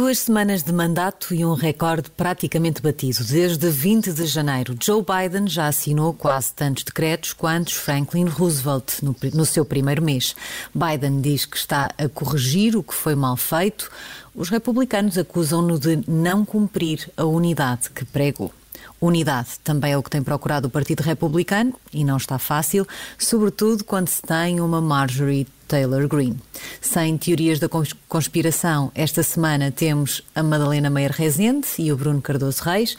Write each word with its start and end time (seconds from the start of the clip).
Duas 0.00 0.20
semanas 0.20 0.62
de 0.62 0.72
mandato 0.72 1.34
e 1.34 1.44
um 1.44 1.54
recorde 1.54 2.08
praticamente 2.08 2.80
batido. 2.80 3.24
Desde 3.24 3.68
20 3.68 4.12
de 4.12 4.26
janeiro, 4.26 4.76
Joe 4.80 5.02
Biden 5.02 5.48
já 5.48 5.66
assinou 5.66 6.14
quase 6.14 6.52
tantos 6.54 6.84
decretos 6.84 7.32
quanto 7.32 7.74
Franklin 7.74 8.26
Roosevelt 8.26 9.02
no, 9.02 9.16
no 9.34 9.44
seu 9.44 9.64
primeiro 9.64 10.00
mês. 10.00 10.36
Biden 10.72 11.20
diz 11.20 11.44
que 11.44 11.56
está 11.56 11.90
a 11.98 12.08
corrigir 12.08 12.76
o 12.76 12.82
que 12.84 12.94
foi 12.94 13.16
mal 13.16 13.36
feito. 13.36 13.90
Os 14.36 14.48
republicanos 14.50 15.18
acusam-no 15.18 15.76
de 15.76 15.98
não 16.06 16.44
cumprir 16.44 17.10
a 17.16 17.24
unidade 17.24 17.90
que 17.90 18.04
pregou. 18.04 18.52
Unidade 19.00 19.58
também 19.64 19.94
é 19.94 19.98
o 19.98 20.02
que 20.02 20.10
tem 20.10 20.22
procurado 20.22 20.68
o 20.68 20.70
Partido 20.70 21.02
Republicano 21.02 21.74
e 21.92 22.04
não 22.04 22.18
está 22.18 22.38
fácil, 22.38 22.86
sobretudo 23.18 23.82
quando 23.82 24.06
se 24.06 24.22
tem 24.22 24.60
uma 24.60 24.80
Marjorie 24.80 25.48
Taylor 25.68 26.08
Greene. 26.08 26.40
Sem 26.80 27.18
teorias 27.18 27.60
da 27.60 27.68
conspiração, 28.08 28.90
esta 28.94 29.22
semana 29.22 29.70
temos 29.70 30.22
a 30.34 30.42
Madalena 30.42 30.88
Meyer 30.88 31.12
Rezende 31.12 31.68
e 31.78 31.92
o 31.92 31.96
Bruno 31.96 32.22
Cardoso 32.22 32.64
Reis. 32.64 32.96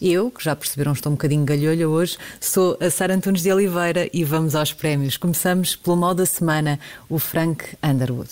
Eu, 0.00 0.30
que 0.30 0.42
já 0.42 0.54
perceberam, 0.54 0.92
estou 0.92 1.10
um 1.10 1.16
bocadinho 1.16 1.44
galholha 1.44 1.88
hoje, 1.88 2.16
sou 2.40 2.78
a 2.80 2.88
Sara 2.88 3.14
Antunes 3.14 3.42
de 3.42 3.52
Oliveira 3.52 4.08
e 4.12 4.22
vamos 4.24 4.54
aos 4.54 4.72
prémios. 4.72 5.16
Começamos 5.16 5.74
pelo 5.74 5.96
mal 5.96 6.14
da 6.14 6.24
semana, 6.24 6.78
o 7.08 7.18
Frank 7.18 7.76
Underwood. 7.82 8.30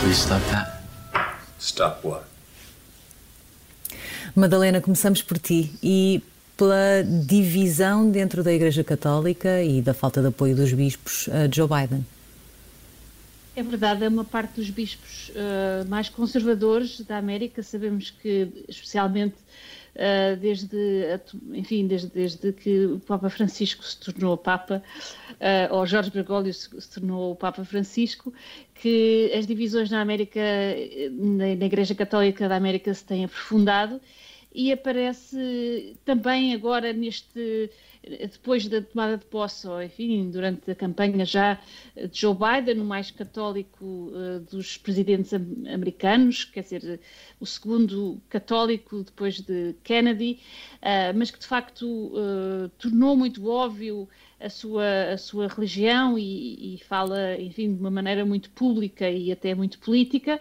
Please 0.00 0.20
stop 0.20 0.40
that. 0.50 0.78
Stop 1.58 2.06
what? 2.06 2.24
Madalena, 4.34 4.80
começamos 4.80 5.20
por 5.20 5.38
ti 5.38 5.72
e 5.82 6.22
pela 6.58 7.04
divisão 7.24 8.10
dentro 8.10 8.42
da 8.42 8.52
Igreja 8.52 8.82
Católica 8.82 9.62
e 9.62 9.80
da 9.80 9.94
falta 9.94 10.20
de 10.20 10.26
apoio 10.26 10.56
dos 10.56 10.72
bispos 10.72 11.28
a 11.28 11.48
Joe 11.54 11.68
Biden. 11.68 12.04
É 13.54 13.62
verdade, 13.62 14.04
é 14.04 14.08
uma 14.08 14.24
parte 14.24 14.56
dos 14.56 14.68
bispos 14.68 15.30
uh, 15.30 15.88
mais 15.88 16.08
conservadores 16.08 17.00
da 17.00 17.16
América. 17.16 17.62
Sabemos 17.62 18.10
que, 18.10 18.48
especialmente 18.68 19.36
uh, 19.94 20.36
desde, 20.36 20.76
enfim, 21.52 21.86
desde, 21.86 22.08
desde, 22.08 22.52
que 22.52 22.86
o 22.86 23.00
Papa 23.00 23.30
Francisco 23.30 23.84
se 23.84 23.98
tornou 23.98 24.36
Papa, 24.36 24.82
uh, 25.30 25.74
ou 25.74 25.86
Jorge 25.86 26.10
Bergoglio 26.10 26.52
se, 26.52 26.68
se, 26.80 26.90
tornou 26.90 27.32
o 27.32 27.36
Papa 27.36 27.64
Francisco, 27.64 28.32
que 28.74 29.32
as 29.36 29.46
divisões 29.46 29.90
na 29.90 30.00
América, 30.00 30.40
na, 31.12 31.54
na 31.54 31.66
Igreja 31.66 31.94
Católica 31.94 32.48
da 32.48 32.56
América 32.56 32.92
se 32.94 33.04
têm 33.04 33.24
aprofundado 33.24 34.00
e 34.52 34.72
aparece 34.72 35.96
também 36.04 36.54
agora 36.54 36.92
neste 36.92 37.70
depois 38.02 38.66
da 38.68 38.80
tomada 38.80 39.16
de 39.16 39.24
posse, 39.24 39.66
ou 39.66 39.82
enfim, 39.82 40.30
durante 40.30 40.70
a 40.70 40.74
campanha 40.74 41.24
já 41.24 41.54
de 41.96 42.20
Joe 42.20 42.34
Biden, 42.34 42.80
o 42.80 42.84
mais 42.84 43.10
católico 43.10 43.84
uh, 43.84 44.40
dos 44.50 44.76
presidentes 44.76 45.32
americanos, 45.34 46.44
quer 46.44 46.62
dizer, 46.62 47.00
o 47.40 47.46
segundo 47.46 48.20
católico 48.28 49.02
depois 49.02 49.40
de 49.40 49.74
Kennedy, 49.82 50.40
uh, 50.76 51.16
mas 51.16 51.30
que 51.30 51.38
de 51.38 51.46
facto 51.46 51.84
uh, 51.86 52.68
tornou 52.78 53.16
muito 53.16 53.46
óbvio 53.48 54.08
a 54.40 54.48
sua, 54.48 55.12
a 55.12 55.18
sua 55.18 55.48
religião 55.48 56.16
e, 56.16 56.74
e, 56.74 56.78
fala, 56.78 57.36
enfim, 57.40 57.74
de 57.74 57.80
uma 57.80 57.90
maneira 57.90 58.24
muito 58.24 58.50
pública 58.50 59.10
e 59.10 59.32
até 59.32 59.54
muito 59.54 59.78
política 59.80 60.40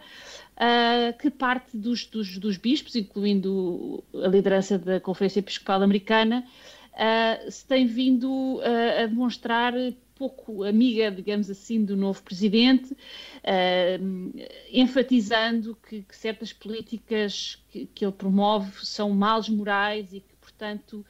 uh, 0.58 1.18
que 1.18 1.30
parte 1.30 1.78
dos, 1.78 2.06
dos, 2.06 2.38
dos, 2.38 2.58
bispos, 2.58 2.96
incluindo 2.96 4.04
a 4.14 4.28
liderança 4.28 4.78
da 4.78 5.00
Conferência 5.00 5.40
Episcopal 5.40 5.82
Americana, 5.82 6.44
uh, 6.94 7.52
se 7.52 7.66
tem 7.66 7.86
vindo 7.86 8.58
uh, 8.58 9.04
a 9.04 9.06
demonstrar 9.06 9.74
pouco 10.16 10.64
amiga, 10.64 11.12
digamos 11.12 11.48
assim, 11.48 11.86
do 11.86 11.96
novo 11.96 12.24
presidente, 12.24 12.98
enfatizando 14.74 15.78
que, 15.88 16.02
que, 16.02 16.16
certas 16.16 16.52
políticas 16.52 17.60
que, 17.70 17.86
que, 17.86 18.04
ele 18.04 18.12
promove 18.12 18.84
são 18.84 19.12
males 19.12 19.48
morais 19.48 20.12
e 20.14 20.22
que, 20.22 20.36
portanto, 20.42 21.06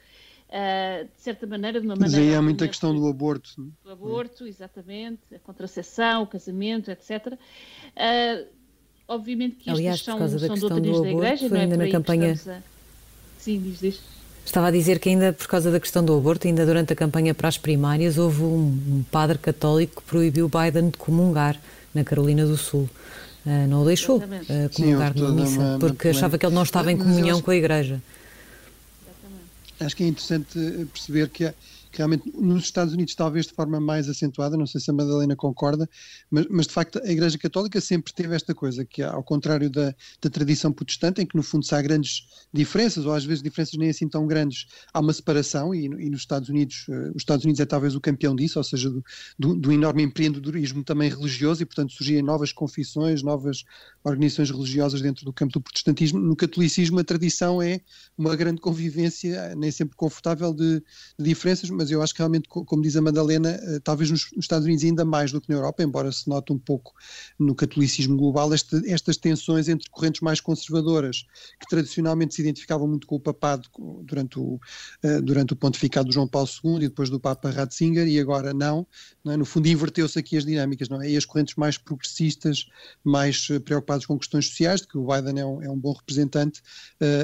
Uh, 0.48 1.04
de 1.14 1.20
certa 1.20 1.46
maneira, 1.46 1.78
de 1.78 1.86
uma 1.86 1.94
Mas 1.94 2.10
maneira. 2.12 2.24
Mas 2.24 2.32
aí 2.32 2.38
há 2.38 2.40
muita 2.40 2.66
questão 2.66 2.94
do 2.94 3.06
aborto. 3.06 3.70
Do 3.84 3.90
aborto, 3.90 4.46
exatamente, 4.46 5.20
a 5.34 5.38
contracepção, 5.38 6.22
o 6.22 6.26
casamento, 6.26 6.90
etc. 6.90 7.34
Uh, 7.34 8.57
Obviamente 9.08 9.56
que 9.56 9.70
Aliás, 9.70 10.00
estas 10.00 10.14
por 10.14 10.18
causa 10.18 10.38
são, 10.38 10.48
da 10.48 10.54
são 10.54 10.68
doutrinas 10.68 10.96
do 10.98 11.08
aborto, 11.08 11.20
da 11.20 11.26
Igreja, 11.26 11.48
foi 11.48 11.48
não 11.48 11.56
é 11.56 11.60
ainda 11.62 11.76
na 11.78 11.90
campanha... 11.90 12.32
A... 12.46 12.60
Sim, 13.38 13.60
diz, 13.60 13.80
diz. 13.80 14.00
Estava 14.44 14.68
a 14.68 14.70
dizer 14.70 14.98
que 14.98 15.08
ainda 15.08 15.32
por 15.32 15.46
causa 15.46 15.70
da 15.70 15.80
questão 15.80 16.04
do 16.04 16.16
aborto, 16.16 16.46
ainda 16.46 16.64
durante 16.64 16.92
a 16.92 16.96
campanha 16.96 17.34
para 17.34 17.48
as 17.48 17.58
primárias, 17.58 18.18
houve 18.18 18.42
um, 18.42 19.04
padre 19.10 19.38
católico 19.38 20.02
que 20.02 20.08
proibiu 20.08 20.48
Biden 20.48 20.90
de 20.90 20.98
comungar 20.98 21.58
na 21.94 22.04
Carolina 22.04 22.46
do 22.46 22.56
Sul. 22.56 22.88
Uh, 23.46 23.66
não 23.68 23.82
o 23.82 23.84
deixou 23.86 24.18
uh, 24.18 24.22
comungar 24.74 25.12
Sim, 25.14 25.20
numa 25.20 25.32
missa, 25.32 25.58
uma, 25.58 25.78
porque 25.78 26.08
uma... 26.08 26.16
achava 26.16 26.38
que 26.38 26.44
ele 26.44 26.54
não 26.54 26.62
estava 26.62 26.92
em 26.92 26.96
comunhão 26.96 27.36
acho... 27.36 27.44
com 27.44 27.50
a 27.50 27.56
Igreja. 27.56 28.02
Exatamente. 29.02 29.44
Acho 29.80 29.96
que 29.96 30.04
é 30.04 30.06
interessante 30.06 30.88
perceber 30.92 31.28
que 31.28 31.44
há, 31.44 31.50
que 31.52 31.56
realmente 31.92 32.30
nos 32.34 32.64
Estados 32.64 32.94
Unidos 32.94 33.14
talvez 33.14 33.46
de 33.46 33.52
forma 33.52 33.80
mais 33.80 34.08
acentuada, 34.08 34.56
não 34.56 34.66
sei 34.66 34.80
se 34.80 34.90
a 34.90 34.94
Madalena 34.94 35.36
concorda, 35.36 35.88
mas, 36.30 36.46
mas 36.50 36.66
de 36.66 36.72
facto 36.72 37.00
a 37.02 37.10
Igreja 37.10 37.38
Católica 37.38 37.80
sempre 37.80 38.12
teve 38.12 38.34
esta 38.34 38.54
coisa, 38.54 38.84
que 38.84 39.02
ao 39.02 39.22
contrário 39.22 39.70
da, 39.70 39.94
da 40.20 40.30
tradição 40.30 40.72
protestante, 40.72 41.20
em 41.20 41.26
que 41.26 41.36
no 41.36 41.42
fundo 41.42 41.64
se 41.64 41.74
há 41.74 41.82
grandes 41.82 42.26
diferenças, 42.52 43.06
ou 43.06 43.12
às 43.12 43.24
vezes 43.24 43.42
diferenças 43.42 43.74
nem 43.78 43.90
assim 43.90 44.08
tão 44.08 44.26
grandes, 44.26 44.66
há 44.92 45.00
uma 45.00 45.12
separação, 45.12 45.74
e, 45.74 45.84
e 45.84 46.10
nos 46.10 46.20
Estados 46.20 46.48
Unidos, 46.48 46.86
uh, 46.88 47.10
os 47.10 47.22
Estados 47.22 47.44
Unidos 47.44 47.60
é 47.60 47.66
talvez 47.66 47.94
o 47.94 48.00
campeão 48.00 48.34
disso, 48.34 48.58
ou 48.58 48.64
seja, 48.64 48.90
do, 48.90 49.04
do, 49.38 49.54
do 49.54 49.72
enorme 49.72 50.02
empreendedorismo 50.02 50.82
também 50.84 51.10
religioso, 51.10 51.62
e 51.62 51.66
portanto 51.66 51.92
surgem 51.92 52.22
novas 52.22 52.52
confissões, 52.52 53.22
novas 53.22 53.64
organizações 54.04 54.50
religiosas 54.50 55.00
dentro 55.00 55.24
do 55.24 55.32
campo 55.32 55.52
do 55.52 55.60
protestantismo. 55.60 56.18
No 56.18 56.36
catolicismo 56.36 56.98
a 56.98 57.04
tradição 57.04 57.60
é 57.62 57.80
uma 58.16 58.34
grande 58.36 58.60
convivência, 58.60 59.54
nem 59.56 59.70
sempre 59.70 59.96
confortável, 59.96 60.52
de, 60.52 60.82
de 61.18 61.24
diferenças, 61.24 61.70
mas 61.78 61.92
eu 61.92 62.02
acho 62.02 62.12
que 62.12 62.18
realmente, 62.18 62.48
como 62.48 62.82
diz 62.82 62.96
a 62.96 63.00
Madalena, 63.00 63.50
eh, 63.50 63.78
talvez 63.84 64.10
nos 64.10 64.32
Estados 64.36 64.66
Unidos 64.66 64.82
ainda 64.82 65.04
mais 65.04 65.30
do 65.30 65.40
que 65.40 65.48
na 65.48 65.54
Europa, 65.54 65.80
embora 65.80 66.10
se 66.10 66.28
note 66.28 66.52
um 66.52 66.58
pouco 66.58 66.92
no 67.38 67.54
catolicismo 67.54 68.16
global 68.16 68.52
este, 68.52 68.82
estas 68.90 69.16
tensões 69.16 69.68
entre 69.68 69.88
correntes 69.88 70.20
mais 70.20 70.40
conservadoras, 70.40 71.24
que 71.60 71.68
tradicionalmente 71.68 72.34
se 72.34 72.42
identificavam 72.42 72.88
muito 72.88 73.06
com 73.06 73.14
o 73.14 73.20
papado 73.20 73.68
durante 74.02 74.40
o, 74.40 74.54
uh, 75.04 75.22
durante 75.22 75.52
o 75.52 75.56
pontificado 75.56 76.08
do 76.08 76.12
João 76.12 76.26
Paulo 76.26 76.48
II 76.64 76.76
e 76.78 76.88
depois 76.88 77.08
do 77.10 77.20
Papa 77.20 77.48
Ratzinger, 77.48 78.08
e 78.08 78.18
agora 78.18 78.52
não, 78.52 78.84
não 79.24 79.32
é? 79.32 79.36
no 79.36 79.44
fundo 79.44 79.68
inverteu-se 79.68 80.18
aqui 80.18 80.36
as 80.36 80.44
dinâmicas, 80.44 80.88
não 80.88 81.00
é? 81.00 81.08
E 81.08 81.16
as 81.16 81.24
correntes 81.24 81.54
mais 81.54 81.78
progressistas, 81.78 82.66
mais 83.04 83.46
eh, 83.52 83.60
preocupadas 83.60 84.04
com 84.04 84.18
questões 84.18 84.48
sociais, 84.48 84.80
de 84.80 84.88
que 84.88 84.98
o 84.98 85.06
Biden 85.06 85.38
é 85.40 85.46
um, 85.46 85.62
é 85.62 85.70
um 85.70 85.78
bom 85.78 85.92
representante, 85.92 86.60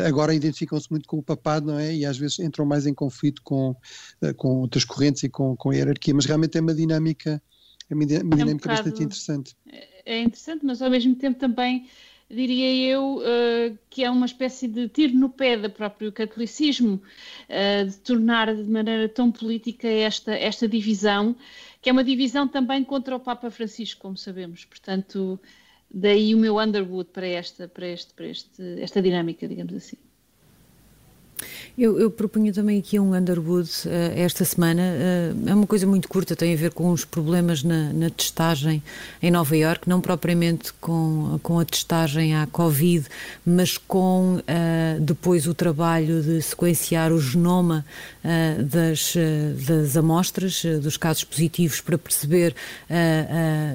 agora 0.07 0.33
identificam-se 0.33 0.89
muito 0.91 1.09
com 1.09 1.19
o 1.19 1.23
papado, 1.23 1.67
não 1.67 1.79
é? 1.79 1.93
E 1.93 2.07
às 2.07 2.17
vezes 2.17 2.39
entram 2.39 2.65
mais 2.65 2.87
em 2.87 2.95
conflito 2.95 3.43
com, 3.43 3.71
uh, 3.71 4.35
com 4.45 4.61
outras 4.61 4.85
correntes 4.85 5.23
e 5.23 5.31
com, 5.31 5.57
com 5.57 5.71
a 5.71 5.75
hierarquia, 5.75 6.13
mas 6.13 6.27
realmente 6.27 6.59
é 6.59 6.61
uma 6.61 6.75
dinâmica, 6.75 7.43
é 7.89 7.95
uma, 7.95 8.05
dinâmica 8.05 8.43
é 8.43 8.45
um 8.45 8.57
bocado, 8.59 8.77
bastante 8.77 9.03
interessante. 9.03 9.57
É 10.05 10.21
interessante, 10.21 10.67
mas 10.67 10.83
ao 10.83 10.91
mesmo 10.91 11.15
tempo 11.15 11.39
também 11.39 11.89
diria 12.29 12.93
eu 12.93 13.21
uh, 13.21 13.79
que 13.89 14.05
é 14.05 14.11
uma 14.11 14.27
espécie 14.27 14.69
de 14.69 14.87
tiro 14.91 15.15
no 15.15 15.31
pé 15.31 15.57
do 15.57 15.71
próprio 15.71 16.13
catolicismo, 16.13 17.01
uh, 17.49 17.89
de 17.89 17.97
tornar 18.01 18.55
de 18.55 18.65
maneira 18.65 19.09
tão 19.09 19.33
política 19.33 19.89
esta, 19.89 20.35
esta 20.35 20.69
divisão, 20.69 21.35
que 21.81 21.89
é 21.89 21.93
uma 21.93 22.05
divisão 22.05 22.47
também 22.47 22.85
contra 22.85 23.17
o 23.17 23.21
Papa 23.21 23.51
Francisco, 23.51 24.03
como 24.03 24.19
sabemos. 24.19 24.67
Portanto, 24.67 25.41
daí 25.91 26.35
o 26.35 26.39
meu 26.39 26.59
Underwood 26.59 27.09
para 27.15 27.27
esta, 27.27 27.67
para 27.67 27.89
este, 27.89 28.13
para 28.13 28.27
este, 28.27 28.63
esta 28.79 29.01
dinâmica, 29.01 29.49
digamos 29.49 29.73
assim. 29.73 29.97
Eu, 31.77 31.99
eu 31.99 32.11
propunho 32.11 32.53
também 32.53 32.79
aqui 32.79 33.01
um 33.01 33.15
Underwood 33.15 33.69
uh, 33.87 33.91
esta 34.15 34.45
semana. 34.45 34.83
Uh, 34.83 35.49
é 35.49 35.55
uma 35.55 35.67
coisa 35.67 35.87
muito 35.87 36.09
curta, 36.09 36.37
tem 36.37 36.55
a 36.55 36.57
ver 36.57 36.71
com 36.71 36.91
os 36.91 37.05
problemas 37.05 37.65
na, 37.65 37.93
na 37.93 38.11
testagem 38.11 38.81
em 39.21 39.31
Nova 39.31 39.57
Iorque, 39.57 39.89
não 39.89 40.01
propriamente 40.01 40.73
com, 40.75 41.39
com 41.43 41.59
a 41.59 41.65
testagem 41.65 42.37
à 42.37 42.47
Covid, 42.47 43.07
mas 43.45 43.77
com 43.77 44.37
uh, 44.37 45.01
depois 45.01 45.49
o 45.49 45.55
trabalho 45.55 46.23
de 46.23 46.41
sequenciar 46.43 47.13
o 47.13 47.21
genoma 47.21 47.85
das, 48.71 49.15
das 49.67 49.97
amostras, 49.99 50.65
dos 50.83 50.97
casos 50.97 51.25
positivos, 51.25 51.83
para 51.83 51.99
perceber 51.99 52.55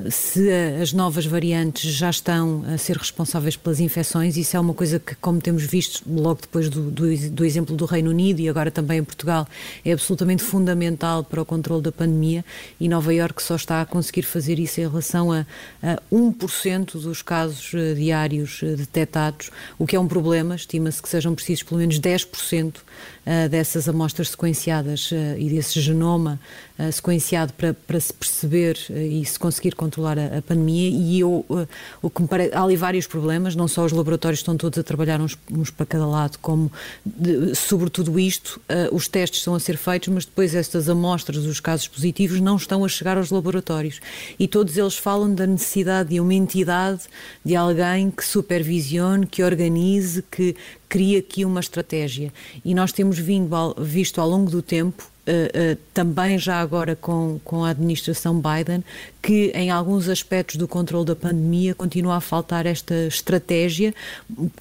se 0.10 0.50
as 0.82 0.92
novas 0.92 1.26
variantes 1.26 1.94
já 1.94 2.10
estão 2.10 2.64
a 2.66 2.78
ser 2.78 2.98
responsáveis 2.98 3.56
pelas 3.56 3.80
infecções. 3.80 4.38
Isso 4.38 4.58
é 4.58 4.60
uma 4.60 4.74
coisa 4.74 5.00
que, 5.00 5.14
como 5.16 5.40
temos 5.40 5.64
visto 5.64 6.04
logo 6.08 6.42
depois 6.42 6.68
do, 6.68 6.90
do, 6.90 7.30
do 7.30 7.46
exemplo 7.50 7.76
do 7.76 7.86
Reino 7.86 8.10
Unido 8.10 8.40
e 8.40 8.48
agora 8.48 8.72
também 8.72 9.00
em 9.00 9.04
Portugal 9.04 9.48
é 9.84 9.92
absolutamente 9.92 10.44
fundamental 10.44 11.24
para 11.24 11.42
o 11.42 11.46
controle 11.46 11.82
da 11.82 11.92
pandemia 11.92 12.46
e 12.80 12.88
Nova 12.88 13.14
Iorque 13.14 13.44
só 13.44 13.56
está 13.56 13.82
a 13.82 13.86
conseguir 13.86 14.24
fazer 14.24 14.60
isso 14.60 14.80
em 14.80 14.88
relação 14.88 15.32
a, 15.32 15.46
a 15.84 16.00
1% 16.12 17.02
dos 17.02 17.22
casos 17.22 17.74
uh, 17.74 17.96
diários 17.96 18.62
uh, 18.62 18.76
detectados, 18.76 19.50
o 19.78 19.86
que 19.86 19.96
é 19.96 20.00
um 20.00 20.08
problema, 20.08 20.56
estima-se 20.56 21.02
que 21.02 21.10
sejam 21.10 21.36
precisos 21.36 21.64
pelo 21.64 21.80
menos 21.80 22.00
10% 22.00 22.76
uh, 22.78 23.50
dessas 23.50 23.90
amostras 23.90 24.30
sequenciadas 24.30 25.12
e 25.38 25.50
desse 25.50 25.82
genoma 25.82 26.40
uh, 26.80 26.92
sequenciado 26.92 27.54
para, 27.54 27.74
para 27.74 28.00
se 28.00 28.14
perceber 28.14 28.78
uh, 28.90 28.98
e 28.98 29.26
se 29.26 29.38
conseguir 29.38 29.76
controlar 29.76 30.18
a, 30.18 30.38
a 30.38 30.42
pandemia 30.42 30.90
e 30.90 31.20
eu, 31.20 31.46
uh, 31.50 31.68
o 32.02 32.10
que 32.10 32.22
me 32.22 32.28
há 32.54 32.64
ali 32.64 32.76
vários 32.76 33.06
problemas, 33.06 33.56
não 33.56 33.68
só 33.68 33.84
os 33.84 33.92
laboratórios 33.92 34.40
estão 34.40 34.56
todos 34.56 34.80
a 34.80 34.84
trabalhar 34.84 35.20
uns, 35.20 35.38
uns 35.52 35.70
para 35.70 35.86
cada 35.86 36.08
lado, 36.08 36.38
como 36.40 36.72
de, 37.06 37.54
sobre 37.56 37.90
tudo 37.90 38.20
isto, 38.20 38.62
os 38.92 39.08
testes 39.08 39.40
estão 39.40 39.56
a 39.56 39.60
ser 39.60 39.78
feitos, 39.78 40.08
mas 40.10 40.26
depois 40.26 40.56
estas 40.56 40.88
amostras, 40.88 41.38
os 41.46 41.60
casos 41.60 41.88
positivos, 41.88 42.40
não 42.40 42.56
estão 42.56 42.86
a 42.86 42.88
chegar 42.88 43.18
aos 43.18 43.32
laboratórios. 43.32 44.00
E 44.38 44.48
todos 44.48 44.78
eles 44.78 44.96
falam 44.96 45.34
da 45.34 45.46
necessidade 45.46 46.10
de 46.10 46.20
uma 46.20 46.34
entidade, 46.34 47.02
de 47.44 47.56
alguém 47.56 48.12
que 48.12 48.24
supervisione, 48.24 49.26
que 49.26 49.44
organize, 49.44 50.24
que 50.32 50.56
crie 50.88 51.18
aqui 51.18 51.46
uma 51.46 51.60
estratégia. 51.60 52.34
E 52.64 52.74
nós 52.74 52.92
temos 52.92 53.18
vindo, 53.20 53.50
visto 53.78 54.20
ao 54.22 54.30
longo 54.30 54.50
do 54.50 54.62
tempo 54.62 55.10
Uh, 55.30 55.78
também 55.94 56.40
já 56.40 56.60
agora 56.60 56.96
com, 56.96 57.40
com 57.44 57.64
a 57.64 57.70
administração 57.70 58.42
Biden, 58.42 58.84
que 59.22 59.52
em 59.54 59.70
alguns 59.70 60.08
aspectos 60.08 60.56
do 60.56 60.68
controle 60.68 61.06
da 61.06 61.16
pandemia 61.16 61.76
continua 61.76 62.16
a 62.16 62.22
faltar 62.22 62.66
esta 62.66 62.96
estratégia, 63.06 63.94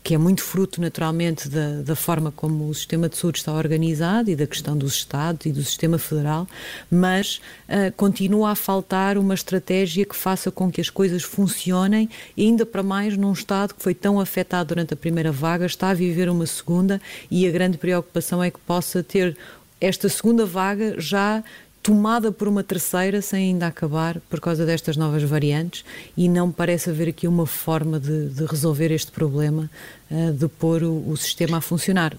que 0.03 0.15
é 0.15 0.19
muito 0.19 0.43
fruto 0.43 0.81
naturalmente 0.81 1.49
da, 1.49 1.81
da 1.83 1.97
forma 1.97 2.31
como 2.31 2.69
o 2.69 2.75
sistema 2.75 3.09
de 3.09 3.17
saúde 3.17 3.39
está 3.39 3.53
organizado 3.53 4.31
e 4.31 4.37
da 4.37 4.47
questão 4.47 4.77
dos 4.77 4.95
Estados 4.95 5.47
e 5.47 5.53
do 5.53 5.63
sistema 5.63 5.97
federal, 5.97 6.47
mas 6.91 7.41
uh, 7.69 7.93
continua 7.97 8.51
a 8.51 8.55
faltar 8.55 9.17
uma 9.17 9.35
estratégia 9.35 10.05
que 10.05 10.17
faça 10.17 10.51
com 10.51 10.71
que 10.71 10.81
as 10.81 10.91
coisas 10.91 11.23
funcionem, 11.23 12.11
ainda 12.37 12.67
para 12.67 12.83
mais 12.83 13.17
num 13.17 13.33
Estado 13.33 13.75
que 13.75 13.83
foi 13.83 13.95
tão 13.95 14.21
afetado 14.21 14.69
durante 14.69 14.93
a 14.93 14.97
primeira 14.97 15.33
vaga, 15.33 15.67
está 15.67 15.91
a 15.91 15.95
viver 15.95 16.29
uma 16.29 16.47
segunda 16.47 17.01
e 17.31 17.47
a 17.47 17.51
grande 17.51 17.79
preocupação 17.79 18.43
é 18.43 18.51
que 18.51 18.59
possa 18.61 19.03
ter 19.03 19.37
esta 19.81 20.09
segunda 20.09 20.45
vaga 20.45 21.01
já 21.01 21.43
tomada 21.83 22.31
por 22.31 22.49
uma 22.49 22.63
terceira 22.63 23.23
sem 23.23 23.51
ainda 23.51 23.67
acabar 23.67 24.21
por 24.29 24.41
causa 24.41 24.67
destas 24.67 24.97
novas 24.97 25.23
variantes 25.23 25.85
e 26.17 26.29
não 26.29 26.53
parece 26.53 26.91
haver 26.91 27.09
aqui 27.09 27.27
uma 27.27 27.47
forma 27.47 27.99
de, 27.99 28.29
de 28.29 28.45
resolver 28.45 28.91
este 28.93 29.11
problema, 29.11 29.71
uh, 30.11 30.33
de 30.33 30.49
pôr 30.49 30.83
o, 30.83 31.09
o, 31.09 31.17
sistema 31.17 31.59
a 31.59 31.61
funcionar. 31.61 32.15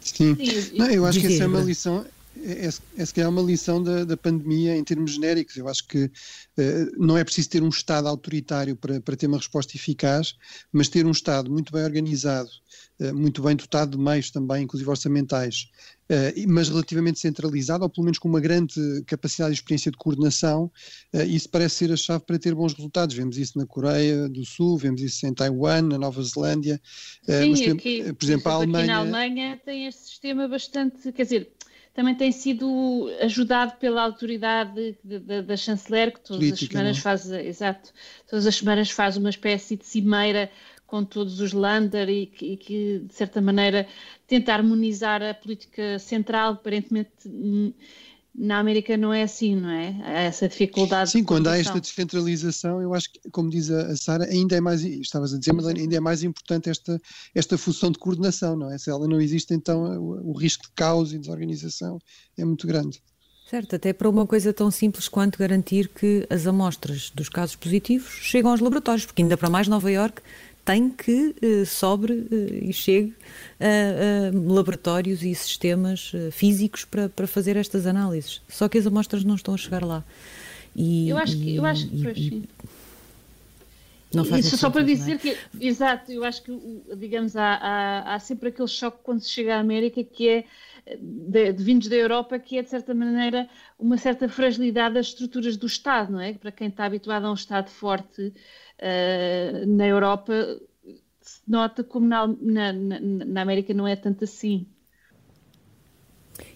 Sim, 0.00 0.36
não, 0.76 0.90
eu 0.90 1.06
acho 1.06 1.20
que 1.20 1.28
essa 1.28 1.44
é 1.44 1.46
uma 1.46 1.60
lição, 1.60 2.04
é, 2.42 2.66
é, 2.66 2.70
é 2.98 3.06
se 3.06 3.14
calhar 3.14 3.30
uma 3.30 3.40
lição 3.40 3.80
da, 3.82 4.04
da 4.04 4.16
pandemia 4.16 4.76
em 4.76 4.82
termos 4.82 5.12
genéricos. 5.12 5.56
Eu 5.56 5.68
acho 5.68 5.86
que 5.86 6.04
uh, 6.04 6.10
não 6.96 7.16
é 7.16 7.22
preciso 7.22 7.50
ter 7.50 7.62
um 7.62 7.68
Estado 7.68 8.08
autoritário 8.08 8.74
para, 8.74 9.00
para 9.00 9.16
ter 9.16 9.28
uma 9.28 9.38
resposta 9.38 9.76
eficaz, 9.76 10.34
mas 10.72 10.88
ter 10.88 11.06
um 11.06 11.12
Estado 11.12 11.50
muito 11.50 11.72
bem 11.72 11.84
organizado, 11.84 12.50
uh, 12.98 13.14
muito 13.14 13.42
bem 13.42 13.54
dotado 13.54 13.96
de 13.96 14.02
meios 14.02 14.30
também, 14.30 14.64
inclusive 14.64 14.90
orçamentais, 14.90 15.68
Uh, 15.93 15.93
mas 16.48 16.68
relativamente 16.68 17.18
centralizado, 17.18 17.84
ou 17.84 17.90
pelo 17.90 18.04
menos 18.04 18.18
com 18.18 18.28
uma 18.28 18.40
grande 18.40 19.02
capacidade 19.06 19.52
e 19.52 19.54
experiência 19.54 19.90
de 19.90 19.96
coordenação, 19.96 20.70
uh, 21.14 21.22
isso 21.22 21.48
parece 21.48 21.76
ser 21.76 21.92
a 21.92 21.96
chave 21.96 22.24
para 22.26 22.38
ter 22.38 22.54
bons 22.54 22.74
resultados. 22.74 23.14
Vemos 23.14 23.38
isso 23.38 23.58
na 23.58 23.66
Coreia 23.66 24.28
do 24.28 24.44
Sul, 24.44 24.76
vemos 24.76 25.00
isso 25.00 25.26
em 25.26 25.32
Taiwan, 25.32 25.82
na 25.82 25.98
Nova 25.98 26.22
Zelândia. 26.22 26.80
Uh, 27.22 27.32
Sim, 27.32 27.50
mas, 27.50 27.60
aqui, 27.62 28.12
por 28.12 28.24
exemplo, 28.24 28.52
a 28.52 28.54
Alemanha. 28.54 28.84
Aqui 28.84 28.92
na 28.92 28.98
Alemanha 28.98 29.60
tem 29.64 29.86
este 29.86 30.02
sistema 30.02 30.46
bastante, 30.46 31.10
quer 31.12 31.22
dizer, 31.22 31.52
também 31.94 32.14
tem 32.16 32.32
sido 32.32 33.08
ajudado 33.20 33.76
pela 33.78 34.02
autoridade 34.02 34.98
da 35.46 35.56
chanceler, 35.56 36.12
que 36.12 36.20
todas 36.20 36.40
Política, 36.42 36.64
as 36.64 36.72
semanas 36.72 36.96
não? 36.96 37.00
É? 37.00 37.02
faz, 37.02 37.30
exato, 37.46 37.92
todas 38.28 38.46
as 38.46 38.56
semanas 38.56 38.90
faz 38.90 39.16
uma 39.16 39.30
espécie 39.30 39.76
de 39.76 39.86
cimeira 39.86 40.50
com 40.86 41.04
todos 41.04 41.40
os 41.40 41.52
Lander 41.52 42.08
e 42.08 42.26
que, 42.26 42.46
e 42.52 42.56
que, 42.56 42.98
de 43.00 43.14
certa 43.14 43.40
maneira, 43.40 43.86
tenta 44.26 44.52
harmonizar 44.52 45.22
a 45.22 45.34
política 45.34 45.98
central. 45.98 46.52
Aparentemente, 46.52 47.10
na 48.34 48.58
América 48.58 48.96
não 48.96 49.12
é 49.12 49.22
assim, 49.22 49.54
não 49.54 49.70
é? 49.70 49.96
Há 50.02 50.20
essa 50.22 50.48
dificuldade. 50.48 51.10
Sim, 51.10 51.20
de 51.20 51.24
quando 51.24 51.48
há 51.48 51.56
esta 51.56 51.80
descentralização, 51.80 52.82
eu 52.82 52.92
acho 52.92 53.12
que, 53.12 53.30
como 53.30 53.48
diz 53.48 53.70
a 53.70 53.96
Sara, 53.96 54.24
ainda 54.24 54.56
é 54.56 54.60
mais, 54.60 54.82
estavas 54.82 55.32
a 55.32 55.38
dizer, 55.38 55.52
mas 55.52 55.66
ainda 55.66 55.96
é 55.96 56.00
mais 56.00 56.24
importante 56.24 56.68
esta, 56.68 57.00
esta 57.34 57.56
função 57.56 57.92
de 57.92 57.98
coordenação, 57.98 58.56
não 58.56 58.70
é? 58.72 58.76
Se 58.76 58.90
ela 58.90 59.06
não 59.06 59.20
existe, 59.20 59.54
então 59.54 59.84
o, 60.00 60.32
o 60.32 60.32
risco 60.36 60.64
de 60.64 60.72
caos 60.74 61.12
e 61.12 61.18
desorganização 61.18 61.98
é 62.36 62.44
muito 62.44 62.66
grande. 62.66 63.00
Certo, 63.48 63.76
até 63.76 63.92
para 63.92 64.08
uma 64.08 64.26
coisa 64.26 64.52
tão 64.52 64.70
simples 64.70 65.06
quanto 65.06 65.38
garantir 65.38 65.88
que 65.88 66.26
as 66.28 66.46
amostras 66.46 67.10
dos 67.10 67.28
casos 67.28 67.54
positivos 67.54 68.10
chegam 68.10 68.50
aos 68.50 68.60
laboratórios, 68.60 69.06
porque 69.06 69.22
ainda 69.22 69.36
para 69.36 69.50
mais 69.50 69.68
Nova 69.68 69.92
Iorque 69.92 70.22
tem 70.64 70.88
que 70.88 71.34
uh, 71.42 71.66
sobre 71.66 72.12
uh, 72.12 72.28
e 72.62 72.72
chegue 72.72 73.14
a, 73.60 74.52
laboratórios 74.52 75.22
e 75.22 75.34
sistemas 75.34 76.12
uh, 76.14 76.32
físicos 76.32 76.84
para, 76.84 77.08
para 77.08 77.26
fazer 77.26 77.56
estas 77.56 77.86
análises. 77.86 78.40
Só 78.48 78.68
que 78.68 78.78
as 78.78 78.86
amostras 78.86 79.24
não 79.24 79.34
estão 79.34 79.54
a 79.54 79.58
chegar 79.58 79.84
lá. 79.84 80.02
E, 80.74 81.08
eu 81.08 81.18
acho 81.18 81.36
que, 81.36 81.56
eu 81.56 81.64
acho 81.64 81.88
que, 81.88 82.02
pois, 82.02 82.16
sim. 82.16 82.44
Não 84.12 84.24
faz 84.24 84.46
Isso 84.46 84.56
só 84.56 84.70
para 84.70 84.82
dizer 84.82 85.14
é? 85.14 85.18
que, 85.18 85.36
exato, 85.60 86.12
eu 86.12 86.24
acho 86.24 86.42
que, 86.42 86.56
digamos, 86.96 87.36
há, 87.36 87.54
há, 87.54 88.14
há, 88.14 88.18
sempre 88.20 88.48
aquele 88.48 88.68
choque 88.68 88.98
quando 89.02 89.20
se 89.20 89.28
chega 89.28 89.56
à 89.56 89.60
América 89.60 90.02
que 90.04 90.28
é 90.28 90.44
de, 91.00 91.52
de, 91.52 91.64
vindos 91.64 91.88
da 91.88 91.96
Europa, 91.96 92.38
que 92.38 92.58
é 92.58 92.62
de 92.62 92.70
certa 92.70 92.94
maneira 92.94 93.48
uma 93.78 93.96
certa 93.96 94.28
fragilidade 94.28 94.94
das 94.94 95.06
estruturas 95.08 95.56
do 95.56 95.66
Estado, 95.66 96.12
não 96.12 96.20
é? 96.20 96.34
Para 96.34 96.52
quem 96.52 96.68
está 96.68 96.84
habituado 96.84 97.24
a 97.24 97.30
um 97.30 97.34
Estado 97.34 97.70
forte, 97.70 98.32
na 99.66 99.86
Europa 99.86 100.32
se 101.20 101.40
nota 101.48 101.82
como 101.82 102.06
na, 102.06 102.26
na, 102.26 102.72
na, 102.72 103.42
América 103.42 103.72
não 103.72 103.88
é 103.88 103.96
tanto 103.96 104.24
assim. 104.24 104.66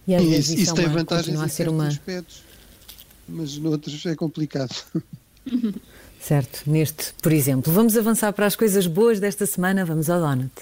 E 0.07 0.15
às 0.15 0.25
vezes 0.25 0.51
isso, 0.51 0.63
isso 0.63 0.75
tem 0.75 0.89
vantagens 0.89 1.41
em 1.41 1.49
certos 1.49 1.75
uma... 1.75 1.87
aspectos, 1.89 2.43
mas 3.29 3.57
noutros 3.59 4.05
é 4.07 4.15
complicado. 4.15 4.75
certo, 6.21 6.63
neste, 6.71 7.15
por 7.23 7.33
exemplo. 7.33 7.73
Vamos 7.73 7.97
avançar 7.97 8.33
para 8.33 8.47
as 8.47 8.57
coisas 8.57 8.87
boas 8.87 9.21
desta 9.21 9.47
semana. 9.47 9.85
Vamos 9.85 10.11
ao 10.11 10.21
Donut. 10.21 10.53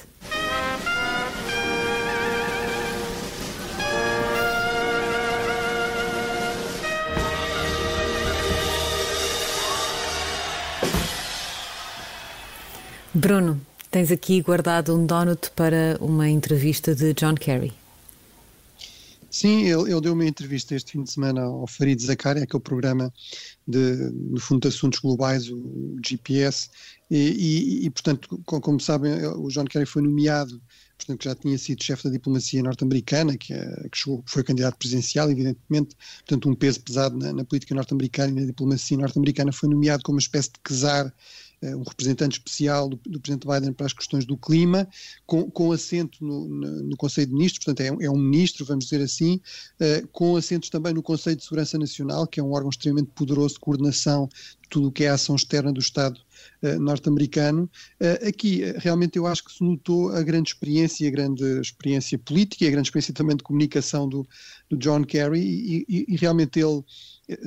Bruno, 13.17 13.59
tens 13.91 14.11
aqui 14.11 14.43
guardado 14.43 14.95
um 14.95 15.07
donut 15.07 15.51
para 15.53 15.97
uma 16.03 16.29
entrevista 16.29 16.95
de 16.95 17.15
John 17.15 17.35
Kerry. 17.35 17.73
Sim, 19.31 19.63
ele, 19.63 19.91
ele, 19.91 20.01
deu 20.03 20.13
uma 20.13 20.27
entrevista 20.27 20.75
este 20.75 20.93
fim 20.93 21.03
de 21.03 21.11
semana 21.11 21.43
ao 21.43 21.67
Farid 21.67 22.03
Zakari, 22.03 22.43
aquele 22.43 22.63
programa 22.63 23.11
de, 23.67 24.11
no 24.13 24.39
fundo 24.39 24.61
de 24.61 24.69
assuntos 24.69 24.99
globais, 24.99 25.49
o 25.51 25.97
GPS, 26.07 26.69
e, 27.11 27.17
e, 27.17 27.87
e, 27.87 27.91
portanto, 27.91 28.39
como 28.45 28.79
sabem, 28.79 29.27
o 29.27 29.49
John 29.49 29.65
Kerry 29.65 29.87
foi 29.87 30.03
nomeado, 30.03 30.61
portanto 30.99 31.25
já 31.25 31.35
tinha 31.35 31.57
sido 31.57 31.83
chefe 31.83 32.05
da 32.05 32.11
diplomacia 32.11 32.63
norte-americana, 32.63 33.37
que, 33.37 33.55
é, 33.55 33.89
que 33.91 33.97
chegou, 33.97 34.23
foi 34.27 34.45
candidato 34.45 34.77
presidencial, 34.77 35.31
evidentemente, 35.31 35.97
portanto 36.19 36.51
um 36.51 36.55
peso 36.55 36.81
pesado 36.83 37.17
na, 37.17 37.33
na 37.33 37.45
política 37.45 37.75
norte-americana 37.75 38.31
e 38.33 38.41
na 38.41 38.47
diplomacia 38.47 38.99
norte-americana, 38.99 39.53
foi 39.53 39.71
nomeado 39.71 40.03
como 40.03 40.17
uma 40.17 40.21
espécie 40.21 40.51
de 40.51 40.61
czar 40.63 41.07
eh, 41.07 41.13
um 41.63 41.83
representante 41.83 42.39
especial 42.39 42.89
do, 42.89 43.01
do, 43.07 43.21
Presidente 43.21 43.47
Biden 43.47 43.73
para 43.73 43.87
as 43.87 43.93
questões 43.93 44.25
do 44.25 44.37
clima, 44.37 44.87
com, 45.25 45.51
com 45.51 45.73
assento 45.73 46.25
no, 46.25 46.49
no, 46.49 46.83
no, 46.85 46.97
Conselho 46.97 47.29
de 47.29 47.33
Ministros, 47.33 47.65
portanto 47.65 48.01
é, 48.01 48.05
é, 48.05 48.11
um 48.11 48.19
ministro, 48.19 48.65
vamos 48.65 48.85
dizer 48.85 49.03
assim, 49.03 49.41
uh, 49.81 50.07
com 50.09 50.37
assentos 50.37 50.69
também 50.69 50.93
no 50.93 51.03
Conselho 51.03 51.37
de 51.37 51.45
Segurança 51.45 51.79
Nacional, 51.79 52.27
que 52.27 52.41
é 52.41 52.43
um 52.43 52.53
órgão 52.53 52.71
extremamente 52.71 53.11
poderoso 53.15 53.55
de 53.55 53.61
coordenação 53.61 54.29
de 54.29 54.69
tudo 54.69 54.89
o 54.89 54.93
que 54.93 55.05
é 55.05 55.09
a 55.09 55.15
ação 55.15 55.35
externa 55.35 55.73
do 55.73 55.81
Estado 55.81 56.21
norte-americano. 56.79 57.71
Uh, 58.01 58.29
aqui, 58.29 58.63
realmente, 58.79 59.17
eu 59.17 59.27
acho 59.27 59.45
que 59.45 59.53
se 59.53 59.63
notou 59.63 60.11
a 60.11 60.23
grande 60.23 60.51
experiência, 60.51 61.07
a 61.07 61.11
grande 61.11 61.45
experiência 61.61 62.19
política 62.19 62.65
e 62.65 62.69
a 62.69 62.71
grande 62.71 62.89
experiência 62.89 63.15
também 63.15 63.37
de 63.37 63.43
comunicação 63.43 64.09
do, 64.09 64.27
do 64.69 64.77
John 64.77 65.05
Kerry, 65.05 65.41
e, 65.41 65.87
e, 65.89 66.07
e 66.09 66.17
realmente 66.17 66.59
ele 66.59 66.83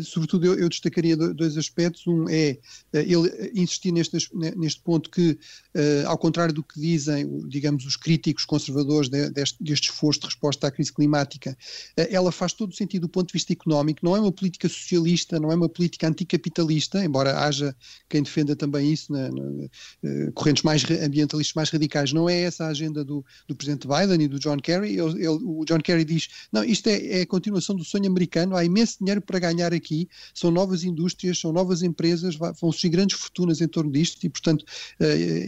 sobretudo 0.01 0.45
eu, 0.45 0.55
eu, 0.55 0.69
destacaria 0.69 1.15
dois 1.15 1.57
aspectos. 1.57 2.05
Um 2.05 2.27
é 2.29 2.57
eh, 2.93 3.05
ele 3.07 3.51
insistir 3.53 3.91
neste, 3.91 4.17
neste 4.33 4.81
ponto 4.81 5.09
que, 5.09 5.31
uh, 5.31 6.07
ao 6.07 6.17
contrário 6.17 6.53
do 6.53 6.61
que 6.61 6.79
dizem, 6.79 7.47
digamos, 7.47 7.85
os 7.85 7.95
críticos 7.95 8.45
conservadores 8.45 9.09
de, 9.09 9.29
deste, 9.29 9.63
deste, 9.63 9.89
esforço 9.89 10.21
de 10.21 10.25
resposta 10.27 10.67
à 10.67 10.71
crise 10.71 10.91
climática, 10.91 11.57
uh, 11.97 12.07
ela 12.09 12.31
faz 12.31 12.53
todo 12.53 12.71
o 12.71 12.75
sentido 12.75 13.03
do 13.03 13.09
ponto 13.09 13.27
de 13.27 13.33
vista 13.33 13.53
económico, 13.53 14.01
não 14.03 14.15
é 14.15 14.19
uma 14.19 14.31
política 14.31 14.67
socialista, 14.67 15.39
não 15.39 15.51
é 15.51 15.55
uma 15.55 15.69
política 15.69 16.07
anticapitalista, 16.07 17.03
embora 17.03 17.39
haja 17.39 17.75
quem 18.09 18.21
defenda 18.21 18.55
também 18.55 18.88
isso, 18.91 19.11
na, 19.11 19.29
na, 19.29 19.41
uh, 19.41 20.31
correntes 20.33 20.63
mais 20.63 20.83
ambientalistas 20.89 21.53
mais 21.53 21.69
radicais, 21.69 22.13
não 22.13 22.29
é 22.29 22.41
essa 22.41 22.65
a 22.65 22.69
agenda 22.69 23.03
do, 23.03 23.23
do 23.47 23.55
Presidente 23.55 23.87
Biden 23.87 24.23
e 24.23 24.27
do 24.27 24.39
John 24.39 24.57
Kerry. 24.57 24.97
Ele, 24.99 25.23
ele, 25.23 25.39
o 25.43 25.63
John 25.65 25.79
Kerry 25.79 26.05
diz, 26.05 26.27
não, 26.51 26.63
isto 26.63 26.87
é, 26.87 27.19
é 27.19 27.21
a 27.21 27.27
continuação 27.27 27.75
do 27.75 27.83
sonho 27.83 28.07
americano, 28.07 28.55
há 28.55 28.63
imenso 28.63 28.97
dinheiro 28.99 29.21
para 29.21 29.39
ganhar 29.39 29.73
aqui. 29.73 30.07
São 30.33 30.51
novas 30.51 30.83
indústrias, 30.83 31.39
são 31.39 31.51
novas 31.51 31.83
empresas, 31.83 32.35
vão 32.35 32.71
surgir 32.71 32.89
grandes 32.89 33.17
fortunas 33.17 33.61
em 33.61 33.67
torno 33.67 33.91
disto 33.91 34.23
e, 34.23 34.29
portanto, 34.29 34.65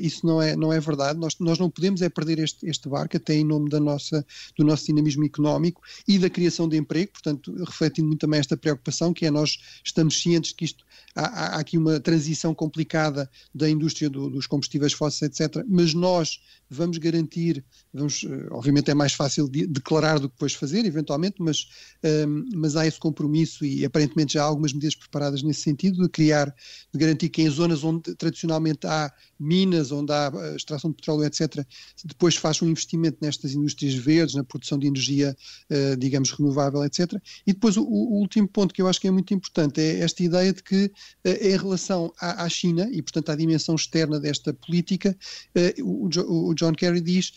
isso 0.02 0.26
não 0.26 0.42
é, 0.42 0.56
não 0.56 0.72
é 0.72 0.80
verdade. 0.80 1.20
Nós, 1.20 1.36
nós 1.40 1.60
não 1.60 1.70
podemos 1.70 2.02
é 2.02 2.10
perder 2.10 2.40
este, 2.40 2.68
este 2.68 2.88
barco, 2.90 3.18
até 3.18 3.36
em 3.36 3.44
nome 3.44 3.70
da 3.70 3.80
nossa, 3.80 4.26
do 4.58 4.64
nosso 4.64 4.86
dinamismo 4.86 5.26
económico 5.26 5.82
e 6.08 6.20
da 6.20 6.30
criação 6.30 6.68
de 6.68 6.78
emprego, 6.78 7.12
portanto, 7.14 7.54
refletindo 7.64 8.08
muito 8.08 8.22
também 8.22 8.40
esta 8.40 8.58
preocupação, 8.58 9.14
que 9.14 9.26
é 9.26 9.32
nós 9.32 9.58
estamos 9.84 10.22
cientes 10.22 10.52
que 10.52 10.66
isto 10.66 10.86
há, 11.16 11.56
há 11.56 11.60
aqui 11.60 11.78
uma 11.78 12.00
transição 12.00 12.54
complicada 12.54 13.30
da 13.54 13.70
indústria 13.70 14.10
do, 14.10 14.30
dos 14.30 14.48
combustíveis 14.48 14.94
fósseis, 14.94 15.40
etc. 15.40 15.64
Mas 15.68 15.94
nós 15.94 16.40
vamos 16.72 16.98
garantir, 16.98 17.64
vamos, 17.94 18.24
eh, 18.24 18.48
obviamente 18.52 18.90
é 18.90 18.94
mais 18.94 19.14
fácil 19.14 19.50
de, 19.50 19.68
declarar 19.68 20.20
do 20.20 20.30
que 20.30 20.36
depois 20.36 20.54
fazer, 20.54 20.86
eventualmente, 20.86 21.36
mas, 21.40 21.68
um, 22.04 22.08
ehm, 22.08 22.46
mas 22.56 22.76
há 22.78 22.88
esse 22.88 22.98
compromisso 22.98 23.66
e 23.66 23.84
aparentemente 23.84 24.34
já 24.34 24.44
há 24.44 24.46
algumas 24.46 24.72
medidas 24.72 24.96
preparadas 24.96 25.44
nesse 25.44 25.62
sentido 25.62 26.02
de 26.02 26.10
criar, 26.10 26.56
de 26.94 27.00
garantir 27.00 27.30
que 27.30 27.42
em 27.42 27.50
zonas 27.50 27.84
onde 27.84 28.16
tradicionalmente 28.16 28.88
há 28.88 29.12
minas, 29.42 29.92
onde 29.92 30.14
há 30.14 30.32
eh, 30.34 30.56
extração 30.56 30.92
de 30.92 30.98
petróleo, 30.98 31.26
etc., 31.26 31.66
depois 32.06 32.36
faz 32.36 32.62
um 32.62 32.70
investimento 32.70 33.18
nestas 33.22 33.54
indústrias 33.54 33.96
verdes, 33.96 34.36
na 34.36 34.44
produção 34.44 34.78
de 34.78 34.88
energia, 34.88 35.36
uh, 35.70 35.98
digamos, 35.98 36.32
renovável, 36.32 36.84
etc. 36.86 37.14
E 37.46 37.54
depois 37.54 37.76
o, 37.76 37.84
o, 37.84 38.20
último 38.20 38.48
ponto 38.48 38.74
que 38.74 38.82
eu 38.82 38.88
acho 38.88 39.02
que 39.02 39.08
é 39.08 39.12
muito 39.12 39.34
importante 39.34 39.82
é 39.82 40.00
esta 40.00 40.24
ideia 40.24 40.54
de 40.54 40.62
que 40.62 40.86
uh, 40.86 40.92
em 41.24 41.58
relação 41.58 42.14
à, 42.20 42.44
à, 42.44 42.50
China 42.50 42.88
e, 42.92 43.02
portanto, 43.02 43.30
à 43.30 43.36
dimensão 43.36 43.76
externa 43.76 44.20
desta 44.20 44.54
política, 44.54 45.18
uh, 45.56 45.84
o, 45.84 46.50
o, 46.50 46.54
John 46.62 46.74
Kerry 46.74 47.02
diz 47.02 47.34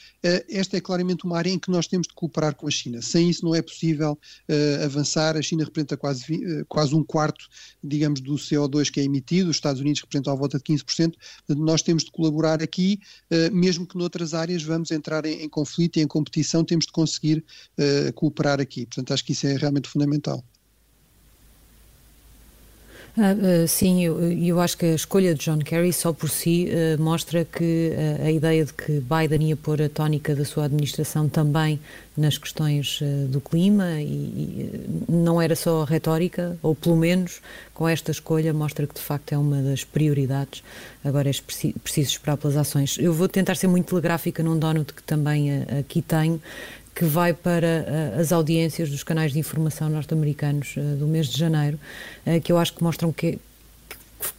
esta 0.50 0.76
é 0.76 0.81
claramente 0.81 1.25
uma 1.25 1.38
área 1.38 1.50
em 1.50 1.59
que 1.59 1.71
nós 1.71 1.87
temos 1.87 2.07
de 2.07 2.14
cooperar 2.14 2.54
com 2.54 2.66
a 2.66 2.71
China. 2.71 3.00
Sem 3.00 3.31
isso 3.31 3.45
não 3.45 3.54
é 3.54 3.62
possível 3.62 4.19
avançar. 4.85 5.37
A 5.37 5.43
China 5.43 5.64
representa 5.64 5.97
quase, 5.97 6.64
quase 6.69 6.95
um 6.95 7.02
quarto, 7.02 7.47
digamos, 7.83 8.21
do 8.21 8.35
CO2 8.35 8.90
que 8.90 9.00
é 9.00 9.04
emitido, 9.04 9.50
os 9.50 9.57
Estados 9.57 9.81
Unidos 9.81 10.00
representam 10.02 10.33
à 10.33 10.37
volta 10.37 10.59
de 10.59 10.64
15%. 10.64 10.85
Portanto, 10.87 11.64
nós 11.64 11.83
temos 11.83 12.04
de 12.04 12.11
colaborar 12.11 12.62
aqui, 12.62 13.00
mesmo 13.52 13.87
que 13.87 13.97
noutras 13.97 14.35
áreas 14.35 14.62
vamos 14.62 14.90
entrar 14.90 15.25
em, 15.25 15.43
em, 15.43 15.49
conflito 15.49 15.99
e 15.99 16.02
em 16.02 16.07
competição, 16.07 16.64
temos 16.64 16.87
de 16.87 16.93
conseguir 16.93 17.45
cooperar 18.14 18.61
aqui. 18.61 18.87
Portanto, 18.87 19.12
acho 19.12 19.25
que 19.25 19.33
isso 19.33 19.47
é 19.47 19.57
realmente 19.57 19.88
fundamental. 19.88 20.45
Ah, 23.16 23.33
uh, 23.33 23.68
sim, 23.68 24.04
eu, 24.04 24.21
eu 24.33 24.61
acho 24.61 24.76
que 24.76 24.87
a 24.87 24.94
escolha 24.94 25.37
de 25.37 25.44
John 25.44 25.61
Kerry 25.61 25.92
só 25.92 26.12
por 26.12 26.28
si 26.28 26.68
uh, 26.68 27.00
mostra 27.00 27.44
que 27.44 27.92
uh, 27.92 28.26
a 28.26 28.30
ideia 28.33 28.64
de 28.64 28.73
que 28.73 29.00
Biden 29.00 29.50
ia 29.50 29.56
pôr 29.56 29.80
a 29.80 29.88
tónica 29.88 30.35
da 30.35 30.44
sua 30.44 30.64
administração 30.64 31.28
também 31.28 31.78
nas 32.16 32.38
questões 32.38 33.00
do 33.28 33.40
clima 33.40 34.00
e, 34.00 34.04
e, 34.06 34.87
não 35.09 35.42
era 35.42 35.56
só 35.56 35.83
retórica, 35.83 36.56
ou 36.62 36.73
pelo 36.73 36.97
menos 36.97 37.40
com 37.73 37.88
esta 37.88 38.12
escolha 38.12 38.52
mostra 38.52 38.87
que 38.87 38.94
de 38.94 39.00
facto 39.00 39.33
é 39.33 39.38
uma 39.38 39.61
das 39.62 39.83
prioridades. 39.83 40.62
Agora 41.04 41.28
é 41.28 41.33
preciso 41.33 42.11
esperar 42.11 42.37
pelas 42.37 42.56
ações. 42.56 42.97
Eu 43.00 43.12
vou 43.12 43.28
tentar 43.28 43.56
ser 43.56 43.66
muito 43.66 43.88
telegráfica 43.88 44.44
num 44.44 44.56
donut 44.56 44.92
que 44.92 45.02
também 45.02 45.64
aqui 45.80 46.02
tenho, 46.02 46.40
que 46.94 47.04
vai 47.04 47.32
para 47.32 47.66
uh, 48.16 48.20
as 48.20 48.30
audiências 48.30 48.88
dos 48.88 49.02
canais 49.02 49.32
de 49.32 49.38
informação 49.38 49.88
norte-americanos 49.88 50.76
uh, 50.76 50.96
do 50.96 51.06
mês 51.06 51.26
de 51.26 51.36
janeiro, 51.36 51.78
uh, 52.26 52.40
que 52.40 52.52
eu 52.52 52.58
acho 52.58 52.72
que 52.72 52.84
mostram 52.84 53.12
que, 53.12 53.38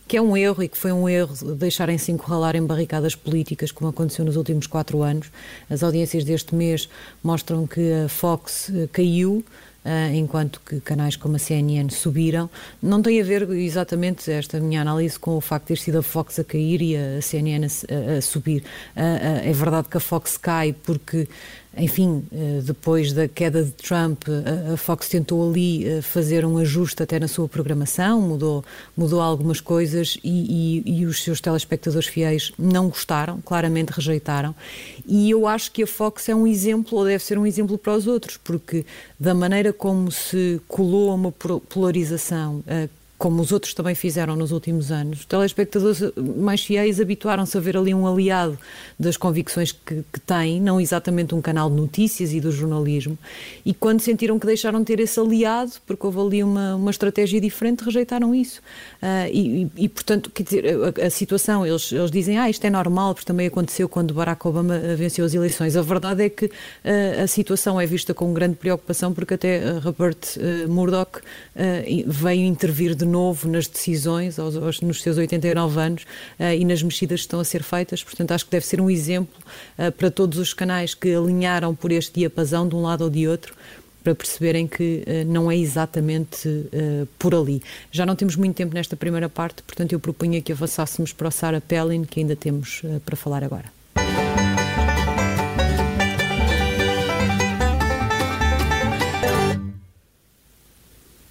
que 0.07 0.15
é 0.15 0.21
um 0.21 0.38
erro 0.38 0.63
e 0.63 0.69
que 0.69 0.77
foi 0.77 0.93
um 0.93 1.09
erro 1.09 1.33
deixarem-se 1.55 2.12
encurralar 2.12 2.55
em 2.55 2.65
barricadas 2.65 3.13
políticas, 3.13 3.71
como 3.71 3.89
aconteceu 3.89 4.24
nos 4.24 4.38
últimos 4.38 4.67
quatro 4.67 5.03
anos. 5.03 5.29
As 5.69 5.83
audiências 5.83 6.24
deste 6.24 6.55
mês 6.55 6.88
mostram 7.21 7.67
que 7.67 7.91
a 8.05 8.07
Fox 8.07 8.71
caiu, 8.93 9.43
enquanto 10.15 10.59
que 10.65 10.79
canais 10.81 11.15
como 11.15 11.35
a 11.35 11.39
CNN 11.39 11.91
subiram. 11.91 12.50
Não 12.81 13.03
tem 13.03 13.21
a 13.21 13.24
ver 13.24 13.47
exatamente 13.51 14.31
esta 14.31 14.59
minha 14.59 14.81
análise 14.81 15.19
com 15.19 15.38
o 15.38 15.41
facto 15.41 15.65
de 15.65 15.75
ter 15.75 15.77
sido 15.77 16.00
a 16.00 16.03
Fox 16.03 16.39
a 16.39 16.43
cair 16.43 16.81
e 16.81 16.97
a 16.97 17.21
CNN 17.21 17.67
a, 17.67 18.19
subir. 18.19 18.63
É 18.95 19.53
verdade 19.53 19.88
que 19.88 19.97
a 19.97 20.00
Fox 20.00 20.38
cai 20.38 20.74
porque 20.74 21.27
enfim, 21.77 22.24
eh, 22.32 22.62
depois 22.63 23.12
da 23.12 23.27
queda 23.27 23.63
de 23.63 23.72
Trump, 23.72 24.24
a 24.74 24.77
Fox 24.77 25.10
tentou 25.10 25.50
ali 25.50 25.88
eh, 25.88 26.01
fazer 26.01 26.46
um 26.46 26.58
ajuste 26.58 27.03
até 27.03 27.20
na 27.20 27.27
sua 27.27 27.48
programação, 27.48 28.22
mudou, 28.22 28.63
mudou 28.96 29.22
algumas 29.22 29.60
coisas 29.60 30.17
e, 30.24 30.84
e, 30.86 31.00
e, 31.00 31.05
os 31.05 31.24
seus 31.24 31.41
telespectadores 31.41 32.08
fiéis 32.08 32.51
não 32.58 32.88
gostaram, 32.88 33.41
claramente 33.41 33.89
rejeitaram. 33.89 34.55
E 35.05 35.29
eu 35.29 35.48
acho 35.48 35.72
que 35.72 35.84
a 35.84 35.88
Fox 35.88 36.29
é 36.29 36.36
um 36.36 36.48
exemplo, 36.48 36.98
ou 36.98 37.05
deve 37.05 37.24
ser 37.24 37.38
um 37.38 37.46
exemplo 37.46 37.77
para 37.77 37.94
os 37.94 38.08
outros, 38.08 38.38
porque 38.38 38.86
da 39.20 39.34
maneira 39.34 39.74
como 39.74 40.12
se 40.12 40.62
colou 40.67 41.13
uma 41.13 41.32
polarização 41.32 42.63
eh, 42.67 42.88
como 43.17 43.41
os 43.41 43.51
outros 43.51 43.74
também 43.74 43.95
fizeram 43.95 44.36
nos 44.36 44.51
últimos 44.51 44.91
anos, 44.91 45.19
os 45.19 45.25
telespectadores 45.25 46.01
mais 46.17 46.63
fiéis 46.63 47.00
habituaram-se 47.00 47.57
a 47.57 47.62
ver 47.62 47.77
ali 47.77 47.93
um 47.93 48.05
aliado 48.05 48.57
das 49.00 49.15
convicções 49.15 49.72
que, 49.72 50.03
que 50.12 50.19
têm, 50.19 50.62
não 50.62 50.81
exatamente 50.81 51.34
um 51.34 51.41
canal 51.41 51.69
de 51.69 51.75
notícias 51.77 52.34
e 52.34 52.41
do 52.41 52.51
jornalismo, 52.51 53.17
e 53.65 53.74
quando 53.74 54.01
sentiram 54.01 54.38
que 54.38 54.45
deixaram 54.45 54.79
de 54.79 54.86
ter 54.86 55.00
esse 55.00 55.17
aliado, 55.19 55.72
porque 55.86 56.05
houve 56.05 56.19
ali 56.19 56.43
uma, 56.43 56.75
uma 56.75 56.91
estratégia 56.91 57.39
diferente, 57.39 57.84
rejeitaram 57.84 58.36
isso. 58.36 58.60
Uh, 59.01 59.29
e, 59.31 59.72
e, 59.77 59.89
portanto, 59.89 60.29
quer 60.29 60.43
dizer, 60.43 60.65
a, 60.65 61.07
a, 61.07 61.10
situação, 61.10 61.65
eles, 61.65 61.91
eles 61.91 62.12
dizem, 62.12 62.38
ah, 62.38 62.50
isto 62.50 62.65
é 62.65 62.69
normal, 62.69 63.13
porque 63.13 63.27
também 63.27 63.48
aconteceu 63.48 63.88
quando 63.88 64.13
Barack 64.13 64.45
Obama 64.48 64.77
venceu 64.95 65.25
as 65.25 65.34
eleições. 65.34 65.77
A 65.77 65.81
verdade 65.81 66.24
é 66.24 66.29
que 66.29 66.45
uh, 66.45 66.51
a 67.24 67.27
situação 67.27 67.79
é 67.79 67.86
vista 67.86 68.13
com 68.13 68.34
grande 68.34 68.55
preocupação, 68.55 69.13
porque 69.13 69.36
até 69.36 69.77
Robert 69.79 70.17
uh, 70.38 70.69
Murdoch 70.69 71.22
veio 72.07 72.43
intervir 72.43 72.95
de 72.95 73.04
de 73.05 73.12
novo 73.12 73.47
nas 73.47 73.67
decisões 73.67 74.39
aos, 74.39 74.55
aos, 74.55 74.81
nos 74.81 75.01
seus 75.01 75.17
89 75.17 75.79
anos 75.79 76.03
uh, 76.39 76.53
e 76.57 76.65
nas 76.65 76.81
mexidas 76.81 77.21
que 77.21 77.25
estão 77.25 77.39
a 77.39 77.45
ser 77.45 77.63
feitas. 77.63 78.03
Portanto, 78.03 78.31
acho 78.31 78.45
que 78.45 78.51
deve 78.51 78.65
ser 78.65 78.81
um 78.81 78.89
exemplo 78.89 79.35
uh, 79.77 79.91
para 79.91 80.09
todos 80.09 80.39
os 80.39 80.53
canais 80.53 80.93
que 80.93 81.13
alinharam 81.13 81.75
por 81.75 81.91
este 81.91 82.19
diapasão 82.19 82.67
de 82.67 82.75
um 82.75 82.81
lado 82.81 83.03
ou 83.03 83.09
de 83.09 83.27
outro 83.27 83.53
para 84.03 84.13
perceberem 84.13 84.67
que 84.67 85.03
uh, 85.07 85.31
não 85.31 85.50
é 85.50 85.57
exatamente 85.57 86.47
uh, 86.47 87.07
por 87.17 87.33
ali. 87.33 87.62
Já 87.91 88.05
não 88.05 88.15
temos 88.15 88.35
muito 88.35 88.55
tempo 88.55 88.74
nesta 88.75 88.95
primeira 88.95 89.27
parte, 89.27 89.63
portanto 89.63 89.93
eu 89.93 90.00
propunha 90.00 90.41
que 90.41 90.51
avançássemos 90.51 91.12
para 91.12 91.27
o 91.27 91.31
Sarah 91.31 91.62
Pellin, 91.62 92.03
que 92.03 92.19
ainda 92.19 92.35
temos 92.35 92.81
uh, 92.83 93.00
para 93.00 93.15
falar 93.15 93.43
agora. 93.43 93.74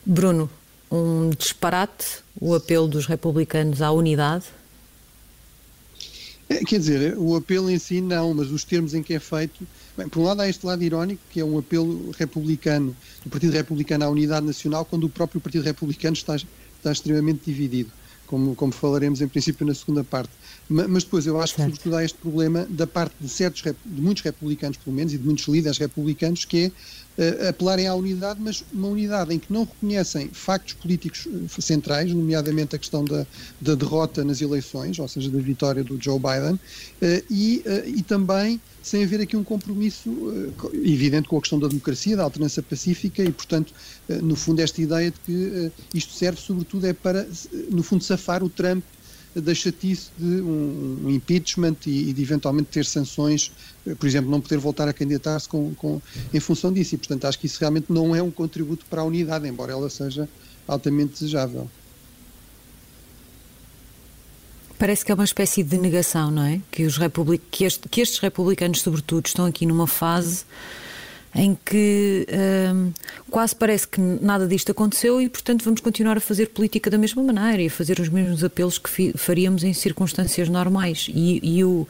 Bruno, 0.04 0.50
um 0.90 1.30
disparate 1.30 2.22
o 2.40 2.54
apelo 2.54 2.88
dos 2.88 3.06
republicanos 3.06 3.80
à 3.80 3.90
unidade? 3.90 4.44
É, 6.48 6.58
quer 6.64 6.78
dizer, 6.78 7.16
o 7.16 7.34
apelo 7.36 7.70
em 7.70 7.78
si 7.78 8.00
não, 8.00 8.34
mas 8.34 8.50
os 8.50 8.64
termos 8.64 8.94
em 8.94 9.02
que 9.02 9.14
é 9.14 9.20
feito. 9.20 9.66
Bem, 9.96 10.08
por 10.08 10.20
um 10.20 10.24
lado 10.24 10.42
há 10.42 10.48
este 10.48 10.66
lado 10.66 10.82
irónico, 10.82 11.22
que 11.30 11.40
é 11.40 11.44
um 11.44 11.58
apelo 11.58 12.10
republicano, 12.12 12.94
do 13.24 13.30
Partido 13.30 13.52
Republicano 13.52 14.04
à 14.04 14.08
unidade 14.08 14.44
nacional, 14.44 14.84
quando 14.84 15.04
o 15.04 15.08
próprio 15.08 15.40
Partido 15.40 15.64
Republicano 15.64 16.14
está, 16.14 16.36
está 16.36 16.92
extremamente 16.92 17.42
dividido, 17.46 17.90
como, 18.26 18.54
como 18.54 18.72
falaremos 18.72 19.20
em 19.20 19.28
princípio 19.28 19.66
na 19.66 19.74
segunda 19.74 20.04
parte. 20.04 20.30
Mas 20.68 21.04
depois 21.04 21.26
eu 21.26 21.38
acho 21.40 21.54
que 21.54 21.62
sobretudo 21.62 21.96
há 21.96 22.04
este 22.04 22.16
problema 22.18 22.66
da 22.70 22.86
parte 22.86 23.14
de 23.20 23.28
certos, 23.28 23.62
de 23.62 24.00
muitos 24.00 24.22
republicanos 24.22 24.78
pelo 24.78 24.96
menos, 24.96 25.12
e 25.12 25.18
de 25.18 25.24
muitos 25.24 25.46
líderes 25.46 25.76
republicanos, 25.76 26.44
que 26.46 26.72
é 27.18 27.42
uh, 27.44 27.48
apelarem 27.48 27.86
à 27.86 27.94
unidade, 27.94 28.40
mas 28.42 28.64
uma 28.72 28.88
unidade 28.88 29.34
em 29.34 29.38
que 29.38 29.52
não 29.52 29.64
reconhecem 29.64 30.28
factos 30.32 30.72
políticos 30.74 31.26
eh, 31.26 31.60
centrais, 31.60 32.12
nomeadamente 32.12 32.74
a 32.74 32.78
questão 32.78 33.04
da, 33.04 33.26
da 33.60 33.74
derrota 33.74 34.24
nas 34.24 34.40
eleições, 34.40 34.98
ou 34.98 35.06
seja, 35.06 35.30
da 35.30 35.38
vitória 35.38 35.84
do 35.84 36.02
Joe 36.02 36.18
Biden, 36.18 36.54
uh, 36.54 37.24
e, 37.30 37.62
uh, 37.66 37.88
e 37.88 38.02
também 38.02 38.58
sem 38.82 39.04
haver 39.04 39.20
aqui 39.20 39.34
um 39.34 39.44
compromisso 39.44 40.10
evidente 40.74 41.26
com 41.26 41.38
a 41.38 41.40
questão 41.40 41.58
da 41.58 41.68
democracia, 41.68 42.18
da 42.18 42.22
alternância 42.22 42.62
pacífica 42.62 43.24
e, 43.24 43.32
portanto, 43.32 43.72
no 44.22 44.36
fundo, 44.36 44.60
esta 44.60 44.82
ideia 44.82 45.10
de 45.10 45.18
que 45.20 45.72
isto 45.94 46.12
serve 46.12 46.38
sobretudo 46.38 46.86
é 46.86 46.92
para, 46.92 47.26
no 47.70 47.82
fundo, 47.82 48.04
safar 48.04 48.44
o 48.44 48.50
Trump 48.50 48.84
da 49.34 49.54
chatice 49.54 50.10
de 50.16 50.40
um, 50.42 51.10
impeachment 51.10 51.76
e, 51.86 52.10
e, 52.10 52.12
de 52.12 52.22
eventualmente 52.22 52.68
ter 52.70 52.84
sanções, 52.84 53.52
eh, 53.86 53.94
por 53.94 54.06
exemplo, 54.06 54.30
não 54.30 54.40
poder 54.40 54.58
voltar 54.58 54.88
a 54.88 54.92
candidatar-se 54.92 55.48
com, 55.48 55.74
com, 55.74 56.00
em 56.32 56.40
função 56.40 56.72
disso. 56.72 56.94
E, 56.94 56.98
portanto, 56.98 57.24
acho 57.24 57.38
que 57.38 57.46
isso 57.46 57.58
realmente 57.58 57.86
não 57.90 58.14
é 58.14 58.22
um 58.22 58.30
contributo 58.30 58.86
para 58.88 59.00
a 59.00 59.04
unidade, 59.04 59.48
embora 59.48 59.72
ela 59.72 59.90
seja 59.90 60.28
altamente 60.68 61.14
desejável. 61.14 61.68
Parece 64.78 65.04
que 65.04 65.12
é 65.12 65.14
uma 65.14 65.24
espécie 65.24 65.62
de 65.62 65.78
negação, 65.78 66.30
não 66.30 66.42
é? 66.42 66.60
Que, 66.70 66.84
os 66.84 66.96
republic... 66.96 67.42
que, 67.50 67.64
este, 67.64 67.88
que 67.88 68.00
estes 68.00 68.18
republicanos, 68.18 68.82
sobretudo, 68.82 69.26
estão 69.26 69.46
aqui 69.46 69.66
numa 69.66 69.86
fase 69.86 70.44
em 71.34 71.58
que 71.64 72.26
hum, 72.72 72.92
quase 73.30 73.56
parece 73.56 73.88
que 73.88 74.00
nada 74.00 74.46
disto 74.46 74.70
aconteceu 74.70 75.20
e, 75.20 75.28
portanto, 75.28 75.64
vamos 75.64 75.80
continuar 75.80 76.16
a 76.16 76.20
fazer 76.20 76.46
política 76.50 76.88
da 76.88 76.98
mesma 76.98 77.22
maneira 77.22 77.62
e 77.62 77.66
a 77.66 77.70
fazer 77.70 77.98
os 77.98 78.08
mesmos 78.08 78.44
apelos 78.44 78.78
que 78.78 79.12
faríamos 79.16 79.64
em 79.64 79.72
circunstâncias 79.72 80.48
normais. 80.48 81.08
E, 81.12 81.40
e 81.42 81.64
o, 81.64 81.88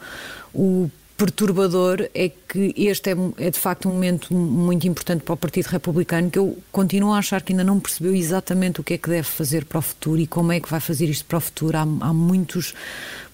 o 0.53 0.89
perturbador 1.17 2.09
é 2.13 2.29
que 2.29 2.73
este 2.75 3.11
é, 3.11 3.15
é, 3.37 3.49
de 3.49 3.59
facto 3.59 3.87
um 3.87 3.93
momento 3.93 4.33
muito 4.33 4.85
importante 4.87 5.23
para 5.23 5.33
o 5.33 5.37
Partido 5.37 5.67
Republicano, 5.67 6.29
que 6.29 6.37
eu 6.37 6.57
continuo 6.71 7.13
a 7.13 7.19
achar 7.19 7.41
que 7.41 7.53
ainda 7.53 7.63
não 7.63 7.79
percebeu 7.79 8.13
exatamente 8.13 8.81
o 8.81 8.83
que 8.83 8.95
é 8.95 8.97
que 8.97 9.09
deve 9.09 9.27
fazer 9.27 9.65
para 9.65 9.79
o 9.79 9.81
futuro 9.81 10.19
e 10.19 10.27
como 10.27 10.51
é 10.51 10.59
que 10.59 10.69
vai 10.69 10.79
fazer 10.79 11.05
isto 11.05 11.25
para 11.25 11.37
o 11.37 11.41
futuro. 11.41 11.77
Há, 11.77 11.81
há 11.81 12.13
muitos, 12.13 12.73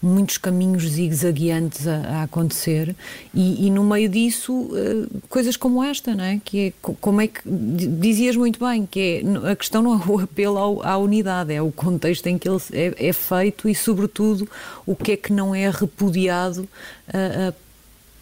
muitos 0.01 0.37
caminhos 0.37 0.83
zigue-zagueantes 0.83 1.87
a, 1.87 1.97
a, 1.97 2.23
acontecer 2.23 2.95
e, 3.33 3.67
e, 3.67 3.69
no 3.69 3.83
meio 3.83 4.09
disso 4.09 4.69
eh, 4.73 5.07
coisas 5.29 5.55
como 5.55 5.83
esta, 5.83 6.15
não 6.15 6.23
é? 6.23 6.41
Que 6.43 6.59
é 6.59 6.73
como 6.81 7.21
é 7.21 7.27
que 7.27 7.41
dizias 7.45 8.35
muito 8.35 8.59
bem 8.59 8.85
que 8.85 9.23
é, 9.23 9.51
a 9.51 9.55
questão 9.55 9.81
não 9.81 9.93
é 9.93 10.05
o 10.07 10.19
apelo 10.19 10.57
ao, 10.57 10.85
à 10.85 10.97
unidade, 10.97 11.53
é 11.53 11.61
o 11.61 11.71
contexto 11.71 12.25
em 12.27 12.37
que 12.37 12.49
ele 12.49 12.59
é, 12.71 13.09
é, 13.09 13.13
feito 13.13 13.69
e 13.69 13.75
sobretudo 13.75 14.49
o 14.85 14.95
que 14.95 15.11
é 15.11 15.17
que 15.17 15.31
não 15.31 15.53
é 15.53 15.69
repudiado 15.69 16.61
uh, 16.61 17.49
uh, 17.49 17.55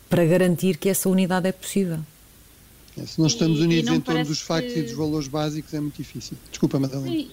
para 0.10 0.26
garantir 0.26 0.78
que 0.78 0.90
essa 0.90 1.08
unidade 1.08 1.48
é 1.48 1.52
possível. 1.52 2.00
Se 3.06 3.20
nós 3.22 3.32
estamos 3.32 3.62
unidos 3.62 3.90
em 3.92 4.02
torno 4.02 4.26
dos 4.26 4.42
factos 4.42 4.74
que... 4.74 4.80
e 4.80 4.84
dos 4.84 4.94
valores 4.94 5.28
básicos 5.28 5.74
é 5.74 5.80
muito 5.80 5.96
difícil. 5.96 6.36
Desculpa, 6.50 6.80
Madalena. 6.80 7.16
Eh, 7.16 7.28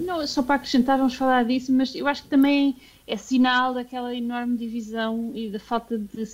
não, 0.00 0.26
só 0.26 0.42
para 0.42 0.56
acrescentar, 0.56 0.98
vamos 0.98 1.14
falar 1.14 1.44
disso, 1.44 1.72
mas 1.72 1.94
eu 1.94 2.06
acho 2.06 2.24
que 2.24 2.28
também 2.28 2.76
é 3.06 3.16
sinal 3.16 3.74
daquela 3.74 4.14
enorme 4.14 4.56
divisão 4.56 5.32
e 5.34 5.48
da 5.48 5.58
falta 5.58 5.98
de 5.98 6.26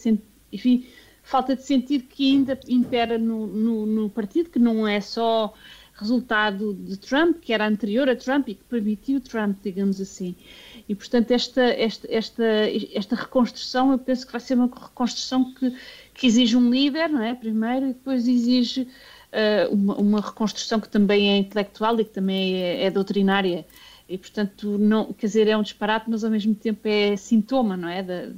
enfim, 0.52 0.86
falta 1.22 1.56
de 1.56 1.62
sentido 1.62 2.04
que 2.04 2.32
ainda 2.32 2.58
impera 2.68 3.18
no, 3.18 3.46
no, 3.46 3.86
no, 3.86 4.10
partido, 4.10 4.48
que 4.48 4.58
não 4.58 4.86
é 4.86 5.00
só 5.00 5.52
resultado 5.94 6.74
de 6.74 6.96
Trump, 6.96 7.38
que 7.40 7.52
era 7.52 7.66
anterior 7.66 8.08
a 8.08 8.14
Trump 8.14 8.48
e 8.48 8.54
que 8.54 8.64
permitiu 8.64 9.20
Trump, 9.20 9.58
digamos 9.62 10.00
assim. 10.00 10.34
E, 10.88 10.94
portanto, 10.94 11.30
esta, 11.32 11.62
esta, 11.62 12.06
esta, 12.10 12.44
esta 12.94 13.16
reconstrução, 13.16 13.92
eu 13.92 13.98
penso 13.98 14.26
que 14.26 14.32
vai 14.32 14.40
ser 14.40 14.54
uma 14.54 14.66
reconstrução 14.66 15.52
que, 15.54 15.74
que 16.14 16.26
exige 16.26 16.56
um 16.56 16.70
líder, 16.70 17.08
não 17.08 17.22
é? 17.22 17.34
Primeiro, 17.34 17.86
e 17.86 17.88
depois 17.88 18.28
exige 18.28 18.86
uh, 19.36 19.74
uma, 19.74 19.96
uma, 19.96 20.20
reconstrução 20.20 20.80
que 20.80 20.88
também 20.88 21.30
é 21.30 21.36
intelectual 21.36 22.00
e 22.00 22.04
que 22.04 22.10
também 22.10 22.56
é, 22.56 22.84
é 22.84 22.90
doutrinária. 22.90 23.66
E, 24.08 24.16
portanto, 24.16 24.78
não, 24.78 25.12
quer 25.12 25.26
dizer, 25.26 25.48
é 25.48 25.56
um 25.56 25.62
disparate, 25.62 26.08
mas 26.08 26.24
ao 26.24 26.30
mesmo 26.30 26.54
tempo 26.54 26.86
é 26.88 27.16
sintoma, 27.16 27.76
não 27.76 27.88
é? 27.88 28.02
Da, 28.02 28.28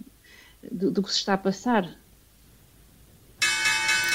do, 0.70 0.90
do 0.90 1.02
que 1.02 1.12
se 1.12 1.18
está 1.18 1.34
a 1.34 1.38
passar. 1.38 1.88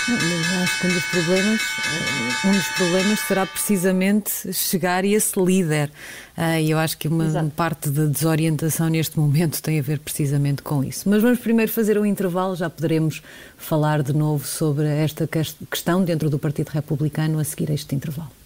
Acho 0.06 0.80
que 0.82 0.88
um 0.88 0.94
dos 0.94 1.06
problemas, 1.06 1.62
eh, 1.62 2.48
um 2.48 2.52
dos 2.52 2.68
problemas 2.70 3.20
será 3.22 3.46
precisamente 3.46 4.52
chegar 4.52 5.06
a 5.06 5.08
esse 5.08 5.40
líder. 5.40 5.90
Ah, 6.36 6.60
e 6.60 6.72
eu 6.72 6.78
acho 6.78 6.98
que 6.98 7.08
uma 7.08 7.26
Exato. 7.26 7.50
parte 7.52 7.90
da 7.90 8.06
desorientação 8.06 8.90
neste 8.90 9.18
momento 9.18 9.62
tem 9.62 9.80
a 9.80 9.82
ver 9.82 10.00
precisamente 10.00 10.62
com 10.62 10.84
isso. 10.84 11.08
Mas 11.08 11.22
vamos 11.22 11.40
primeiro 11.40 11.72
fazer 11.72 11.98
um 11.98 12.06
intervalo, 12.06 12.54
já 12.54 12.70
poderemos 12.70 13.22
falar 13.58 14.04
de 14.04 14.12
novo 14.12 14.46
sobre 14.46 14.88
esta 14.88 15.26
questão 15.72 16.04
dentro 16.04 16.30
do 16.30 16.38
Partido 16.38 16.70
Republicano 16.70 17.40
a 17.40 17.44
seguir 17.46 17.70
este 17.70 17.96
intervalo. 17.96 18.43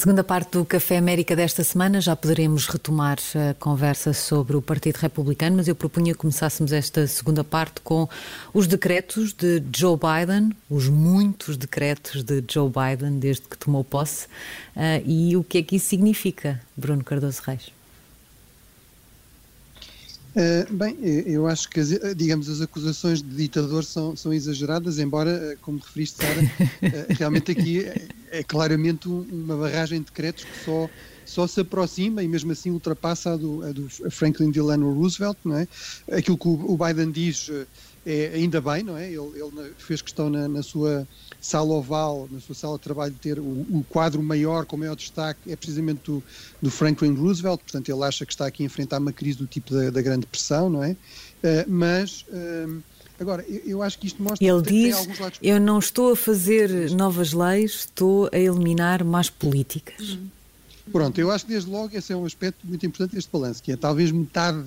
Segunda 0.00 0.24
parte 0.24 0.52
do 0.52 0.64
Café 0.64 0.96
América 0.96 1.36
desta 1.36 1.62
semana, 1.62 2.00
já 2.00 2.16
poderemos 2.16 2.66
retomar 2.66 3.18
a 3.34 3.52
conversa 3.52 4.14
sobre 4.14 4.56
o 4.56 4.62
Partido 4.62 4.96
Republicano, 4.96 5.58
mas 5.58 5.68
eu 5.68 5.74
propunha 5.74 6.14
que 6.14 6.20
começássemos 6.20 6.72
esta 6.72 7.06
segunda 7.06 7.44
parte 7.44 7.82
com 7.82 8.08
os 8.54 8.66
decretos 8.66 9.34
de 9.34 9.62
Joe 9.76 9.98
Biden, 9.98 10.56
os 10.70 10.88
muitos 10.88 11.54
decretos 11.58 12.22
de 12.22 12.42
Joe 12.50 12.70
Biden 12.70 13.18
desde 13.18 13.42
que 13.42 13.58
tomou 13.58 13.84
posse, 13.84 14.24
uh, 14.74 15.04
e 15.04 15.36
o 15.36 15.44
que 15.44 15.58
é 15.58 15.62
que 15.62 15.76
isso 15.76 15.88
significa, 15.88 16.58
Bruno 16.74 17.04
Cardoso 17.04 17.42
Reis? 17.44 17.79
Uh, 20.30 20.72
bem, 20.72 20.96
eu 21.26 21.46
acho 21.46 21.68
que, 21.68 21.80
as, 21.80 21.88
digamos, 22.16 22.48
as 22.48 22.60
acusações 22.60 23.20
de 23.20 23.34
ditador 23.34 23.84
são, 23.84 24.14
são 24.14 24.32
exageradas, 24.32 24.98
embora, 24.98 25.30
eh, 25.30 25.56
como 25.60 25.78
referiste, 25.78 26.18
Sara, 26.18 26.40
uh, 26.40 26.48
realmente 27.18 27.50
aqui 27.50 27.80
é, 27.80 28.08
é, 28.30 28.42
claramente 28.44 29.08
uma 29.08 29.56
barragem 29.56 29.98
de 29.98 30.04
decretos 30.04 30.44
que 30.44 30.64
só, 30.64 30.88
só 31.26 31.46
se 31.48 31.60
aproxima 31.60 32.22
e 32.22 32.28
mesmo 32.28 32.52
assim 32.52 32.70
ultrapassa 32.70 33.32
a 33.32 33.36
do, 33.36 33.64
a 33.64 33.72
do 33.72 33.88
Franklin 34.10 34.52
Delano 34.52 34.92
Roosevelt, 34.92 35.36
não 35.44 35.56
é? 35.56 35.66
Aquilo 36.12 36.38
que 36.38 36.48
o 36.48 36.78
Biden 36.78 37.10
diz 37.10 37.50
é 38.06 38.32
ainda 38.34 38.60
bem, 38.60 38.82
não 38.82 38.96
é? 38.96 39.06
Ele, 39.06 39.30
ele 39.34 39.72
fez 39.78 40.00
questão 40.00 40.30
na, 40.30 40.48
na 40.48 40.62
sua 40.62 41.06
sala 41.40 41.72
oval, 41.74 42.28
na 42.30 42.40
sua 42.40 42.54
sala 42.54 42.76
de 42.76 42.82
trabalho, 42.82 43.14
ter 43.20 43.38
o, 43.38 43.42
o 43.42 43.84
quadro 43.88 44.22
maior, 44.22 44.64
com 44.66 44.76
maior 44.76 44.96
destaque, 44.96 45.50
é 45.50 45.56
precisamente 45.56 46.00
do, 46.04 46.22
do, 46.60 46.70
Franklin 46.70 47.14
Roosevelt, 47.14 47.60
portanto 47.60 47.88
ele 47.90 48.02
acha 48.04 48.26
que 48.26 48.32
está 48.32 48.46
aqui 48.46 48.62
a 48.62 48.66
enfrentar 48.66 48.98
uma 48.98 49.12
crise 49.12 49.38
do 49.38 49.46
tipo 49.46 49.74
da, 49.74 49.90
da 49.90 50.02
Grande 50.02 50.20
Depressão, 50.20 50.70
não 50.70 50.84
é? 50.84 50.90
Uh, 50.92 50.96
mas... 51.68 52.24
Uh, 52.28 52.82
Agora, 53.18 53.44
eu, 53.46 53.60
eu, 53.66 53.82
acho 53.82 53.98
que 53.98 54.06
isto 54.06 54.22
mostra 54.22 54.42
Ele 54.42 54.62
que 54.62 54.70
diz: 54.70 54.96
alguns 54.96 55.18
lados... 55.18 55.38
Eu 55.42 55.60
não 55.60 55.78
estou 55.78 56.12
a 56.12 56.16
fazer 56.16 56.90
novas 56.92 57.34
leis, 57.34 57.72
estou 57.80 58.30
a 58.32 58.38
eliminar 58.38 59.04
más 59.04 59.28
políticas. 59.28 60.12
Uhum. 60.12 60.28
Pronto, 60.90 61.20
eu 61.20 61.30
acho 61.30 61.44
que 61.44 61.52
desde 61.52 61.70
logo 61.70 61.94
esse 61.94 62.14
é 62.14 62.16
um 62.16 62.24
aspecto 62.24 62.66
muito 62.66 62.84
importante 62.86 63.14
deste 63.14 63.30
balanço, 63.30 63.62
que 63.62 63.72
é 63.72 63.76
talvez 63.76 64.10
metade 64.10 64.64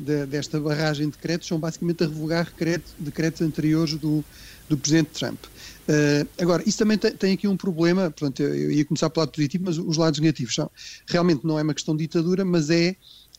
de, 0.00 0.26
desta 0.26 0.58
barragem 0.58 1.06
de 1.06 1.12
decretos 1.12 1.46
são 1.46 1.58
basicamente 1.58 2.02
a 2.02 2.06
revogar 2.06 2.46
decretos, 2.46 2.94
decretos 2.98 3.42
anteriores 3.42 3.94
do, 3.94 4.24
do 4.68 4.78
Presidente 4.78 5.10
Trump. 5.10 5.38
Uh, 5.44 6.26
agora, 6.40 6.62
isso 6.66 6.78
também 6.78 6.96
tem, 6.96 7.12
tem, 7.12 7.34
aqui 7.34 7.46
um 7.46 7.56
problema, 7.56 8.10
portanto, 8.10 8.40
eu, 8.40 8.54
eu 8.54 8.70
ia 8.70 8.84
começar 8.84 9.10
pelo 9.10 9.26
lado 9.26 9.32
positivo, 9.32 9.64
mas 9.66 9.76
os 9.76 9.96
lados 9.96 10.18
negativos 10.20 10.54
são, 10.54 10.70
realmente 11.06 11.44
não 11.44 11.58
é 11.58 11.62
uma 11.62 11.74
questão 11.74 11.94
de 11.94 12.04
ditadura, 12.04 12.44
mas 12.44 12.70
é, 12.70 12.96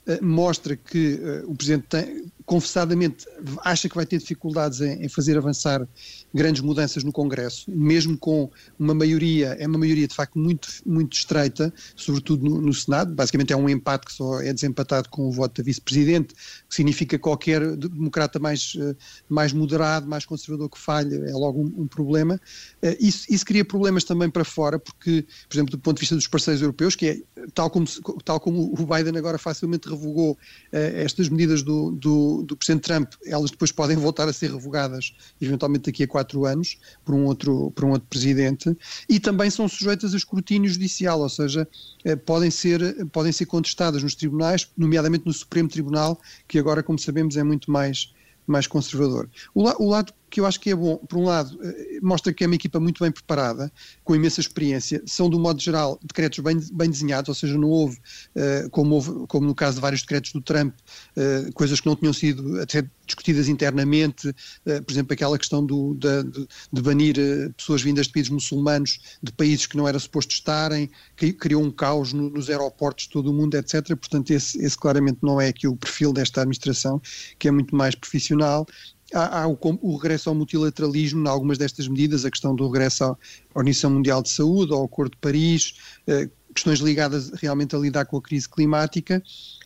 uh, 0.08 0.24
mostra 0.24 0.76
que 0.76 1.16
uh, 1.16 1.50
o 1.52 1.56
Presidente 1.56 1.86
tem, 1.90 2.32
confessadamente 2.52 3.26
acha 3.64 3.88
que 3.88 3.96
vai 3.96 4.06
ter 4.06 4.18
dificuldades 4.18 4.82
em, 4.82 5.06
em, 5.06 5.08
fazer 5.08 5.38
avançar 5.38 5.88
grandes 6.34 6.62
mudanças 6.62 7.02
no 7.02 7.10
Congresso, 7.10 7.72
mesmo 7.72 8.18
com 8.18 8.52
uma 8.78 8.94
maioria, 8.94 9.56
é 9.58 9.66
uma 9.66 9.78
maioria 9.78 10.06
de 10.06 10.14
facto 10.14 10.38
muito, 10.38 10.68
muito 10.86 11.14
estreita, 11.14 11.74
sobretudo 11.96 12.44
no, 12.44 12.60
no 12.60 12.74
Senado, 12.74 13.16
basicamente 13.16 13.54
é 13.54 13.56
um 13.56 13.70
empate 13.70 14.08
que 14.08 14.12
só 14.12 14.42
é 14.42 14.52
desempatado 14.52 15.08
com 15.08 15.30
o 15.30 15.32
voto 15.32 15.62
da 15.62 15.66
vice-presidente, 15.66 16.36
que 16.68 16.76
significa 16.76 17.18
que 17.18 17.24
qualquer 17.24 17.78
democrata 17.78 18.38
mais, 18.38 18.74
eh, 18.78 18.98
mais 19.30 19.54
moderado, 19.54 20.06
mais 20.06 20.26
conservador 20.26 20.70
que 20.70 20.78
falhe, 20.78 21.16
é 21.30 21.32
logo 21.32 21.62
um, 21.62 21.84
um 21.84 21.88
problema. 21.88 22.38
Eh, 22.82 22.98
isso, 23.00 23.26
isso 23.30 23.46
cria 23.46 23.64
problemas 23.64 24.04
também 24.04 24.30
para 24.30 24.44
fora, 24.44 24.78
porque, 24.78 25.26
por 25.48 25.56
exemplo, 25.56 25.72
do 25.72 25.80
ponto 25.80 25.96
de 25.96 26.02
vista 26.02 26.16
dos 26.16 26.28
parceiros 26.28 26.62
europeus, 26.62 26.98
que 26.98 27.08
é 27.08 27.18
tal 27.54 27.70
como, 27.70 27.86
tal 28.26 28.42
como 28.42 28.74
o 28.78 28.86
Biden 28.86 29.18
agora 29.18 29.38
facilmente 29.38 29.88
revogou 29.88 30.38
eh, 30.74 31.04
estas 31.04 31.30
medidas 31.30 31.64
do, 31.64 31.92
do 31.92 32.41
do, 32.44 32.56
Presidente 32.56 32.84
Trump, 32.84 33.14
elas 33.26 33.52
depois 33.52 33.72
podem 33.72 33.98
voltar 33.98 34.28
a 34.28 34.34
ser 34.34 34.52
revogadas, 34.52 35.16
eventualmente 35.42 35.92
daqui 35.92 36.04
a 36.04 36.08
quatro 36.08 36.46
anos, 36.46 36.78
por 37.06 37.16
um 37.16 37.26
outro, 37.26 37.72
por 37.72 37.86
um 37.86 37.92
outro 37.92 38.08
Presidente, 38.10 38.76
e 39.08 39.20
também 39.20 39.50
são 39.50 39.68
sujeitas 39.68 40.14
a 40.14 40.18
escrutínio 40.18 40.70
judicial, 40.70 41.22
ou 41.22 41.30
seja, 41.30 41.68
eh, 42.04 42.16
podem 42.16 42.52
ser, 42.52 43.06
podem 43.08 43.32
ser 43.32 43.46
contestadas 43.46 44.04
nos 44.04 44.16
tribunais, 44.16 44.70
nomeadamente 44.78 45.26
no 45.26 45.34
Supremo 45.34 45.70
Tribunal, 45.70 46.20
que 46.48 46.60
agora, 46.60 46.84
como 46.84 47.00
sabemos, 47.00 47.38
é 47.38 47.44
muito 47.44 47.72
mais 47.72 48.14
mais 48.48 48.68
conservador. 48.68 49.30
O, 49.54 49.64
la, 49.64 49.76
o, 49.78 49.88
lado 49.88 50.14
que 50.32 50.40
eu 50.40 50.46
acho 50.46 50.60
que 50.60 50.70
é 50.70 50.76
bom, 50.76 50.96
por 50.96 51.18
um 51.18 51.26
lado, 51.26 51.60
eh, 51.62 52.00
mostra 52.02 52.34
que 52.34 52.42
é 52.42 52.48
uma 52.48 52.56
equipa 52.56 52.80
muito 52.80 53.04
bem 53.04 53.12
preparada, 53.12 53.72
com 54.02 54.16
imensa 54.16 54.40
experiência, 54.40 55.04
são, 55.06 55.28
um 55.28 55.38
modo 55.38 55.62
geral, 55.62 56.00
decretos 56.02 56.40
bem, 56.40 56.58
bem 56.72 56.90
desenhados, 56.90 57.28
ou 57.28 57.36
seja, 57.36 57.58
não 57.58 57.68
houve, 57.68 57.98
uh, 57.98 58.70
como, 58.72 58.96
houve, 58.96 59.28
como 59.28 59.46
no 59.46 59.54
caso 59.54 59.76
de 59.76 59.82
vários 59.82 60.02
decretos 60.02 60.32
do 60.32 60.42
Trump, 60.42 60.74
uh, 61.18 61.52
coisas 61.54 61.82
que 61.82 61.86
não 61.86 61.98
tinham 61.98 62.14
sido 62.14 62.62
até 62.62 62.84
discutidas 63.06 63.50
internamente, 63.50 64.34
por 64.64 64.90
exemplo, 64.90 65.12
aquela 65.12 65.38
questão 65.38 65.66
do, 65.66 65.94
de, 65.96 66.24
de, 66.72 66.82
banir 66.82 67.16
pessoas 67.58 67.82
vindas 67.82 68.08
de 68.08 68.14
países 68.14 68.30
muçulmanos 68.30 69.18
de 69.22 69.34
países 69.34 69.66
que 69.66 69.76
não 69.76 69.86
era 69.86 70.00
suposto 70.00 70.32
estarem, 70.34 70.90
que 71.18 71.34
criou 71.34 71.62
um 71.62 71.70
caos 71.70 72.14
no, 72.14 72.30
nos 72.30 72.50
aeroportos 72.50 73.06
de 73.06 73.10
todo 73.10 73.30
o 73.30 73.34
mundo, 73.34 73.56
etc. 73.56 73.86
Portanto, 73.98 74.32
esse, 74.32 74.64
esse 74.64 74.78
claramente 74.78 75.20
não 75.22 75.42
é 75.42 75.50
aqui 75.50 75.68
o 75.68 75.76
perfil 75.76 76.14
desta 76.14 76.40
administração, 76.40 77.02
que 77.38 77.50
é 77.50 77.52
muito 77.52 77.76
mais 77.76 77.96
profissional 77.96 78.66
há, 79.14 79.42
há 79.42 79.48
o, 79.48 79.58
o, 79.82 79.96
regresso 79.96 80.30
ao 80.30 80.36
multilateralismo 80.36 81.26
em 81.26 81.30
algumas 81.30 81.58
destas 81.58 81.88
medidas, 81.88 82.26
a 82.26 82.32
questão 82.32 82.56
do 82.56 82.68
regresso 82.70 83.04
à 83.04 83.18
Organização 83.54 83.92
Mundial 83.92 84.22
de 84.22 84.30
Saúde, 84.30 84.74
ao 84.74 84.84
Acordo 84.84 85.12
de 85.12 85.18
Paris, 85.18 85.76
eh, 86.08 86.30
questões 86.54 86.80
ligadas 86.80 87.32
realmente 87.32 87.76
a 87.76 87.80
lidar 87.80 88.06
com 88.06 88.18
a 88.18 88.22
crise 88.22 88.48
climática. 88.50 89.24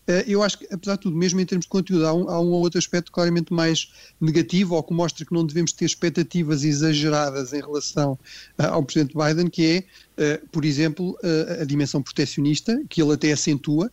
Eh, 0.07 0.25
eu 0.27 0.43
acho 0.43 0.59
que, 0.59 0.67
apesar 0.71 0.95
de 0.95 1.01
tudo, 1.01 1.17
mesmo 1.17 1.39
em 1.39 1.45
termos 1.45 1.65
de 1.65 1.69
conteúdo, 1.69 2.05
há 2.05 2.13
um, 2.13 2.29
há 2.29 2.39
um 2.39 2.51
ou 2.51 2.61
outro 2.61 2.77
aspecto 2.77 3.11
claramente 3.11 3.51
mais 3.53 3.91
negativo, 4.21 4.75
ou 4.75 4.83
que 4.83 4.93
mostra 4.93 5.25
que 5.25 5.33
não 5.33 5.45
devemos 5.45 5.71
ter 5.71 5.85
expectativas 5.85 6.63
exageradas 6.63 7.53
em 7.53 7.61
relação 7.61 8.13
uh, 8.59 8.67
ao 8.71 8.83
Presidente 8.83 9.15
Biden, 9.17 9.47
que 9.49 9.65
é 9.65 9.83
uh, 10.17 10.47
por 10.49 10.65
exemplo, 10.65 11.17
uh, 11.23 11.61
a 11.61 11.65
dimensão 11.65 12.01
protecionista, 12.01 12.81
que 12.89 13.01
ele 13.01 13.13
até 13.13 13.31
acentua. 13.31 13.91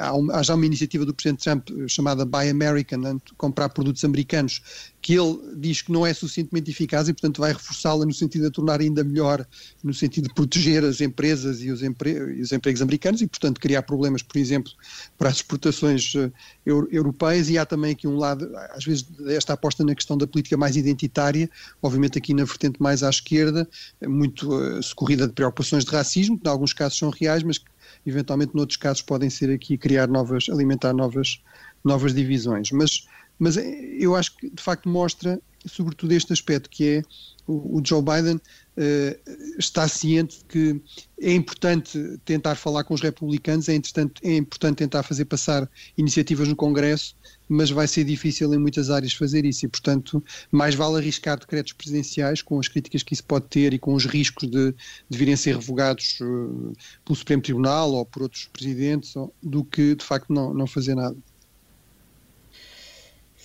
Há, 0.00 0.38
há, 0.38 0.42
já 0.42 0.54
uma 0.54 0.66
iniciativa 0.66 1.04
do 1.04 1.14
Presidente 1.14 1.44
Trump 1.44 1.68
chamada 1.88 2.24
Buy 2.24 2.48
American, 2.50 3.20
comprar 3.36 3.68
produtos 3.70 4.04
americanos, 4.04 4.60
que 5.02 5.14
ele 5.14 5.38
diz 5.56 5.80
que 5.82 5.90
não 5.90 6.06
é 6.06 6.12
suficientemente 6.12 6.70
eficaz 6.70 7.08
e, 7.08 7.12
portanto, 7.12 7.40
vai 7.40 7.52
reforçá-la 7.52 8.04
no 8.04 8.12
sentido 8.12 8.44
de 8.44 8.50
tornar 8.50 8.80
ainda 8.80 9.02
melhor, 9.02 9.46
no 9.82 9.94
sentido 9.94 10.28
de 10.28 10.34
proteger 10.34 10.84
as 10.84 11.00
empresas 11.00 11.62
e 11.62 11.70
os, 11.70 11.82
empre 11.82 12.12
e 12.36 12.42
os 12.42 12.52
empregos 12.52 12.82
americanos 12.82 13.22
e, 13.22 13.26
portanto, 13.26 13.60
criar 13.60 13.82
problemas, 13.82 14.22
por 14.22 14.36
exemplo, 14.38 14.72
para 15.16 15.30
as 15.30 15.36
exportações 15.36 16.14
uh, 16.14 16.30
europeias. 16.66 17.48
E 17.48 17.56
há 17.56 17.64
também 17.64 17.92
aqui 17.92 18.06
um 18.06 18.16
lado, 18.16 18.50
às 18.74 18.84
vezes, 18.84 19.06
esta 19.28 19.54
aposta 19.54 19.84
na 19.84 19.94
questão 19.94 20.18
da 20.18 20.26
política 20.26 20.56
mais 20.56 20.76
identitária, 20.76 21.48
obviamente 21.82 22.18
aqui 22.18 22.34
na 22.34 22.44
vertente 22.44 22.80
mais 22.80 23.02
à 23.02 23.08
esquerda, 23.08 23.68
muito 24.06 24.54
uh, 24.54 24.82
socorrida 24.82 25.19
de 25.26 25.32
preocupações 25.32 25.84
de 25.84 25.90
racismo, 25.90 26.38
que 26.38 26.48
em 26.48 26.50
alguns 26.50 26.72
casos 26.72 26.98
são 26.98 27.10
reais, 27.10 27.42
mas 27.42 27.58
que 27.58 27.66
eventualmente 28.06 28.54
noutros 28.54 28.76
casos 28.76 29.02
podem 29.02 29.30
ser 29.30 29.50
aqui 29.50 29.76
criar 29.76 30.08
novas, 30.08 30.48
alimentar 30.48 30.92
novas, 30.92 31.42
novas 31.84 32.14
divisões. 32.14 32.70
Mas 32.72 33.06
mas 33.40 33.56
eh, 33.56 33.96
eu 33.98 34.14
acho 34.14 34.36
que 34.36 34.48
de 34.48 34.62
facto 34.62 34.88
mostra 34.88 35.40
sobretudo 35.66 36.12
este 36.12 36.32
aspecto 36.32 36.70
que 36.70 36.88
é 36.88 37.02
o, 37.46 37.82
Joe 37.84 38.00
Biden 38.00 38.36
uh, 38.36 39.58
está 39.58 39.88
ciente 39.88 40.38
de 40.38 40.44
que 40.44 40.82
é 41.20 41.34
importante 41.34 42.18
tentar 42.24 42.54
falar 42.54 42.84
com 42.84 42.94
os 42.94 43.00
republicanos, 43.00 43.68
é, 43.68 43.74
é 44.22 44.36
importante 44.36 44.76
tentar 44.76 45.02
fazer 45.02 45.24
passar 45.24 45.68
iniciativas 45.98 46.46
no 46.46 46.54
Congresso, 46.54 47.16
mas 47.48 47.70
vai 47.70 47.88
ser 47.88 48.04
difícil 48.04 48.54
em 48.54 48.58
muitas 48.58 48.88
áreas 48.88 49.12
fazer 49.12 49.44
isso 49.44 49.66
e, 49.66 49.68
portanto, 49.68 50.22
mais 50.52 50.76
vale 50.76 50.98
arriscar 50.98 51.38
decretos 51.38 51.72
presidenciais 51.72 52.40
com 52.40 52.60
as 52.60 52.68
críticas 52.68 53.02
que 53.02 53.14
isso 53.14 53.24
pode 53.24 53.46
ter 53.46 53.74
e 53.74 53.78
com 53.78 53.94
os 53.94 54.06
riscos 54.06 54.48
de, 54.48 54.72
de 55.08 55.18
virem 55.18 55.34
ser 55.34 55.56
revogados 55.56 56.20
uh, 56.20 56.72
pelo 57.04 57.16
Supremo 57.16 57.42
Tribunal 57.42 57.92
ou 57.92 58.06
por 58.06 58.22
outros 58.22 58.48
presidentes, 58.52 59.16
ou, 59.16 59.34
do 59.42 59.64
que, 59.64 59.96
de 59.96 60.04
facto, 60.04 60.32
não, 60.32 60.54
não 60.54 60.68
fazer 60.68 60.94
nada. 60.94 61.16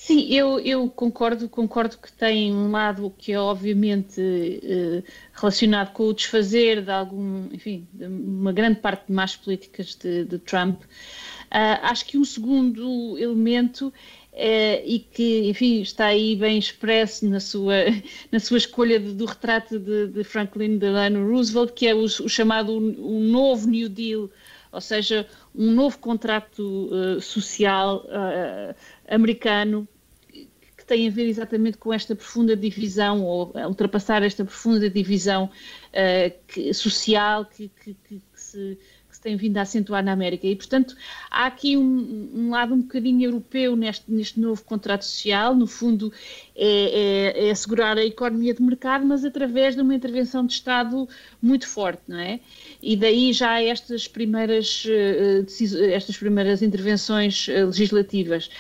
Sim, 0.06 0.32
eu, 0.32 0.60
eu, 0.60 0.88
concordo, 0.88 1.50
concordo 1.50 1.98
que 1.98 2.14
tem 2.14 2.54
um 2.54 2.70
lado 2.70 3.12
que 3.18 3.32
é 3.32 3.40
obviamente 3.40 4.22
eh, 4.22 5.02
relacionado 5.34 5.94
com 5.94 6.04
o 6.04 6.14
desfazer 6.14 6.84
de 6.84 6.92
algum, 6.92 7.48
enfim, 7.52 7.88
de 7.92 8.06
uma 8.06 8.54
grande 8.54 8.80
parte 8.82 9.08
de 9.08 9.14
más 9.14 9.36
políticas 9.36 9.96
de, 9.96 10.26
de 10.26 10.38
Trump. 10.38 10.84
Uh, 10.84 11.82
acho 11.82 12.06
que 12.06 12.20
um 12.20 12.24
segundo 12.24 13.18
elemento 13.18 13.92
Uh, 14.34 14.84
e 14.84 15.00
que, 15.00 15.50
enfim, 15.50 15.80
está 15.82 16.08
aí 16.08 16.36
bem 16.36 16.60
expresso 16.60 17.26
na 17.26 17.40
sua, 17.40 17.76
na 18.30 18.38
sua 18.38 18.58
escolha 18.58 19.00
de, 19.00 19.14
do 19.14 19.24
retrato 19.24 19.80
de, 19.80 20.08
de, 20.08 20.26
Franklin 20.26 20.78
Delano 20.78 21.32
Roosevelt, 21.32 21.72
que 21.72 21.88
é 21.88 21.96
o, 21.96 22.04
o 22.04 22.28
chamado 22.28 22.74
um 22.74 23.22
novo 23.22 23.66
New 23.66 23.88
Deal, 23.88 24.30
ou 24.74 24.82
seja, 24.82 25.26
um 25.56 25.72
novo 25.72 25.98
contrato 26.00 26.62
uh, 26.62 27.22
social 27.22 28.06
uh, 28.08 28.76
americano 29.08 29.88
que 30.86 30.88
tem 30.88 31.08
a 31.08 31.12
ver 31.12 31.26
exatamente 31.26 31.78
com 31.78 31.92
esta 31.92 32.16
profunda 32.16 32.56
divisão, 32.56 33.24
ou 33.24 33.52
ultrapassar 33.68 34.22
esta 34.22 34.46
profunda 34.46 34.90
divisão 34.90 35.46
uh, 35.46 36.34
que, 36.48 36.74
social 36.74 37.46
que, 37.46 37.70
que, 37.70 37.98
que, 38.08 38.22
se, 38.36 38.78
tem 39.26 39.36
vindo 39.36 39.58
a 39.58 39.64
acentuar 39.64 40.04
na 40.04 40.12
América. 40.12 40.46
E, 40.46 40.56
portanto, 40.56 40.96
há 41.32 41.48
aqui 41.48 41.76
um, 41.76 42.30
um 42.32 42.52
lado 42.52 42.76
um 42.76 42.82
bocadinho 42.82 43.26
europeu 43.26 43.76
neste, 43.76 44.12
neste 44.12 44.40
novo 44.40 44.64
contrato 44.64 45.04
social, 45.04 45.56
no 45.56 45.66
fundo, 45.66 46.14
é, 46.56 47.34
é, 47.34 47.48
é, 47.48 47.52
assegurar 47.52 47.98
a 47.98 48.06
economia 48.06 48.54
de 48.54 48.62
mercado, 48.62 49.04
mas 49.04 49.26
através 49.26 49.76
de 49.76 49.82
uma 49.82 49.96
intervenção 49.96 50.46
de 50.46 50.54
Estado 50.54 51.10
muito 51.42 51.68
forte, 51.68 52.04
não 52.08 52.20
é? 52.20 52.40
E 52.80 52.96
daí 52.96 53.34
já 53.34 53.60
estas 53.60 54.08
primeiras, 54.08 54.86
eh, 54.88 55.44
estas 55.92 56.18
primeiras 56.18 56.62
intervenções 56.62 57.48
eh, 57.50 57.66
legislativas. 57.66 58.52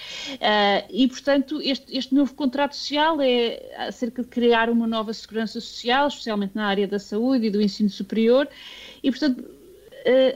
Eh, 0.42 0.86
e, 0.90 1.08
portanto, 1.08 1.62
este, 1.62 1.96
este 1.96 2.16
novo 2.16 2.34
contrato 2.34 2.76
social 2.76 3.22
é 3.22 3.88
acerca 3.88 4.24
de 4.24 4.30
criar 4.30 4.68
uma 4.72 4.88
nova 4.88 5.14
segurança 5.14 5.62
social, 5.62 6.08
especialmente 6.08 6.56
na 6.56 6.66
área 6.66 6.88
da 6.88 6.98
saúde 6.98 7.46
e 7.46 7.50
do 7.52 7.62
ensino 7.62 7.90
superior, 7.90 8.48
e, 9.04 9.12
portanto, 9.12 9.55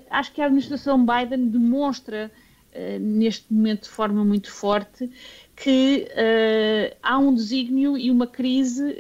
acho 0.10 0.34
que 0.34 0.42
a 0.42 0.46
administração 0.46 1.06
Biden 1.06 1.48
demonstra 1.48 2.32
neste 3.02 3.52
momento 3.52 3.84
de 3.84 3.90
forma 3.90 4.24
muito 4.24 4.52
forte 4.52 5.10
que 5.60 6.08
uh, 6.12 6.96
há 7.04 7.20
um 7.20 7.36
desígnio 7.36 7.98
e 7.98 8.10
uma 8.10 8.26
crise 8.26 8.96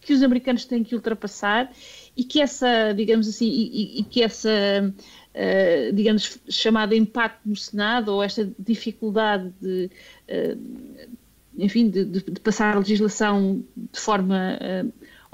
que 0.00 0.12
os 0.12 0.22
americanos 0.22 0.64
têm 0.64 0.82
que 0.82 0.94
ultrapassar 0.94 1.72
e 2.16 2.24
que 2.24 2.40
essa, 2.40 2.92
digamos 2.92 3.28
assim, 3.28 3.46
e, 3.46 4.00
e 4.00 4.02
que 4.02 4.20
essa, 4.22 4.50
uh, 4.90 5.92
digamos, 5.94 6.38
chamada 6.48 6.96
empate 6.96 7.38
no 7.46 7.56
Senado 7.56 8.12
ou 8.12 8.22
esta 8.22 8.50
dificuldade 8.58 9.52
de, 9.60 9.88
uh, 10.28 11.08
enfim, 11.56 11.88
de, 11.88 12.04
de, 12.04 12.20
de, 12.22 12.40
passar 12.40 12.74
a 12.74 12.78
legislação 12.80 13.64
de 13.76 14.00
forma 14.00 14.58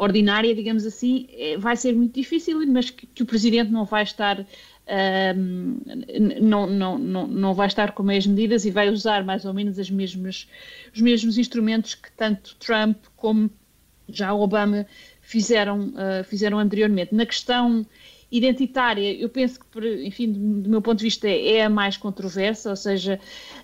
ordinária, 0.03 0.55
digamos 0.55 0.87
assim, 0.87 1.27
vai 1.59 1.77
ser 1.77 1.95
muito 1.95 2.15
difícil, 2.15 2.67
mas 2.67 2.91
que, 2.91 3.07
que 3.07 3.23
o 3.23 3.27
Presidente 3.27 3.71
não 3.71 3.85
vai 3.85 4.03
estar 4.03 4.45
não, 6.41 6.67
não, 6.67 6.99
não, 6.99 7.27
não 7.29 7.55
vai 7.55 7.69
estar 7.69 7.93
com 7.93 8.03
meias 8.03 8.27
medidas 8.27 8.65
e 8.65 8.73
vai 8.73 8.89
usar 8.89 9.23
mais 9.25 9.45
ou 9.45 9.55
menos 9.55 9.79
as 9.79 9.89
mesmas, 9.89 10.49
os 10.93 11.01
mesmos 11.01 11.39
instrumentos 11.39 11.95
que 11.95 12.11
tanto 12.13 12.57
Trump 12.59 12.97
como 13.17 13.49
já 14.13 14.35
Obama 14.35 14.87
fizeram, 15.21 15.89
uh, 15.91 16.25
fizeram 16.25 16.59
anteriormente. 16.59 17.15
Na 17.15 17.25
questão 17.25 17.87
identitária, 18.31 19.13
eu 19.13 19.29
penso 19.29 19.59
que, 19.59 20.05
enfim, 20.05 20.33
do, 20.33 20.69
meu 20.69 20.81
ponto 20.81 20.99
de 20.99 21.05
vista, 21.05 21.29
é 21.29 21.65
a 21.65 21.71
mais 21.71 21.97
controversa, 21.97 22.71
ou 22.71 22.77
seja, 22.77 23.19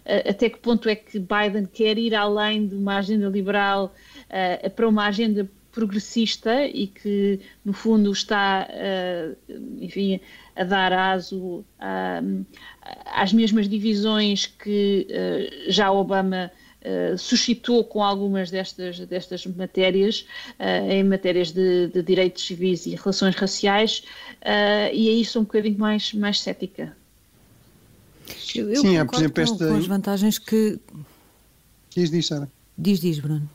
uh, 0.04 0.30
até 0.30 0.48
que 0.48 0.58
ponto 0.58 0.88
é 0.88 0.96
que 0.96 1.18
Biden 1.18 1.66
quer 1.72 1.98
ir 1.98 2.14
além 2.14 2.66
de 2.66 2.74
uma 2.74 2.98
agenda 2.98 3.28
liberal 3.28 3.94
uh, 4.26 4.70
para 4.70 4.88
uma 4.88 5.06
agenda 5.06 5.48
progressista 5.76 6.66
e 6.66 6.86
que, 6.86 7.38
no 7.62 7.74
fundo, 7.74 8.10
está, 8.10 8.66
enfim, 9.78 10.18
a 10.56 10.64
dar 10.64 10.90
aso 10.90 11.62
às 13.04 13.32
mesmas 13.32 13.68
divisões 13.68 14.46
que 14.46 15.06
uh, 15.10 15.70
já 15.70 15.92
Obama 15.92 16.50
uh, 16.80 17.18
suscitou 17.18 17.84
com 17.84 18.02
algumas 18.02 18.50
destas, 18.50 18.98
destas 19.00 19.46
matérias, 19.46 20.26
uh, 20.58 20.90
em 20.90 21.04
matérias 21.04 21.52
de, 21.52 21.88
de, 21.88 22.02
direitos 22.02 22.46
civis 22.46 22.86
e 22.86 22.94
relações 22.94 23.34
raciais, 23.34 24.02
e 24.92 25.08
aí 25.08 25.24
sou 25.24 25.42
um 25.42 25.44
bocadinho 25.44 25.78
mais, 25.78 26.12
mais 26.14 26.40
cética. 26.40 26.96
Eu, 28.54 28.70
eu 28.70 28.80
Sim, 28.80 28.96
é, 28.96 29.04
por 29.04 29.16
exemplo, 29.16 29.42
esta... 29.42 29.68
com 29.68 29.76
as 29.76 29.86
vantagens 29.86 30.38
que... 30.38 30.80
Diz, 31.94 32.10
diz, 32.10 32.26
Sara. 32.26 32.50
Diz, 32.76 33.00
diz, 33.00 33.18
Bruno. 33.18 33.48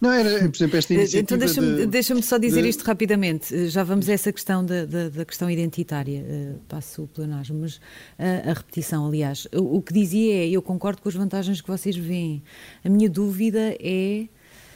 Não, 0.00 0.12
era, 0.12 0.30
por 0.48 0.56
exemplo, 0.56 0.76
esta 0.76 0.92
então 0.92 1.02
iniciativa. 1.02 1.22
Então 1.22 1.38
deixa-me 1.38 1.76
de, 1.76 1.86
deixa 1.86 2.22
só 2.22 2.38
dizer 2.38 2.62
de... 2.62 2.68
isto 2.68 2.82
rapidamente. 2.84 3.68
Já 3.68 3.82
vamos 3.82 4.08
a 4.08 4.12
essa 4.12 4.32
questão 4.32 4.64
da, 4.64 4.84
da, 4.84 5.08
da 5.08 5.24
questão 5.24 5.50
identitária. 5.50 6.22
Uh, 6.22 6.58
passo 6.68 7.04
o 7.04 7.08
plenário, 7.08 7.54
mas 7.54 7.76
uh, 7.76 8.50
a 8.50 8.52
repetição, 8.52 9.06
aliás. 9.06 9.46
O, 9.54 9.76
o, 9.76 9.82
que 9.82 9.92
dizia 9.92 10.44
é: 10.44 10.48
eu 10.48 10.62
concordo 10.62 11.02
com 11.02 11.08
as 11.08 11.14
vantagens 11.14 11.60
que 11.60 11.68
vocês 11.68 11.96
veem. 11.96 12.42
A 12.84 12.88
minha 12.88 13.08
dúvida 13.08 13.76
é 13.80 14.26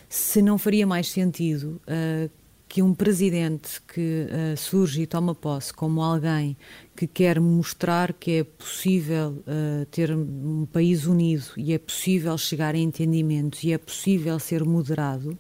se 0.08 0.40
não 0.40 0.58
faria 0.58 0.86
mais 0.86 1.10
sentido. 1.10 1.80
Uh, 1.88 2.30
que 2.74 2.82
um 2.82 2.92
presidente 2.92 3.80
que 3.82 4.26
uh, 4.26 4.56
surge 4.56 5.02
e 5.02 5.06
toma 5.06 5.32
posse 5.32 5.72
como 5.72 6.02
alguém 6.02 6.56
que 6.96 7.06
quer 7.06 7.38
mostrar 7.38 8.12
que 8.12 8.38
é 8.38 8.42
possível 8.42 9.44
uh, 9.46 9.86
ter 9.92 10.10
um 10.10 10.66
país 10.72 11.06
unido 11.06 11.44
e 11.56 11.72
é 11.72 11.78
possível 11.78 12.36
chegar 12.36 12.74
a 12.74 12.78
entendimentos 12.78 13.62
e 13.62 13.72
é 13.72 13.78
possível 13.78 14.40
ser 14.40 14.64
moderado, 14.64 15.38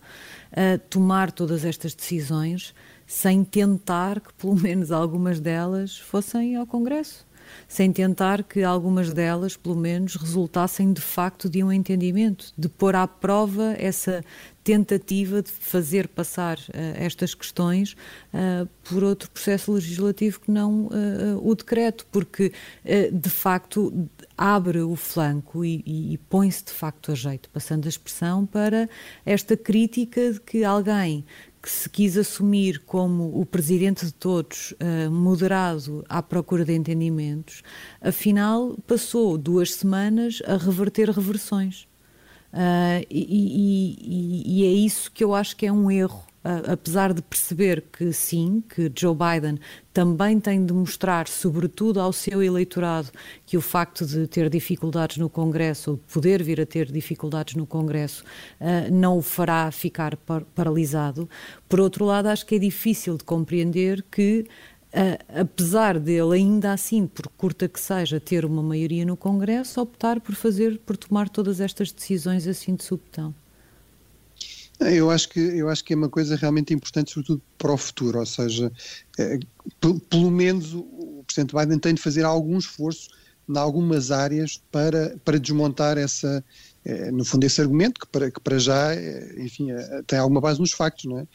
uh, 0.52 0.78
tomar 0.88 1.32
todas 1.32 1.64
estas 1.64 1.92
decisões 1.92 2.72
sem 3.04 3.42
tentar 3.42 4.20
que 4.20 4.32
pelo 4.34 4.54
menos 4.54 4.92
algumas 4.92 5.40
delas 5.40 5.98
fossem 5.98 6.54
ao 6.54 6.64
Congresso. 6.64 7.26
Sem 7.68 7.92
tentar 7.92 8.42
que 8.42 8.62
algumas 8.62 9.12
delas, 9.12 9.56
pelo 9.56 9.76
menos, 9.76 10.16
resultassem 10.16 10.92
de 10.92 11.00
facto 11.00 11.48
de 11.48 11.62
um 11.62 11.70
entendimento, 11.70 12.52
de 12.56 12.68
pôr 12.68 12.96
à 12.96 13.06
prova 13.06 13.74
essa 13.78 14.24
tentativa 14.64 15.42
de 15.42 15.50
fazer 15.50 16.08
passar 16.08 16.56
uh, 16.58 16.62
estas 16.96 17.34
questões 17.34 17.92
uh, 18.32 18.66
por 18.82 19.04
outro 19.04 19.30
processo 19.30 19.70
legislativo 19.70 20.40
que 20.40 20.50
não 20.50 20.86
uh, 20.86 20.90
o 21.42 21.54
decreto, 21.54 22.06
porque 22.10 22.52
de 23.12 23.30
facto 23.30 24.08
abre 24.36 24.80
o 24.80 24.96
flanco 24.96 25.64
e, 25.64 25.82
e, 25.84 26.14
e 26.14 26.18
põe-se 26.18 26.64
de 26.64 26.72
facto 26.72 27.12
a 27.12 27.14
jeito, 27.14 27.48
passando 27.50 27.86
a 27.86 27.88
expressão, 27.88 28.46
para 28.46 28.88
esta 29.24 29.56
crítica 29.56 30.32
de 30.32 30.40
que 30.40 30.64
alguém 30.64 31.24
que 31.62 31.70
se 31.70 31.88
quis 31.88 32.16
assumir 32.16 32.80
como 32.80 33.40
o 33.40 33.46
presidente 33.46 34.04
de 34.04 34.12
todos, 34.12 34.74
moderado 35.10 36.04
à 36.08 36.22
procura 36.22 36.64
de 36.64 36.74
entendimentos, 36.74 37.62
afinal 38.00 38.76
passou 38.86 39.38
duas 39.38 39.74
semanas 39.74 40.42
a 40.46 40.56
reverter 40.56 41.08
reversões. 41.10 41.88
Uh, 42.54 43.04
e, 43.10 43.96
e, 43.98 44.60
e, 44.60 44.64
é 44.64 44.70
isso 44.70 45.10
que 45.10 45.24
eu 45.24 45.34
acho 45.34 45.56
que 45.56 45.66
é 45.66 45.72
um 45.72 45.90
erro 45.90 46.24
apesar 46.70 47.14
de 47.14 47.22
perceber 47.22 47.84
que 47.90 48.12
sim, 48.12 48.62
que 48.68 48.92
Joe 48.94 49.16
Biden 49.16 49.58
também 49.94 50.38
tem 50.38 50.64
de 50.64 50.74
mostrar, 50.74 51.26
sobretudo 51.26 52.00
ao 52.00 52.12
seu 52.12 52.42
eleitorado, 52.42 53.10
que 53.46 53.56
o 53.56 53.62
facto 53.62 54.04
de 54.04 54.26
ter 54.26 54.50
dificuldades 54.50 55.16
no 55.16 55.30
Congresso, 55.30 55.92
ou 55.92 55.96
poder 56.12 56.42
vir 56.42 56.60
a 56.60 56.66
ter 56.66 56.92
dificuldades 56.92 57.54
no 57.54 57.66
Congresso, 57.66 58.24
uh, 58.60 58.92
não 58.92 59.16
o 59.16 59.22
fará 59.22 59.70
ficar 59.70 60.16
par 60.16 60.42
paralisado. 60.54 61.28
Por 61.66 61.80
outro 61.80 62.04
lado, 62.04 62.26
acho 62.26 62.44
que 62.44 62.56
é 62.56 62.58
difícil 62.58 63.16
de 63.16 63.24
compreender 63.24 64.04
que 64.10 64.46
Uh, 64.94 65.40
apesar 65.40 65.98
dele 65.98 66.36
ainda 66.36 66.72
assim, 66.72 67.04
por 67.04 67.26
curta 67.26 67.66
que 67.66 67.80
seja, 67.80 68.20
ter 68.20 68.44
uma 68.44 68.62
maioria 68.62 69.04
no 69.04 69.16
Congresso, 69.16 69.80
optar 69.80 70.20
por 70.20 70.36
fazer, 70.36 70.78
por 70.78 70.96
tomar 70.96 71.28
todas 71.28 71.60
estas 71.60 71.90
decisões 71.90 72.46
assim 72.46 72.76
de 72.76 72.84
subtão. 72.84 73.34
Eu 74.78 75.10
acho 75.10 75.28
que 75.30 75.40
eu 75.40 75.68
acho 75.68 75.84
que 75.84 75.94
é 75.94 75.96
uma 75.96 76.08
coisa 76.08 76.36
realmente 76.36 76.72
importante, 76.72 77.10
sobretudo 77.10 77.42
para 77.58 77.72
o 77.72 77.76
futuro, 77.76 78.20
ou 78.20 78.26
seja, 78.26 78.70
é, 79.18 79.40
pelo 80.08 80.30
menos 80.30 80.74
o, 80.74 81.24
Presidente 81.26 81.56
Biden 81.56 81.78
tem 81.80 81.94
de 81.94 82.02
fazer 82.02 82.24
algum 82.24 82.58
esforço 82.58 83.08
em 83.48 83.58
algumas 83.58 84.12
áreas 84.12 84.62
para, 84.70 85.16
para 85.24 85.40
desmontar 85.40 85.98
essa, 85.98 86.28
é, 86.28 86.42
no 87.12 87.24
fundo, 87.24 87.44
esse 87.44 87.60
argumento, 87.60 88.00
que 88.00 88.06
para, 88.06 88.30
que 88.30 88.40
para 88.40 88.58
já, 88.58 88.94
é, 88.94 89.34
enfim, 89.38 89.70
é, 89.70 90.02
tem 90.06 90.18
alguma 90.18 90.40
base 90.40 90.60
nos 90.60 90.72
factos, 90.72 91.06
não 91.06 91.18
é? 91.18 91.26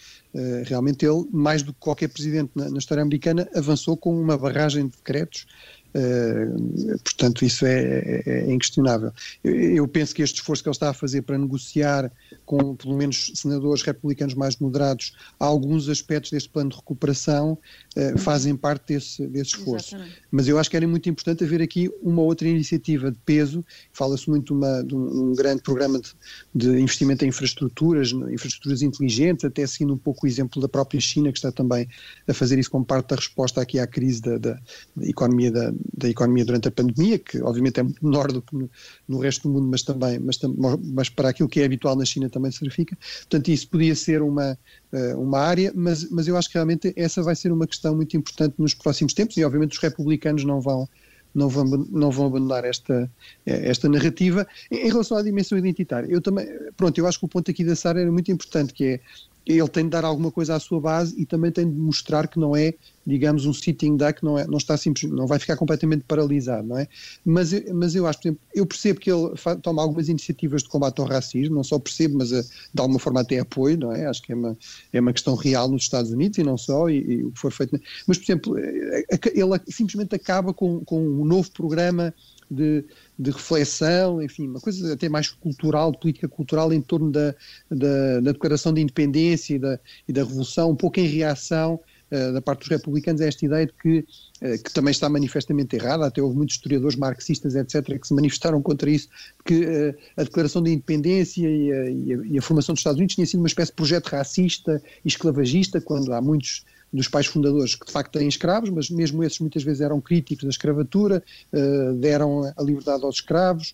Realmente 0.63 1.03
ele, 1.03 1.25
mais 1.31 1.63
do 1.63 1.73
que 1.73 1.79
qualquer 1.79 2.07
presidente 2.07 2.51
na, 2.55 2.69
na 2.69 2.77
história 2.77 3.01
americana, 3.01 3.49
avançou 3.55 3.97
com 3.97 4.13
uma 4.19 4.37
barragem 4.37 4.87
de 4.87 4.95
decretos 4.95 5.47
Uh, 5.89 6.99
portanto, 7.03 7.43
isso 7.43 7.65
é, 7.65 7.81
é, 7.81 8.23
é 8.25 8.51
inquestionável. 8.53 9.11
Eu, 9.43 9.55
eu, 9.55 9.87
penso 9.87 10.13
que 10.13 10.21
este 10.21 10.35
esforço 10.35 10.61
que 10.61 10.69
ele 10.69 10.75
está 10.75 10.89
a 10.89 10.93
fazer 10.93 11.23
para 11.23 11.37
negociar 11.37 12.11
com, 12.45 12.75
pelo 12.75 12.95
menos, 12.95 13.31
senadores 13.33 13.81
republicanos 13.81 14.35
mais 14.35 14.55
moderados 14.57 15.13
alguns 15.39 15.89
aspectos 15.89 16.31
deste 16.31 16.49
plano 16.49 16.69
de 16.69 16.75
recuperação 16.75 17.57
uh, 17.97 18.17
fazem 18.19 18.55
parte 18.55 18.93
desse, 18.93 19.25
desse 19.27 19.55
esforço. 19.55 19.95
Exatamente. 19.95 20.21
Mas 20.29 20.47
eu 20.47 20.59
acho 20.59 20.69
que 20.69 20.77
era 20.77 20.87
muito 20.87 21.09
importante 21.09 21.43
haver 21.43 21.61
aqui 21.61 21.89
uma 22.03 22.21
outra 22.21 22.47
iniciativa 22.47 23.11
de 23.11 23.17
peso. 23.25 23.65
Fala-se 23.91 24.29
muito 24.29 24.53
uma, 24.53 24.83
de, 24.83 24.95
um, 24.95 25.31
um, 25.31 25.33
grande 25.33 25.63
programa 25.63 25.99
de, 25.99 26.13
de, 26.53 26.79
investimento 26.79 27.25
em 27.25 27.29
infraestruturas, 27.29 28.11
infraestruturas 28.11 28.83
inteligentes, 28.83 29.43
até 29.43 29.65
seguindo 29.65 29.93
um 29.93 29.97
pouco 29.97 30.25
o 30.25 30.29
exemplo 30.29 30.61
da 30.61 30.69
própria 30.69 30.99
China, 30.99 31.31
que 31.31 31.39
está 31.39 31.51
também 31.51 31.87
a 32.27 32.33
fazer 32.33 32.59
isso 32.59 32.69
como 32.69 32.85
parte 32.85 33.09
da 33.09 33.15
resposta 33.15 33.59
aqui 33.59 33.79
à 33.79 33.87
crise 33.87 34.21
da, 34.21 34.37
da, 34.37 34.59
da 34.95 35.07
economia 35.07 35.51
da 35.51 35.73
da 35.97 36.09
economia 36.09 36.45
durante 36.45 36.67
a 36.67 36.71
pandemia, 36.71 37.19
que 37.19 37.41
obviamente 37.41 37.79
é 37.79 37.83
muito 37.83 38.05
menor 38.05 38.31
do 38.31 38.41
que 38.41 38.69
no, 39.07 39.19
resto 39.19 39.47
do 39.47 39.53
mundo, 39.53 39.67
mas 39.69 39.83
também, 39.83 40.19
mas, 40.19 40.39
mas, 40.83 41.09
para 41.09 41.29
aquilo 41.29 41.49
que 41.49 41.61
é 41.61 41.65
habitual 41.65 41.95
na 41.95 42.05
China 42.05 42.29
também 42.29 42.51
se 42.51 42.59
verifica. 42.59 42.97
Portanto, 43.19 43.47
isso 43.49 43.67
podia 43.69 43.95
ser 43.95 44.21
uma, 44.21 44.57
eh, 44.91 45.15
uma 45.15 45.39
área, 45.39 45.71
mas, 45.75 46.09
mas 46.09 46.27
eu 46.27 46.37
acho 46.37 46.49
que 46.49 46.55
realmente 46.55 46.93
essa 46.95 47.21
vai 47.21 47.35
ser 47.35 47.51
uma 47.51 47.67
questão 47.67 47.95
muito 47.95 48.15
importante 48.15 48.55
nos 48.57 48.73
próximos 48.73 49.13
tempos 49.13 49.37
e 49.37 49.43
obviamente 49.43 49.73
os 49.73 49.79
republicanos 49.79 50.43
não 50.43 50.61
vão 50.61 50.87
não 51.33 51.47
vão, 51.47 51.63
não 51.65 52.11
vão 52.11 52.27
abandonar 52.27 52.65
esta, 52.65 53.09
eh, 53.45 53.69
esta 53.69 53.87
narrativa. 53.87 54.47
Em 54.71 54.87
relação 54.87 55.17
à 55.17 55.21
dimensão 55.21 55.57
identitária, 55.57 56.07
eu 56.09 56.21
também, 56.21 56.47
pronto, 56.75 56.97
eu 56.97 57.07
acho 57.07 57.19
que 57.19 57.25
o 57.25 57.29
ponto 57.29 57.49
aqui 57.51 57.63
da 57.63 57.75
Sara 57.75 58.01
era 58.01 58.11
muito 58.11 58.31
importante, 58.31 58.73
que 58.73 58.83
é 58.85 58.99
ele 59.45 59.67
tem 59.67 59.83
de 59.83 59.89
dar 59.89 60.05
alguma 60.05 60.31
coisa 60.31 60.55
à 60.55 60.59
sua 60.59 60.79
base 60.79 61.15
e 61.17 61.25
também 61.25 61.51
tem 61.51 61.69
de 61.69 61.75
mostrar 61.75 62.27
que 62.27 62.39
não 62.39 62.55
é, 62.55 62.73
digamos, 63.05 63.45
um 63.45 63.53
sitting 63.53 63.97
duck, 63.97 64.23
não, 64.23 64.37
é, 64.37 64.45
não 64.45 64.57
está 64.57 64.77
simples, 64.77 65.11
não 65.11 65.25
vai 65.25 65.39
ficar 65.39 65.55
completamente 65.55 66.03
paralisado, 66.07 66.67
não 66.67 66.77
é? 66.77 66.87
Mas, 67.25 67.51
mas 67.73 67.95
eu 67.95 68.05
acho, 68.05 68.19
por 68.19 68.27
exemplo, 68.27 68.41
eu 68.53 68.65
percebo 68.65 68.99
que 68.99 69.11
ele 69.11 69.33
toma 69.61 69.81
algumas 69.81 70.07
iniciativas 70.07 70.61
de 70.61 70.69
combate 70.69 70.99
ao 70.99 71.07
racismo, 71.07 71.55
não 71.55 71.63
só 71.63 71.79
percebo, 71.79 72.17
mas 72.19 72.31
eh, 72.31 72.41
de 72.41 72.81
alguma 72.81 72.99
forma 72.99 73.21
até 73.21 73.39
apoio, 73.39 73.77
não 73.77 73.91
é? 73.91 74.05
Acho 74.05 74.21
que 74.21 74.31
é 74.31 74.35
uma, 74.35 74.57
é 74.93 74.99
uma 74.99 75.13
questão 75.13 75.35
real 75.35 75.67
nos 75.67 75.83
Estados 75.83 76.11
Unidos 76.11 76.37
e 76.37 76.43
não 76.43 76.57
só, 76.57 76.89
e, 76.89 76.97
e 76.97 77.23
o 77.23 77.31
que 77.31 77.39
foi 77.39 77.51
feito. 77.51 77.79
Mas, 78.05 78.17
por 78.17 78.23
exemplo, 78.23 78.57
eh, 78.57 79.05
ele 79.33 79.59
simplesmente 79.67 80.15
acaba 80.15 80.53
com, 80.53 80.83
com 80.85 81.01
um 81.01 81.25
novo 81.25 81.49
programa 81.51 82.13
de, 82.49 82.83
de 83.19 83.31
reflexão, 83.31 84.21
enfim, 84.21 84.47
uma 84.47 84.61
coisa 84.61 84.93
até 84.93 85.09
mais 85.09 85.29
cultural, 85.29 85.91
de 85.91 85.99
política 85.99 86.27
cultural 86.29 86.71
em 86.71 86.81
torno 86.81 87.11
da, 87.11 87.35
da, 87.69 88.21
da 88.21 88.31
declaração 88.31 88.73
de 88.73 88.79
independência 88.79 89.55
e 89.55 89.59
da, 89.59 89.77
e 90.07 90.13
da 90.13 90.23
revolução, 90.23 90.71
um 90.71 90.75
pouco 90.75 91.01
em 91.01 91.05
reação 91.05 91.81
uh, 92.11 92.33
da 92.33 92.41
parte 92.41 92.59
dos 92.59 92.69
republicanos 92.69 93.19
a 93.19 93.25
esta 93.25 93.45
ideia 93.45 93.65
de 93.65 93.73
que, 93.73 93.99
uh, 93.99 94.63
que 94.63 94.71
também 94.71 94.91
está 94.91 95.09
manifestamente 95.09 95.75
errada, 95.75 96.05
até 96.05 96.21
houve 96.21 96.37
muitos 96.37 96.55
historiadores 96.55 96.95
marxistas, 96.95 97.55
etc., 97.55 97.99
que 97.99 98.07
se 98.07 98.13
manifestaram 98.13 98.61
contra 98.61 98.89
isso, 98.89 99.09
que 99.45 99.65
uh, 99.65 99.95
a 100.15 100.23
declaração 100.23 100.63
de 100.63 100.71
independência 100.71 101.41
e 101.45 101.73
a, 101.73 101.89
e, 101.91 102.13
a, 102.13 102.17
e 102.25 102.37
a 102.37 102.41
formação 102.41 102.71
dos 102.71 102.79
Estados 102.79 102.99
Unidos 102.99 103.15
tinha 103.15 103.27
sido 103.27 103.41
uma 103.41 103.47
espécie 103.47 103.71
de 103.71 103.75
projeto 103.75 104.07
racista 104.07 104.81
e 105.03 105.09
esclavagista, 105.09 105.81
quando 105.81 106.13
há 106.13 106.21
muitos 106.21 106.63
dos 106.91 107.07
pais 107.07 107.27
fundadores 107.27 107.75
que 107.75 107.85
de 107.85 107.91
facto 107.91 108.17
têm 108.17 108.27
escravos, 108.27 108.69
mas 108.69 108.89
mesmo 108.89 109.23
esses 109.23 109.39
muitas 109.39 109.63
vezes 109.63 109.81
eram 109.81 110.01
críticos 110.01 110.43
da 110.43 110.49
escravatura, 110.49 111.23
uh, 111.53 111.93
deram 111.93 112.51
a 112.57 112.63
liberdade 112.63 113.03
aos 113.03 113.15
escravos, 113.15 113.73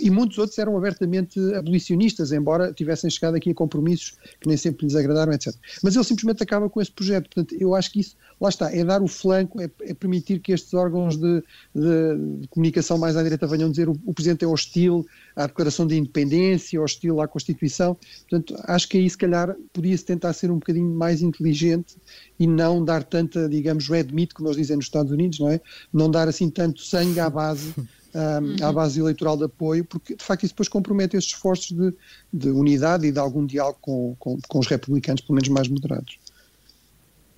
e 0.00 0.08
muitos 0.08 0.38
outros 0.38 0.56
eram 0.58 0.76
abertamente 0.76 1.40
abolicionistas, 1.54 2.30
embora 2.30 2.72
tivessem 2.72 3.10
chegado 3.10 3.34
aqui 3.34 3.50
a 3.50 3.54
compromissos 3.54 4.16
que 4.40 4.46
nem 4.48 4.56
sempre 4.56 4.86
lhes 4.86 4.94
agradaram, 4.94 5.32
etc. 5.32 5.52
Mas 5.82 5.96
ele 5.96 6.04
simplesmente 6.04 6.42
acaba 6.42 6.70
com 6.70 6.80
esse 6.80 6.92
projeto. 6.92 7.24
Portanto, 7.24 7.56
eu 7.60 7.74
acho 7.74 7.90
que 7.90 8.00
isso, 8.00 8.16
lá 8.40 8.48
está, 8.48 8.72
é 8.72 8.84
dar 8.84 9.02
o 9.02 9.08
flanco, 9.08 9.60
é, 9.60 9.68
é 9.82 9.94
permitir 9.94 10.38
que 10.38 10.52
estes 10.52 10.72
órgãos 10.74 11.16
de, 11.16 11.42
de, 11.74 12.40
de, 12.40 12.48
comunicação 12.48 12.96
mais 12.98 13.16
à 13.16 13.22
direita 13.22 13.48
venham 13.48 13.68
dizer 13.68 13.88
o, 13.88 13.98
o 14.06 14.14
Presidente 14.14 14.44
é 14.44 14.48
hostil 14.48 15.04
à 15.34 15.46
declaração 15.46 15.86
de 15.86 15.96
independência, 15.96 16.80
hostil 16.80 17.20
à 17.20 17.26
Constituição. 17.26 17.96
Portanto, 18.28 18.54
acho 18.68 18.88
que 18.88 18.98
aí, 18.98 19.10
se 19.10 19.18
calhar, 19.18 19.56
podia-se 19.72 20.04
tentar 20.04 20.32
ser 20.34 20.52
um 20.52 20.58
bocadinho 20.58 20.94
mais 20.94 21.20
inteligente 21.20 21.96
e 22.38 22.46
não 22.46 22.84
dar 22.84 23.02
tanta, 23.02 23.48
digamos, 23.48 23.88
red 23.88 24.04
meat, 24.12 24.34
como 24.34 24.48
nós 24.48 24.56
dizem 24.56 24.76
nos 24.76 24.84
Estados 24.84 25.10
Unidos, 25.10 25.40
não 25.40 25.48
é? 25.48 25.60
Não 25.92 26.08
dar 26.08 26.28
assim 26.28 26.48
tanto 26.48 26.80
sangue 26.80 27.18
à 27.18 27.28
base 27.28 27.74
um, 28.14 28.64
à 28.64 28.68
uhum. 28.68 28.74
base 28.74 29.00
eleitoral 29.00 29.36
de 29.36 29.44
apoio, 29.44 29.84
porque 29.84 30.14
de 30.14 30.24
facto 30.24 30.44
isso 30.44 30.54
depois 30.54 30.68
compromete 30.68 31.16
esses 31.16 31.30
esforços 31.30 31.72
de, 31.72 31.92
de 32.32 32.48
unidade 32.50 33.06
e 33.06 33.12
de 33.12 33.18
algum 33.18 33.44
diálogo 33.44 33.78
com, 33.80 34.16
com, 34.18 34.38
com, 34.48 34.58
os 34.58 34.66
republicanos, 34.66 35.20
pelo 35.20 35.34
menos 35.34 35.48
mais 35.48 35.68
moderados. 35.68 36.18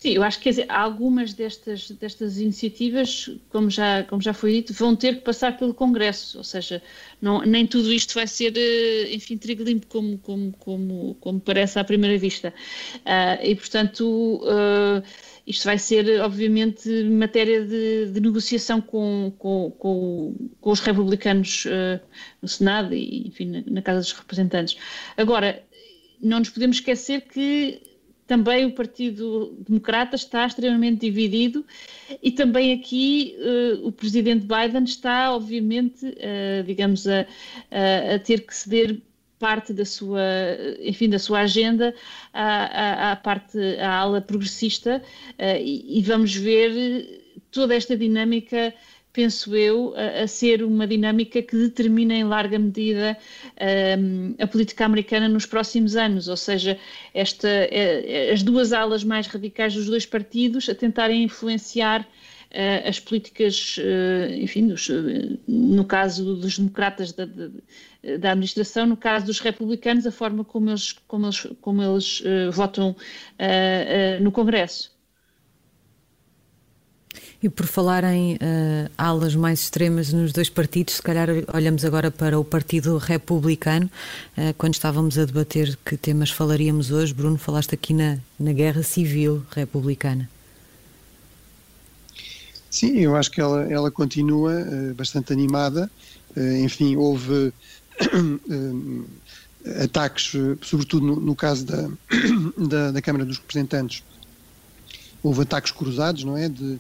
Sim, 0.07 0.13
eu 0.13 0.23
acho 0.23 0.39
que 0.39 0.51
dizer, 0.51 0.67
algumas 0.69 1.33
destas, 1.35 1.91
destas 1.91 2.39
iniciativas, 2.39 3.29
como 3.51 3.69
já, 3.69 4.05
como 4.05 4.23
já 4.23 4.33
foi 4.33 4.53
dito, 4.53 4.73
vão 4.73 4.95
ter 4.95 5.17
que 5.17 5.23
passar 5.23 5.59
pelo 5.59 5.75
Congresso, 5.75 6.39
ou 6.39 6.45
seja, 6.45 6.81
não, 7.21 7.43
nem 7.43 7.67
tudo 7.67 7.93
isto 7.93 8.15
vai 8.15 8.29
ser, 8.29 8.57
eh, 8.57 9.13
enfim, 9.13 9.37
trigo 9.37 9.65
limpo 9.65 9.89
como, 9.89 10.17
como, 10.19 10.53
como, 10.61 11.17
como 11.21 11.41
parece 11.41 11.81
à 11.81 11.83
primeira 11.83 12.17
vista. 12.17 12.55
Uh, 12.99 13.43
e, 13.43 13.57
portanto, 13.57 14.41
uh, 14.45 15.03
isto 15.45 15.65
vai 15.65 15.77
ser, 15.77 16.21
obviamente, 16.21 16.89
matéria 17.03 17.67
de, 17.67 18.07
de 18.13 18.21
negociação 18.21 18.81
com, 18.81 19.33
com, 19.37 19.73
com, 19.73 20.35
com, 20.61 20.71
os 20.71 20.79
republicanos 20.79 21.65
uh, 21.65 22.01
no 22.41 22.47
Senado 22.47 22.95
e, 22.95 23.27
enfim, 23.27 23.47
na, 23.47 23.65
na, 23.67 23.83
Casa 23.83 24.03
dos 24.03 24.13
Representantes. 24.13 24.77
Agora, 25.17 25.65
não 26.23 26.39
nos 26.39 26.51
podemos 26.51 26.77
esquecer 26.77 27.23
que 27.23 27.96
também 28.27 28.67
o 28.67 28.73
Partido 28.73 29.57
Democrata 29.67 30.17
está 30.17 30.47
extremamente 30.47 31.01
dividido 31.01 31.65
e 32.23 32.31
também 32.31 32.73
aqui 32.73 33.37
uh, 33.39 33.87
o 33.87 33.93
Presidente 33.93 34.47
Biden 34.47 34.85
está, 34.85 35.35
obviamente, 35.35 36.07
uh, 36.07 36.65
digamos, 36.65 37.07
a, 37.07 37.21
a, 37.71 38.15
a 38.17 38.19
ter 38.19 38.41
que 38.45 38.55
ceder 38.55 39.01
parte 39.39 39.73
da 39.73 39.85
sua, 39.85 40.23
enfim, 40.81 41.09
da 41.09 41.19
sua 41.19 41.41
agenda 41.41 41.95
à, 42.33 43.11
à, 43.11 43.13
à 43.13 43.17
parte, 43.17 43.59
à 43.79 43.99
ala 43.99 44.21
progressista 44.21 45.03
uh, 45.39 45.61
e, 45.61 45.99
e, 45.99 46.03
vamos 46.03 46.35
ver 46.35 47.23
toda 47.51 47.75
esta 47.75 47.97
dinâmica, 47.97 48.75
penso 49.17 49.57
eu, 49.57 49.95
a, 49.97 50.25
a, 50.25 50.29
ser 50.29 50.63
uma 50.63 50.87
dinâmica 50.87 51.41
que 51.41 51.57
determina 51.57 52.13
em 52.15 52.23
larga 52.23 52.59
medida 52.59 53.17
um, 53.99 54.35
eh, 54.39 54.45
a 54.45 54.47
política 54.47 54.85
americana 54.85 55.27
nos 55.27 55.47
próximos 55.47 55.97
anos, 55.97 56.29
ou 56.29 56.37
seja, 56.37 56.79
esta, 57.15 57.49
uh, 57.49 58.33
as 58.35 58.43
duas 58.43 58.75
alas 58.75 59.03
mais 59.03 59.27
radicais 59.27 59.73
dos 59.73 59.87
dois 59.87 60.05
partidos 60.05 60.69
a 60.69 60.75
tentarem 60.75 61.25
influenciar 61.25 62.03
uh, 62.03 62.87
as 62.87 63.01
políticas, 63.01 63.79
uh, 63.79 64.35
enfim, 64.35 64.67
dos, 64.67 64.91
uh, 64.91 65.39
no 65.49 65.87
caso 65.87 66.37
dos 66.37 66.59
democratas 66.59 67.13
da, 67.13 67.25
da, 67.25 68.33
administração, 68.33 68.85
no 68.85 68.99
caso 68.99 69.25
dos 69.25 69.41
republicanos, 69.41 70.07
a 70.07 70.13
forma 70.13 70.45
como 70.45 70.69
eles, 70.69 70.93
como 71.09 71.25
eles, 71.25 71.49
como 71.63 71.83
eles 71.83 72.23
votam 72.53 72.95
no 74.21 74.31
Congresso. 74.31 74.96
E 77.43 77.51
por 77.51 77.67
falar 77.67 78.03
em 78.05 78.35
uh, 78.35 78.91
alas 78.97 79.35
mais 79.35 79.61
extremas 79.61 80.11
nos 80.13 80.33
dois 80.33 80.49
partidos, 80.49 80.95
se 80.95 81.03
calhar 81.03 81.29
olhamos 81.53 81.85
agora 81.85 82.11
para 82.11 82.39
o 82.39 82.45
Partido 82.45 82.97
Republicano. 82.97 83.91
Uh, 84.37 84.55
quando 84.57 84.75
estávamos 84.75 85.19
a 85.19 85.25
debater 85.27 85.77
que 85.85 85.99
temas 85.99 86.31
falaríamos 86.31 86.91
hoje, 86.91 87.13
Bruno, 87.13 87.37
falaste 87.37 87.75
aqui 87.75 87.93
na, 87.93 88.19
na 88.41 88.53
guerra 88.53 88.83
civil 88.83 89.45
republicana. 89.51 90.31
Sim, 92.71 92.99
eu 92.99 93.15
acho 93.15 93.31
que 93.31 93.41
ela, 93.41 93.71
ela 93.71 93.91
continua 93.91 94.55
uh, 94.55 94.95
bastante 94.95 95.33
animada. 95.33 95.91
Enfim, 96.63 96.97
houve. 96.97 97.53
Ataques, 99.83 100.31
sobretudo 100.63 101.05
no, 101.05 101.17
no 101.17 101.35
caso 101.35 101.65
da, 101.65 101.89
da, 102.69 102.91
da, 102.93 103.03
Câmara 103.03 103.25
dos 103.25 103.39
Representantes, 103.39 104.05
houve 105.25 105.43
ataques 105.43 105.73
cruzados, 105.73 106.23
não 106.23 106.37
é? 106.37 106.49
De 106.49 106.79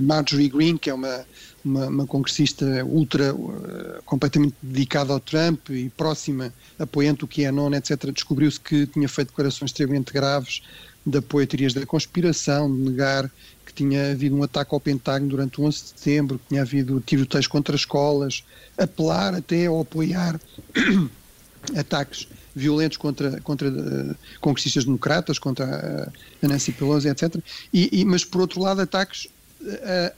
Marjorie 0.00 0.48
Green, 0.48 0.76
que 0.76 0.90
é 0.90 0.94
uma, 0.94 1.24
uma, 1.64 1.86
uma 1.86 2.06
congressista 2.06 2.84
ultra, 2.84 3.34
uh, 3.34 4.02
completamente 4.04 4.54
dedicada 4.62 5.12
ao 5.12 5.20
Trump 5.20 5.70
e 5.70 5.88
próxima, 5.90 6.52
apoiante 6.78 7.24
o 7.24 7.28
que 7.28 7.44
é 7.44 7.50
non, 7.50 7.74
etc., 7.74 8.10
descobriu-se 8.12 8.60
que 8.60 8.86
tinha 8.86 9.08
feito 9.08 9.28
declarações 9.28 9.70
extremamente 9.70 10.12
graves 10.12 10.62
de 11.04 11.18
apoio 11.18 11.44
a 11.44 11.46
teorias 11.46 11.74
da 11.74 11.84
conspiração, 11.84 12.72
de 12.72 12.82
negar 12.82 13.30
que 13.66 13.72
tinha 13.72 14.12
havido 14.12 14.36
um 14.36 14.42
ataque 14.42 14.74
ao 14.74 14.80
Pentágono 14.80 15.30
durante 15.30 15.60
o 15.60 15.64
11 15.64 15.82
de 15.82 15.88
setembro, 15.88 16.38
que 16.38 16.48
tinha 16.50 16.62
havido 16.62 17.00
tiroteios 17.00 17.46
contra 17.46 17.74
escolas, 17.74 18.44
apelar 18.78 19.34
até 19.34 19.68
ou 19.68 19.80
apoiar 19.80 20.40
ataques 21.76 22.28
violentos 22.54 22.96
contra, 22.96 23.40
contra 23.40 23.68
uh, 23.68 24.16
congressistas 24.40 24.84
democratas, 24.84 25.38
contra 25.38 25.64
uh, 25.66 26.44
a 26.44 26.48
Nancy 26.48 26.72
Pelosi, 26.72 27.08
etc. 27.08 27.36
E, 27.72 28.00
e, 28.00 28.04
mas, 28.04 28.24
por 28.24 28.40
outro 28.40 28.60
lado, 28.60 28.80
ataques 28.80 29.28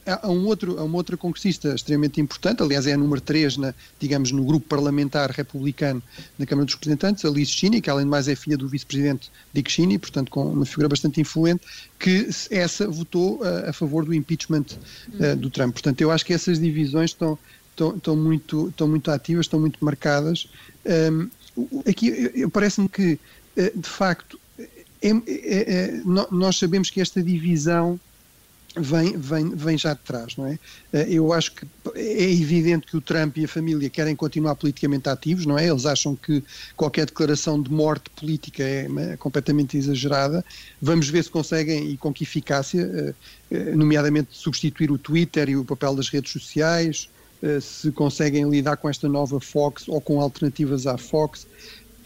a, 0.07 0.31
um 0.31 0.47
outro, 0.47 0.79
a 0.79 0.85
uma 0.85 0.97
outra 0.97 1.17
congressista 1.17 1.75
extremamente 1.75 2.21
importante, 2.21 2.63
aliás 2.63 2.87
é 2.87 2.93
a 2.93 2.97
número 2.97 3.21
3 3.21 3.57
na, 3.59 3.75
digamos, 4.01 4.31
no 4.31 4.45
grupo 4.45 4.67
parlamentar 4.67 5.31
republicano 5.31 6.03
na 6.39 6.47
Câmara 6.47 6.65
dos 6.65 6.75
Representantes, 6.75 7.25
a 7.25 7.31
Liz 7.31 7.49
Cheney, 7.49 7.81
que 7.81 7.91
além 7.91 8.05
de 8.05 8.11
mais 8.11 8.29
é 8.29 8.35
filha 8.35 8.57
do 8.57 8.69
vice-presidente 8.69 9.31
Dick 9.53 9.71
Cheney, 9.71 9.99
portanto 9.99 10.31
com 10.31 10.51
uma 10.51 10.65
figura 10.65 10.89
bastante 10.89 11.21
influente, 11.21 11.63
que 11.99 12.29
essa 12.51 12.89
votou 12.89 13.43
a, 13.43 13.71
a 13.71 13.73
favor 13.73 14.05
do 14.05 14.15
impeachment 14.15 14.67
uh, 15.15 15.37
do 15.37 15.51
Trump. 15.51 15.73
Portanto, 15.73 16.01
eu 16.01 16.11
acho 16.11 16.25
que 16.25 16.33
essas 16.33 16.59
divisões 16.59 17.11
estão, 17.11 17.39
estão, 17.71 17.97
estão, 17.97 18.17
muito, 18.17 18.69
estão 18.69 18.89
muito 18.89 19.11
ativas, 19.11 19.47
estão 19.47 19.61
muito 19.61 19.85
marcadas. 19.85 20.49
Um, 20.87 21.29
aqui 21.87 22.47
parece-me 22.53 22.89
que, 22.89 23.19
uh, 23.57 23.79
de 23.79 23.89
facto, 23.89 24.39
é, 25.03 25.11
é, 25.11 25.13
é, 25.27 26.03
nós 26.31 26.57
sabemos 26.57 26.89
que 26.89 27.01
esta 27.01 27.23
divisão 27.23 28.01
vem, 28.77 29.17
vem, 29.17 29.51
vem 29.51 29.79
já 29.79 29.95
de 29.95 30.01
trás, 30.01 30.37
não 30.37 30.47
é? 30.47 30.59
Eh, 30.93 31.07
eu 31.11 31.33
acho 31.33 31.53
que 31.53 31.67
é 31.95 32.33
evidente 32.33 32.87
que 32.87 32.97
o 32.97 33.01
Trump 33.01 33.37
e 33.37 33.45
a 33.45 33.49
família 33.49 33.89
querem 33.89 34.17
continuar 34.17 34.57
politicamente 34.57 35.09
ativos, 35.09 35.47
não 35.47 35.59
é? 35.59 35.69
Eles 35.69 35.87
acham 35.87 36.17
que 36.17 36.43
qualquer 36.77 37.07
declaração 37.07 37.61
de 37.63 37.71
morte 37.71 38.11
política 38.11 38.63
é 38.63 39.17
completamente 39.17 39.77
exagerada. 39.77 40.45
Vamos 40.83 41.09
ver 41.09 41.23
se 41.23 41.31
conseguem 41.31 41.91
e 41.91 41.97
com 41.97 42.13
que 42.13 42.25
eficácia, 42.25 42.81
eh, 42.83 43.15
eh, 43.51 43.77
nomeadamente 43.77 44.31
substituir 44.33 44.91
o 44.91 44.99
Twitter 44.99 45.49
e 45.49 45.57
o 45.57 45.65
papel 45.65 45.95
das 45.95 46.09
redes 46.09 46.33
sociais, 46.33 47.09
se 47.61 47.93
conseguem 47.93 48.49
lidar 48.49 48.77
com 48.77 48.89
esta 48.89 49.09
nova 49.09 49.41
Fox 49.41 49.89
ou 49.89 50.01
com 50.01 50.21
alternativas 50.21 50.87
à 50.87 50.97
Fox. 50.97 51.47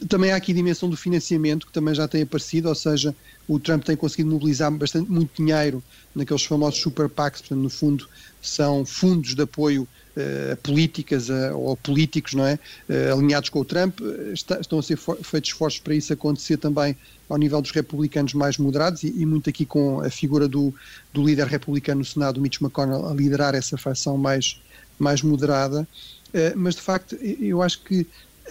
Também 0.08 0.30
há 0.32 0.36
aqui 0.36 0.52
a 0.52 0.54
dimensão 0.54 0.88
do 0.88 0.96
financiamento, 0.96 1.66
que 1.66 1.72
também 1.72 1.94
já 1.94 2.06
tem 2.06 2.22
aparecido, 2.22 2.68
ou 2.68 2.74
seja, 2.74 3.14
o 3.48 3.58
Trump 3.58 3.82
tem 3.82 3.96
conseguido 3.96 4.30
mobilizar 4.30 4.70
bastante, 4.70 5.10
muito 5.10 5.42
dinheiro 5.42 5.82
naqueles 6.14 6.44
famosos 6.44 6.80
super 6.80 7.08
PACs, 7.08 7.40
portanto, 7.40 7.62
no 7.62 7.70
fundo, 7.70 8.08
são 8.40 8.84
fundos 8.84 9.34
de 9.34 9.42
apoio 9.42 9.88
uh, 10.16 10.52
a 10.52 10.56
políticas 10.56 11.28
ou 11.54 11.76
políticos, 11.76 12.34
não 12.34 12.46
é? 12.46 12.58
Uh, 12.88 13.14
alinhados 13.14 13.48
com 13.48 13.60
o 13.60 13.64
Trump. 13.64 14.00
Está, 14.32 14.60
estão 14.60 14.78
a 14.78 14.82
ser 14.82 14.98
feitos 15.22 15.50
esforços 15.50 15.80
para 15.80 15.94
isso 15.94 16.12
acontecer 16.12 16.58
também 16.58 16.96
ao 17.28 17.36
nível 17.36 17.60
dos 17.60 17.70
republicanos 17.70 18.34
mais 18.34 18.58
moderados 18.58 19.02
e, 19.02 19.08
e 19.16 19.26
muito 19.26 19.48
aqui 19.50 19.64
com 19.64 20.00
a 20.00 20.10
figura 20.10 20.48
do, 20.48 20.74
do, 21.12 21.24
líder 21.24 21.46
republicano 21.46 22.00
no 22.00 22.04
Senado, 22.04 22.40
Mitch 22.40 22.60
McConnell, 22.60 23.06
a 23.06 23.14
liderar 23.14 23.54
essa 23.54 23.76
facção 23.76 24.16
mais, 24.16 24.60
mais 24.98 25.22
moderada. 25.22 25.86
mas, 26.56 26.74
de 26.74 26.82
facto, 26.82 27.16
eu 27.16 27.62
acho 27.62 27.82
que 27.82 28.06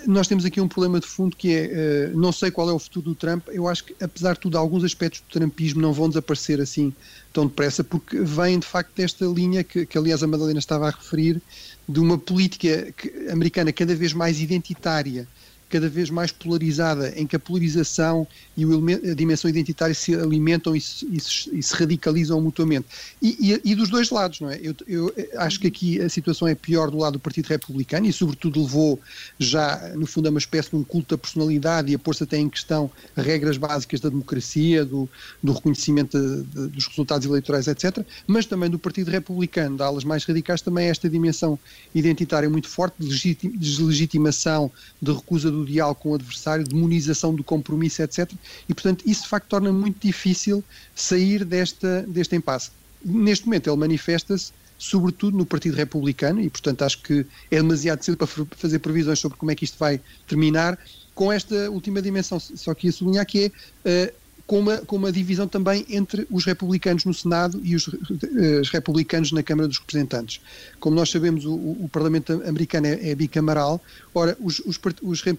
nós 0.05 0.27
temos 0.27 0.45
aqui 0.45 0.61
um 0.61 0.67
problema 0.67 0.99
de 0.99 1.07
fundo 1.07 1.35
que 1.35 1.55
é, 1.55 2.11
uh, 2.13 2.17
não 2.17 2.31
sei 2.31 2.51
qual 2.51 2.69
é 2.69 2.73
o 2.73 2.79
futuro 2.79 3.05
do 3.09 3.15
Trump, 3.15 3.47
eu 3.49 3.67
acho 3.67 3.85
que 3.85 3.95
apesar 4.01 4.33
de 4.33 4.39
tudo 4.39 4.57
alguns 4.57 4.83
aspectos 4.83 5.21
do 5.21 5.39
trumpismo 5.39 5.81
não 5.81 5.93
vão 5.93 6.09
desaparecer 6.09 6.61
assim 6.61 6.93
tão 7.33 7.47
depressa 7.47 7.83
porque 7.83 8.19
vêm 8.19 8.59
de 8.59 8.65
facto 8.65 8.91
desta 8.95 9.25
linha 9.25 9.63
que, 9.63 9.85
que 9.85 9.97
aliás 9.97 10.21
a 10.21 10.27
Madalena 10.27 10.59
estava 10.59 10.87
a 10.87 10.91
referir, 10.91 11.41
de 11.87 11.99
uma 11.99 12.17
política 12.17 12.93
americana 13.31 13.71
cada 13.71 13.95
vez 13.95 14.13
mais 14.13 14.41
identitária 14.41 15.27
cada 15.69 15.89
vez 15.89 16.09
mais 16.09 16.31
polarizada, 16.31 17.13
em 17.15 17.27
que 17.27 17.35
a 17.35 17.39
polarização 17.39 18.27
e 18.55 18.63
a 19.11 19.13
dimensão 19.13 19.49
identitária 19.49 19.93
se 19.93 20.15
alimentam 20.15 20.75
e 20.75 20.81
se, 20.81 21.05
e 21.11 21.19
se, 21.19 21.57
e 21.57 21.61
se 21.61 21.75
radicalizam 21.75 22.39
mutuamente. 22.39 22.87
E, 23.21 23.59
e, 23.63 23.75
dos 23.75 23.89
dois 23.89 24.09
lados, 24.09 24.39
não 24.39 24.49
é? 24.49 24.59
Eu, 24.61 24.75
eu, 24.87 25.13
acho 25.37 25.59
que 25.59 25.67
aqui 25.67 26.01
a 26.01 26.09
situação 26.09 26.47
é 26.47 26.55
pior 26.55 26.89
do 26.89 26.97
lado 26.97 27.13
do 27.13 27.19
Partido 27.19 27.47
Republicano 27.47 28.05
e, 28.07 28.13
sobretudo, 28.13 28.61
levou 28.61 28.99
já, 29.37 29.91
no 29.95 30.05
fundo, 30.05 30.27
a 30.27 30.29
uma 30.29 30.39
espécie 30.39 30.69
de 30.69 30.75
um 30.77 30.83
culto 30.83 31.15
da 31.15 31.17
personalidade 31.17 31.91
e 31.91 31.95
a 31.95 31.99
pôr-se 31.99 32.23
até 32.23 32.37
em 32.37 32.49
questão 32.49 32.89
regras 33.15 33.57
básicas 33.57 33.99
da 33.99 34.09
democracia, 34.09 34.85
do, 34.85 35.09
do 35.43 35.51
reconhecimento 35.53 36.17
de, 36.17 36.43
de, 36.43 36.67
dos 36.67 36.87
resultados 36.87 37.27
eleitorais, 37.27 37.67
etc. 37.67 38.05
Mas 38.25 38.45
também 38.45 38.69
do 38.69 38.79
Partido 38.79 39.11
Republicano, 39.11 39.75
de 39.75 39.83
alas 39.83 40.03
mais 40.03 40.23
radicais, 40.23 40.61
também 40.61 40.87
esta 40.87 41.09
dimensão 41.09 41.59
identitária 41.93 42.49
muito 42.49 42.69
forte, 42.69 42.95
de 42.99 43.35
deslegitimação, 43.57 44.71
de 45.01 45.11
recusa 45.11 45.51
do 45.51 45.56
diálogo 45.65 45.99
com 46.01 46.11
o 46.11 46.15
adversário, 46.15 46.65
demonização 46.65 47.33
do 47.33 47.43
compromisso, 47.43 48.01
etc. 48.01 48.31
E, 48.67 48.73
portanto, 48.73 49.03
isso 49.05 49.23
de 49.23 49.29
facto 49.29 49.47
torna 49.47 49.71
muito 49.71 49.99
difícil 50.05 50.63
sair 50.95 51.43
desta, 51.43 52.03
deste 52.07 52.35
impasse. 52.35 52.71
Neste 53.03 53.45
momento 53.45 53.69
ele 53.69 53.77
manifesta-se 53.77 54.51
sobretudo 54.77 55.35
no 55.35 55.45
Partido 55.45 55.75
Republicano, 55.75 56.39
e 56.39 56.49
portanto 56.49 56.83
acho 56.83 57.01
que 57.01 57.25
é 57.49 57.55
demasiado 57.57 58.03
cedo 58.03 58.17
para 58.17 58.27
fazer 58.27 58.79
previsões 58.79 59.19
sobre 59.19 59.37
como 59.37 59.51
é 59.51 59.55
que 59.55 59.65
isto 59.65 59.77
vai 59.77 59.99
terminar, 60.27 60.77
com 61.15 61.31
esta 61.31 61.69
última 61.71 61.99
dimensão, 61.99 62.39
só 62.39 62.75
que 62.75 62.87
ia 62.87 62.93
sublinhar 62.93 63.25
que 63.25 63.51
é 63.85 64.11
uh, 64.11 64.13
com 64.47 64.59
uma, 64.59 64.77
com 64.77 64.95
uma 64.95 65.11
divisão 65.11 65.45
também 65.45 65.85
entre 65.89 66.25
os 66.31 66.45
republicanos 66.45 67.03
no 67.03 67.13
Senado 67.13 67.59
e 67.61 67.75
os, 67.75 67.89
eh, 67.89 68.61
os 68.61 68.69
republicanos 68.69 69.33
na 69.33 69.43
Câmara 69.43 69.67
dos 69.67 69.77
Representantes. 69.77 70.41
Como 70.79 70.95
nós 70.95 71.09
sabemos, 71.09 71.45
o, 71.45 71.53
o 71.53 71.89
Parlamento 71.91 72.41
americano 72.47 72.87
é, 72.87 73.09
é, 73.09 73.13
bicamaral, 73.13 73.81
ora, 74.15 74.37
os, 74.39 74.59
os, 74.59 74.79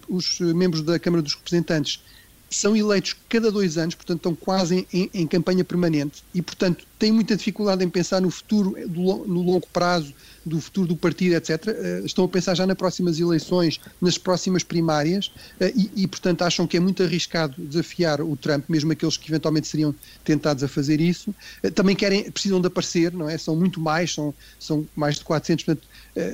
os 0.07 0.39
membros 0.39 0.83
da 0.83 0.99
Câmara 0.99 1.23
dos 1.23 1.33
Representantes 1.33 2.01
são 2.49 2.75
eleitos 2.75 3.15
cada 3.27 3.51
dois 3.51 3.77
anos, 3.77 3.95
portanto 3.95 4.17
estão 4.17 4.35
quase 4.35 4.87
em, 4.91 5.09
em, 5.13 5.27
campanha 5.27 5.63
permanente 5.63 6.23
e, 6.33 6.41
portanto, 6.41 6.85
têm 6.97 7.11
muita 7.11 7.37
dificuldade 7.37 7.83
em 7.83 7.89
pensar 7.89 8.21
no 8.21 8.31
futuro, 8.31 8.75
do, 8.87 9.25
no 9.25 9.41
longo 9.41 9.67
prazo, 9.67 10.13
do 10.45 10.59
futuro 10.59 10.87
do 10.87 10.95
partido, 10.95 11.35
etc. 11.35 11.67
Uh, 11.67 12.05
estão 12.05 12.25
a 12.25 12.27
pensar 12.27 12.55
já 12.55 12.65
nas 12.65 12.75
próximas 12.75 13.19
eleições, 13.19 13.79
nas 14.01 14.17
próximas 14.17 14.63
primárias 14.63 15.27
uh, 15.27 15.71
e, 15.75 15.91
e, 16.03 16.07
portanto, 16.07 16.41
acham 16.41 16.65
que 16.65 16.75
é 16.75 16.79
muito 16.79 17.03
arriscado 17.03 17.55
desafiar 17.57 18.19
o 18.21 18.35
Trump, 18.35 18.65
mesmo 18.67 18.91
aqueles 18.91 19.15
que 19.15 19.29
eventualmente 19.29 19.67
seriam 19.67 19.93
tentados 20.23 20.63
a 20.63 20.67
fazer 20.67 20.99
isso. 20.99 21.33
Também 21.75 21.95
querem, 21.95 22.31
precisam 22.31 22.59
de 22.59 22.67
aparecer, 22.67 23.13
não 23.13 23.29
é? 23.29 23.37
São 23.37 23.55
muito 23.55 23.79
mais, 23.79 24.13
são, 24.13 24.33
são 24.59 24.87
mais 24.95 25.15
de 25.15 25.23
400, 25.23 25.65
portanto, 25.65 25.87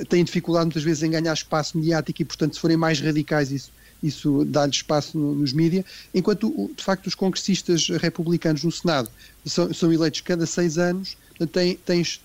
têm 0.08 0.24
dificuldade 0.24 0.66
muitas 0.66 0.84
vezes 0.84 1.04
em 1.04 1.12
ganhar 1.12 1.34
espaço 1.34 1.78
mediático 1.78 2.22
e, 2.22 2.26
portanto, 2.26 2.54
se 2.56 2.60
forem 2.60 2.78
mais 2.78 3.00
radicais, 3.00 3.52
isso 3.52 3.72
isso 4.06 4.46
dá-lhe 4.46 4.72
espaço 4.72 5.18
no, 5.18 5.36
nos 5.36 5.54
mídias, 5.54 5.86
enquanto 6.14 6.72
de 6.76 6.84
facto 6.84 7.08
os 7.08 7.16
congressistas 7.16 7.90
republicanos 7.90 8.64
no 8.64 8.72
Senado 8.72 9.10
são, 9.46 9.74
são 9.74 9.92
eleitos 9.92 10.22
cada 10.22 10.46
seis 10.46 10.78
anos, 10.78 11.18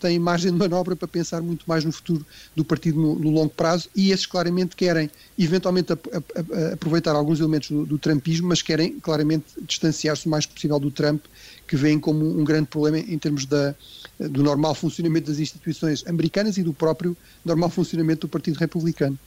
têm 0.01 0.19
margem 0.19 0.53
de 0.53 0.59
manobra 0.59 0.95
para 0.95 1.09
pensar 1.09 1.43
muito 1.43 1.65
mais 1.67 1.85
no 1.85 1.91
futuro 1.91 2.25
do 2.55 2.65
partido 2.65 3.01
no, 3.01 3.19
no 3.19 3.31
longo 3.31 3.51
prazo 3.51 3.89
e 3.95 4.13
esses 4.13 4.27
claramente 4.27 4.77
querem 4.77 5.11
eventualmente 5.37 5.93
a, 5.93 5.97
a, 5.97 6.71
a 6.71 6.75
aproveitar 6.75 7.17
alguns 7.17 7.41
elementos 7.41 7.71
do, 7.71 7.85
do 7.85 7.99
trumpismo, 7.99 8.49
mas 8.49 8.63
querem 8.63 9.01
claramente 9.01 9.47
distanciar-se 9.63 10.27
o 10.27 10.31
mais 10.31 10.47
possível 10.47 10.79
do 10.79 10.91
Trump, 10.91 11.25
que 11.67 11.77
veem 11.77 11.99
como 11.99 12.25
um 12.25 12.45
grande 12.45 12.69
problema 12.69 12.99
em 12.99 13.19
termos 13.19 13.47
da, 13.47 13.75
do 14.19 14.43
normal 14.43 14.75
funcionamento 14.75 15.31
das 15.31 15.41
instituições 15.41 16.07
americanas 16.07 16.57
e 16.57 16.63
do 16.63 16.73
próprio 16.73 17.17
normal 17.45 17.71
funcionamento 17.71 18.27
do 18.27 18.31
Partido 18.31 18.59
Republicano. 18.59 19.19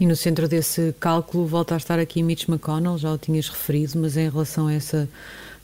E 0.00 0.06
no 0.06 0.14
centro 0.14 0.48
desse 0.48 0.94
cálculo 1.00 1.46
volta 1.46 1.74
a 1.74 1.76
estar 1.76 1.98
aqui 1.98 2.22
Mitch 2.22 2.48
McConnell, 2.48 2.98
já 2.98 3.12
o 3.12 3.18
tinhas 3.18 3.48
referido, 3.48 3.98
mas 3.98 4.16
em 4.16 4.28
relação 4.28 4.68
a 4.68 4.74
essa. 4.74 5.08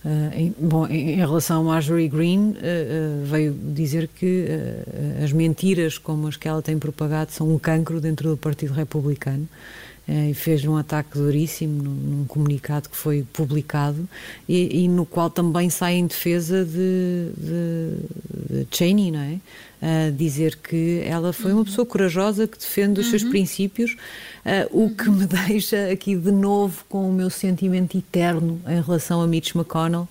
Uh, 0.04 0.38
em, 0.38 0.54
bom, 0.58 0.86
em, 0.86 1.12
em, 1.12 1.16
relação 1.16 1.62
a 1.62 1.64
Marjorie 1.64 2.08
Green, 2.08 2.50
uh, 2.50 2.52
uh, 2.52 3.24
veio 3.24 3.52
dizer 3.52 4.08
que 4.08 4.46
as 5.22 5.32
mentiras 5.32 5.96
como 5.96 6.28
as 6.28 6.36
que 6.36 6.46
ela 6.46 6.60
tem 6.60 6.78
propagado 6.78 7.32
são 7.32 7.48
um 7.48 7.58
cancro 7.58 8.02
dentro 8.02 8.28
do 8.28 8.36
Partido 8.36 8.74
Republicano 8.74 9.48
e 10.06 10.34
fez 10.34 10.62
um 10.66 10.76
ataque 10.76 11.16
duríssimo 11.16 11.82
num, 11.82 11.94
num 11.94 12.24
comunicado 12.26 12.90
que 12.90 12.96
foi 12.96 13.24
publicado 13.32 14.06
e, 14.46 14.84
e, 14.84 14.88
no 14.88 15.06
qual 15.06 15.30
também 15.30 15.70
sai 15.70 15.94
em 15.94 16.06
defesa 16.06 16.62
de, 16.62 17.30
de, 17.38 18.64
de 18.64 18.66
Cheney, 18.70 19.10
não 19.10 19.20
é? 19.20 19.38
Uh, 19.84 20.12
dizer 20.12 20.56
que 20.56 21.02
ela 21.04 21.32
foi 21.32 21.52
uma 21.52 21.64
pessoa 21.64 21.84
corajosa 21.84 22.46
que 22.46 22.58
defende 22.58 23.00
os 23.00 23.06
uhum. 23.06 23.10
seus 23.10 23.24
princípios, 23.24 23.92
uh, 23.92 24.84
o 24.84 24.90
que 24.90 25.10
me 25.10 25.26
deixa 25.46 25.90
aqui 25.90 26.16
de 26.16 26.32
novo 26.32 26.84
com 26.88 27.08
o 27.08 27.12
meu 27.12 27.28
sentimento 27.28 27.96
eterno 27.98 28.60
em 28.66 28.80
relação 28.80 29.20
a 29.20 29.26
Mitch 29.26 29.54
McConnell. 29.54 30.08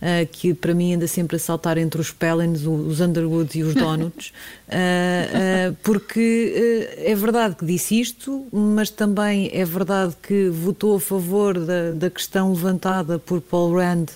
Uh, 0.00 0.26
que 0.32 0.54
para 0.54 0.72
mim 0.72 0.94
anda 0.94 1.06
sempre 1.06 1.36
a 1.36 1.38
saltar 1.38 1.76
entre 1.76 2.00
os 2.00 2.10
Pellens, 2.10 2.64
os 2.64 3.00
Underwoods 3.00 3.54
e 3.54 3.62
os 3.62 3.74
Donuts, 3.74 4.32
uh, 4.66 5.72
uh, 5.72 5.76
porque 5.82 6.88
é 6.96 7.14
verdade 7.14 7.56
que 7.56 7.66
disse 7.66 8.00
isto, 8.00 8.46
mas 8.50 8.88
também 8.88 9.50
é 9.52 9.62
verdade 9.62 10.16
que 10.22 10.48
votou 10.48 10.96
a 10.96 11.00
favor 11.00 11.60
da, 11.60 11.90
da 11.90 12.08
questão 12.08 12.50
levantada 12.50 13.18
por 13.18 13.42
Paul 13.42 13.74
Rand 13.74 14.06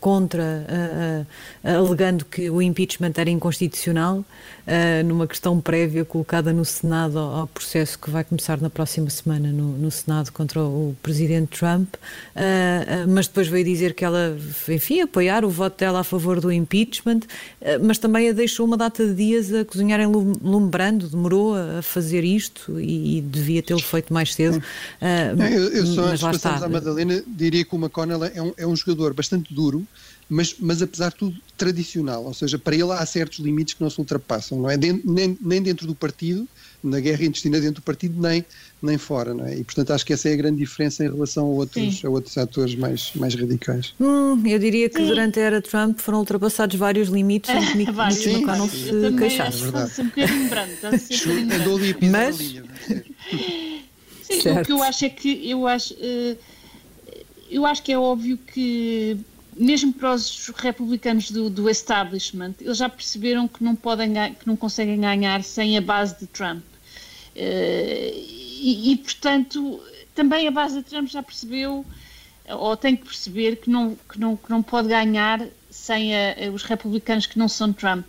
contra, 0.00 1.26
alegando 1.62 2.24
que 2.24 2.50
o 2.50 2.60
impeachment 2.60 3.12
era 3.16 3.30
inconstitucional, 3.30 4.24
numa 5.04 5.26
questão 5.26 5.60
prévia 5.60 6.04
colocada 6.04 6.52
no 6.52 6.64
Senado 6.64 7.18
ao, 7.18 7.46
processo 7.46 7.98
que 7.98 8.10
vai 8.10 8.24
começar 8.24 8.60
na 8.60 8.70
próxima 8.70 9.10
semana 9.10 9.52
no, 9.52 9.76
no 9.76 9.90
Senado 9.90 10.32
contra 10.32 10.62
o 10.62 10.96
presidente 11.02 11.58
Trump, 11.58 11.94
mas 13.08 13.26
depois 13.26 13.48
veio 13.48 13.64
dizer 13.64 13.94
que 13.94 14.04
ela, 14.04 14.36
enfim, 14.68 15.02
apoiar 15.02 15.44
o 15.44 15.50
voto 15.50 15.78
dela 15.78 16.00
a 16.00 16.04
favor 16.04 16.40
do 16.40 16.50
impeachment, 16.50 17.20
mas 17.82 17.98
também 17.98 18.30
a 18.30 18.32
deixou 18.32 18.66
uma 18.66 18.76
data 18.76 19.06
de 19.06 19.14
dias 19.14 19.52
a 19.52 19.64
cozinhar 19.64 20.00
em 20.00 20.06
lumbrando, 20.06 21.08
demorou 21.08 21.54
a 21.54 21.82
fazer 21.82 22.24
isto 22.24 22.80
e, 22.80 23.20
devia 23.20 23.62
tê-lo 23.62 23.80
feito 23.80 24.12
mais 24.12 24.34
cedo. 24.34 24.58
Uh, 24.58 25.42
eu, 25.42 25.68
eu 25.70 25.86
só 25.86 26.04
antes 26.06 26.20
de 26.20 26.26
passarmos 26.26 26.62
à 26.62 26.68
Madalena, 26.68 27.22
diria 27.26 27.64
que 27.64 27.74
o 27.74 27.78
McConnell 27.78 28.24
é 28.24 28.42
um, 28.42 28.52
é 28.56 28.66
um 28.66 28.76
jogador 28.76 29.14
bastante 29.14 29.43
duro, 29.52 29.86
mas, 30.28 30.56
mas 30.58 30.80
apesar 30.80 31.10
de 31.10 31.16
tudo 31.16 31.36
tradicional, 31.56 32.24
ou 32.24 32.34
seja, 32.34 32.58
para 32.58 32.74
ele 32.74 32.90
há 32.92 33.04
certos 33.04 33.38
limites 33.38 33.74
que 33.74 33.82
não 33.82 33.90
se 33.90 33.98
ultrapassam, 33.98 34.58
não 34.60 34.70
é? 34.70 34.76
Nem, 34.76 35.38
nem 35.40 35.62
dentro 35.62 35.86
do 35.86 35.94
partido, 35.94 36.48
na 36.82 37.00
guerra 37.00 37.24
intestina 37.24 37.60
dentro 37.60 37.76
do 37.76 37.82
partido, 37.82 38.20
nem, 38.20 38.44
nem 38.82 38.98
fora, 38.98 39.32
não 39.34 39.46
é? 39.46 39.58
E 39.58 39.64
portanto 39.64 39.92
acho 39.92 40.04
que 40.04 40.12
essa 40.12 40.28
é 40.28 40.32
a 40.32 40.36
grande 40.36 40.58
diferença 40.58 41.04
em 41.04 41.10
relação 41.10 41.44
a 41.44 41.48
outros, 41.48 42.04
a 42.04 42.08
outros 42.08 42.36
atores 42.36 42.74
mais, 42.74 43.12
mais 43.14 43.34
radicais. 43.34 43.94
Hum, 44.00 44.42
eu 44.46 44.58
diria 44.58 44.88
que 44.88 44.98
Sim. 44.98 45.06
durante 45.06 45.38
a 45.40 45.42
era 45.42 45.62
Trump 45.62 45.98
foram 46.00 46.18
ultrapassados 46.18 46.76
vários 46.76 47.08
limites 47.08 47.50
sem 47.52 47.84
que 47.86 47.92
Mitch 47.92 48.26
McConnell 48.26 48.68
se 48.68 49.16
queixasse. 49.18 49.64
É 49.64 51.56
Andou 51.56 51.76
ali 51.76 51.92
a 51.92 52.10
Mas... 52.10 52.38
Linha, 52.38 52.64
Sim, 54.22 54.50
o 54.50 54.64
que 54.64 54.72
eu 54.72 54.82
acho 54.82 55.04
é 55.04 55.08
que 55.10 55.50
eu 55.50 55.66
acho, 55.66 55.94
eh, 56.00 56.36
eu 57.50 57.66
acho 57.66 57.82
que 57.82 57.92
é 57.92 57.98
óbvio 57.98 58.38
que 58.38 59.18
mesmo 59.56 59.92
para 59.92 60.14
os 60.14 60.48
republicanos 60.56 61.30
do, 61.30 61.48
do, 61.50 61.68
establishment, 61.68 62.54
eles 62.60 62.78
já 62.78 62.88
perceberam 62.88 63.46
que 63.48 63.62
não 63.62 63.74
podem 63.74 64.12
que 64.38 64.46
não 64.46 64.56
conseguem 64.56 65.00
ganhar 65.00 65.42
sem 65.42 65.76
a 65.76 65.80
base 65.80 66.18
de 66.18 66.26
Trump. 66.26 66.62
Uh, 67.36 68.34
e, 68.64 68.92
e, 68.92 68.96
portanto, 68.96 69.80
também 70.14 70.48
a 70.48 70.50
base 70.50 70.76
de 70.78 70.82
Trump 70.84 71.08
já 71.08 71.22
percebeu, 71.22 71.84
ou 72.48 72.76
tem 72.76 72.96
que 72.96 73.04
perceber, 73.04 73.56
que 73.56 73.68
não, 73.68 73.96
que 74.08 74.18
não, 74.18 74.36
que 74.36 74.50
não 74.50 74.62
pode 74.62 74.88
ganhar 74.88 75.46
sem 75.70 76.14
a, 76.14 76.50
os 76.52 76.62
republicanos 76.62 77.26
que 77.26 77.38
não 77.38 77.48
são 77.48 77.72
Trump. 77.72 78.06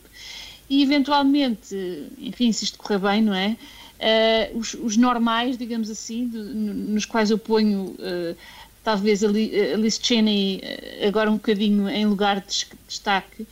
E 0.70 0.82
eventualmente, 0.82 1.76
enfim, 2.18 2.52
se 2.52 2.64
isto 2.64 2.78
correr 2.78 3.00
bem, 3.00 3.22
não 3.22 3.34
é? 3.34 3.58
Uh, 3.96 4.58
os, 4.58 4.74
os, 4.74 4.98
normais, 4.98 5.58
digamos 5.58 5.90
assim, 5.90 6.26
nos 6.26 7.06
quais 7.06 7.32
eu 7.32 7.38
ponho 7.38 7.96
uh, 8.00 8.36
talvez 8.86 9.24
a 9.24 9.28
Liz 9.28 10.00
Cheney 10.02 10.62
eh, 10.64 11.08
agora 11.08 11.30
um 11.30 11.34
bocadinho 11.34 11.90
em 11.90 12.06
lugar 12.06 12.40
de 12.40 12.66
destaque, 12.88 13.46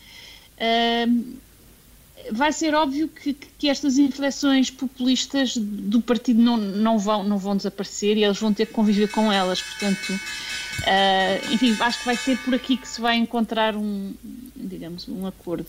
vai 2.31 2.51
ser 2.53 2.73
óbvio 2.73 3.07
que, 3.07 3.33
que, 3.33 3.67
estas 3.67 3.97
inflexões 3.97 4.69
populistas 4.69 5.57
do 5.57 6.01
partido 6.01 6.41
não, 6.41 6.57
não, 6.57 6.97
vão, 6.97 7.23
não 7.23 7.37
vão 7.37 7.57
desaparecer 7.57 8.17
e 8.17 8.23
eles 8.23 8.39
vão 8.39 8.53
ter 8.53 8.67
que 8.67 8.73
conviver 8.73 9.09
com 9.09 9.31
elas. 9.31 9.61
Portanto, 9.61 10.13
uh, 10.13 11.53
enfim, 11.53 11.75
acho 11.79 11.99
que 11.99 12.05
vai 12.05 12.15
ser 12.15 12.37
por 12.39 12.53
aqui 12.53 12.77
que 12.77 12.87
se 12.87 13.01
vai 13.01 13.17
encontrar 13.17 13.75
um, 13.75 14.13
digamos, 14.55 15.07
um 15.09 15.25
acordo. 15.25 15.67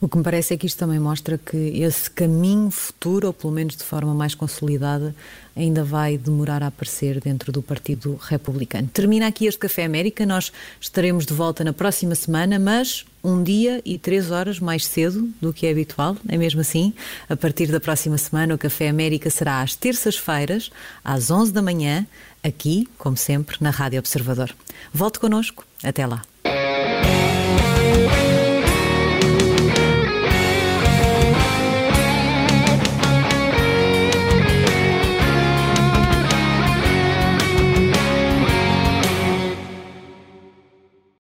O 0.00 0.08
que 0.08 0.16
me 0.16 0.22
parece 0.22 0.54
é 0.54 0.56
que 0.56 0.66
isto 0.66 0.78
também 0.78 0.98
mostra 0.98 1.38
que 1.38 1.56
esse 1.56 2.10
caminho 2.10 2.70
futuro, 2.70 3.28
ou 3.28 3.32
pelo 3.32 3.52
menos 3.52 3.76
de 3.76 3.82
forma 3.82 4.14
mais 4.14 4.34
consolidada, 4.34 5.14
ainda 5.56 5.84
vai 5.84 6.18
demorar 6.18 6.62
a 6.62 6.68
aparecer 6.68 7.20
dentro 7.20 7.52
do 7.52 7.62
Partido 7.62 8.18
Republicano. 8.20 8.88
Termina 8.92 9.26
aqui 9.26 9.46
este 9.46 9.58
Café 9.58 9.84
América, 9.84 10.26
nós 10.26 10.52
estaremos 10.80 11.26
de 11.26 11.34
volta 11.34 11.62
na 11.64 11.72
próxima 11.72 12.14
semana, 12.14 12.58
mas 12.58 13.04
um 13.22 13.42
dia 13.42 13.80
e 13.84 13.98
três 13.98 14.30
horas 14.30 14.60
mais 14.60 14.84
cedo 14.86 15.28
do 15.40 15.52
que 15.52 15.66
é 15.66 15.70
habitual, 15.70 16.16
é 16.28 16.36
mesmo 16.36 16.60
assim? 16.60 16.92
A 17.28 17.36
partir 17.36 17.68
da 17.68 17.80
próxima 17.80 18.18
semana, 18.18 18.54
o 18.54 18.58
Café 18.58 18.88
América 18.88 19.30
será 19.30 19.62
às 19.62 19.74
terças-feiras, 19.74 20.70
às 21.04 21.30
11 21.30 21.52
da 21.52 21.62
manhã, 21.62 22.06
aqui, 22.42 22.88
como 22.98 23.16
sempre, 23.16 23.56
na 23.60 23.70
Rádio 23.70 23.98
Observador. 23.98 24.54
Volte 24.92 25.18
connosco. 25.18 25.64
Até 25.82 26.06
lá. 26.06 26.22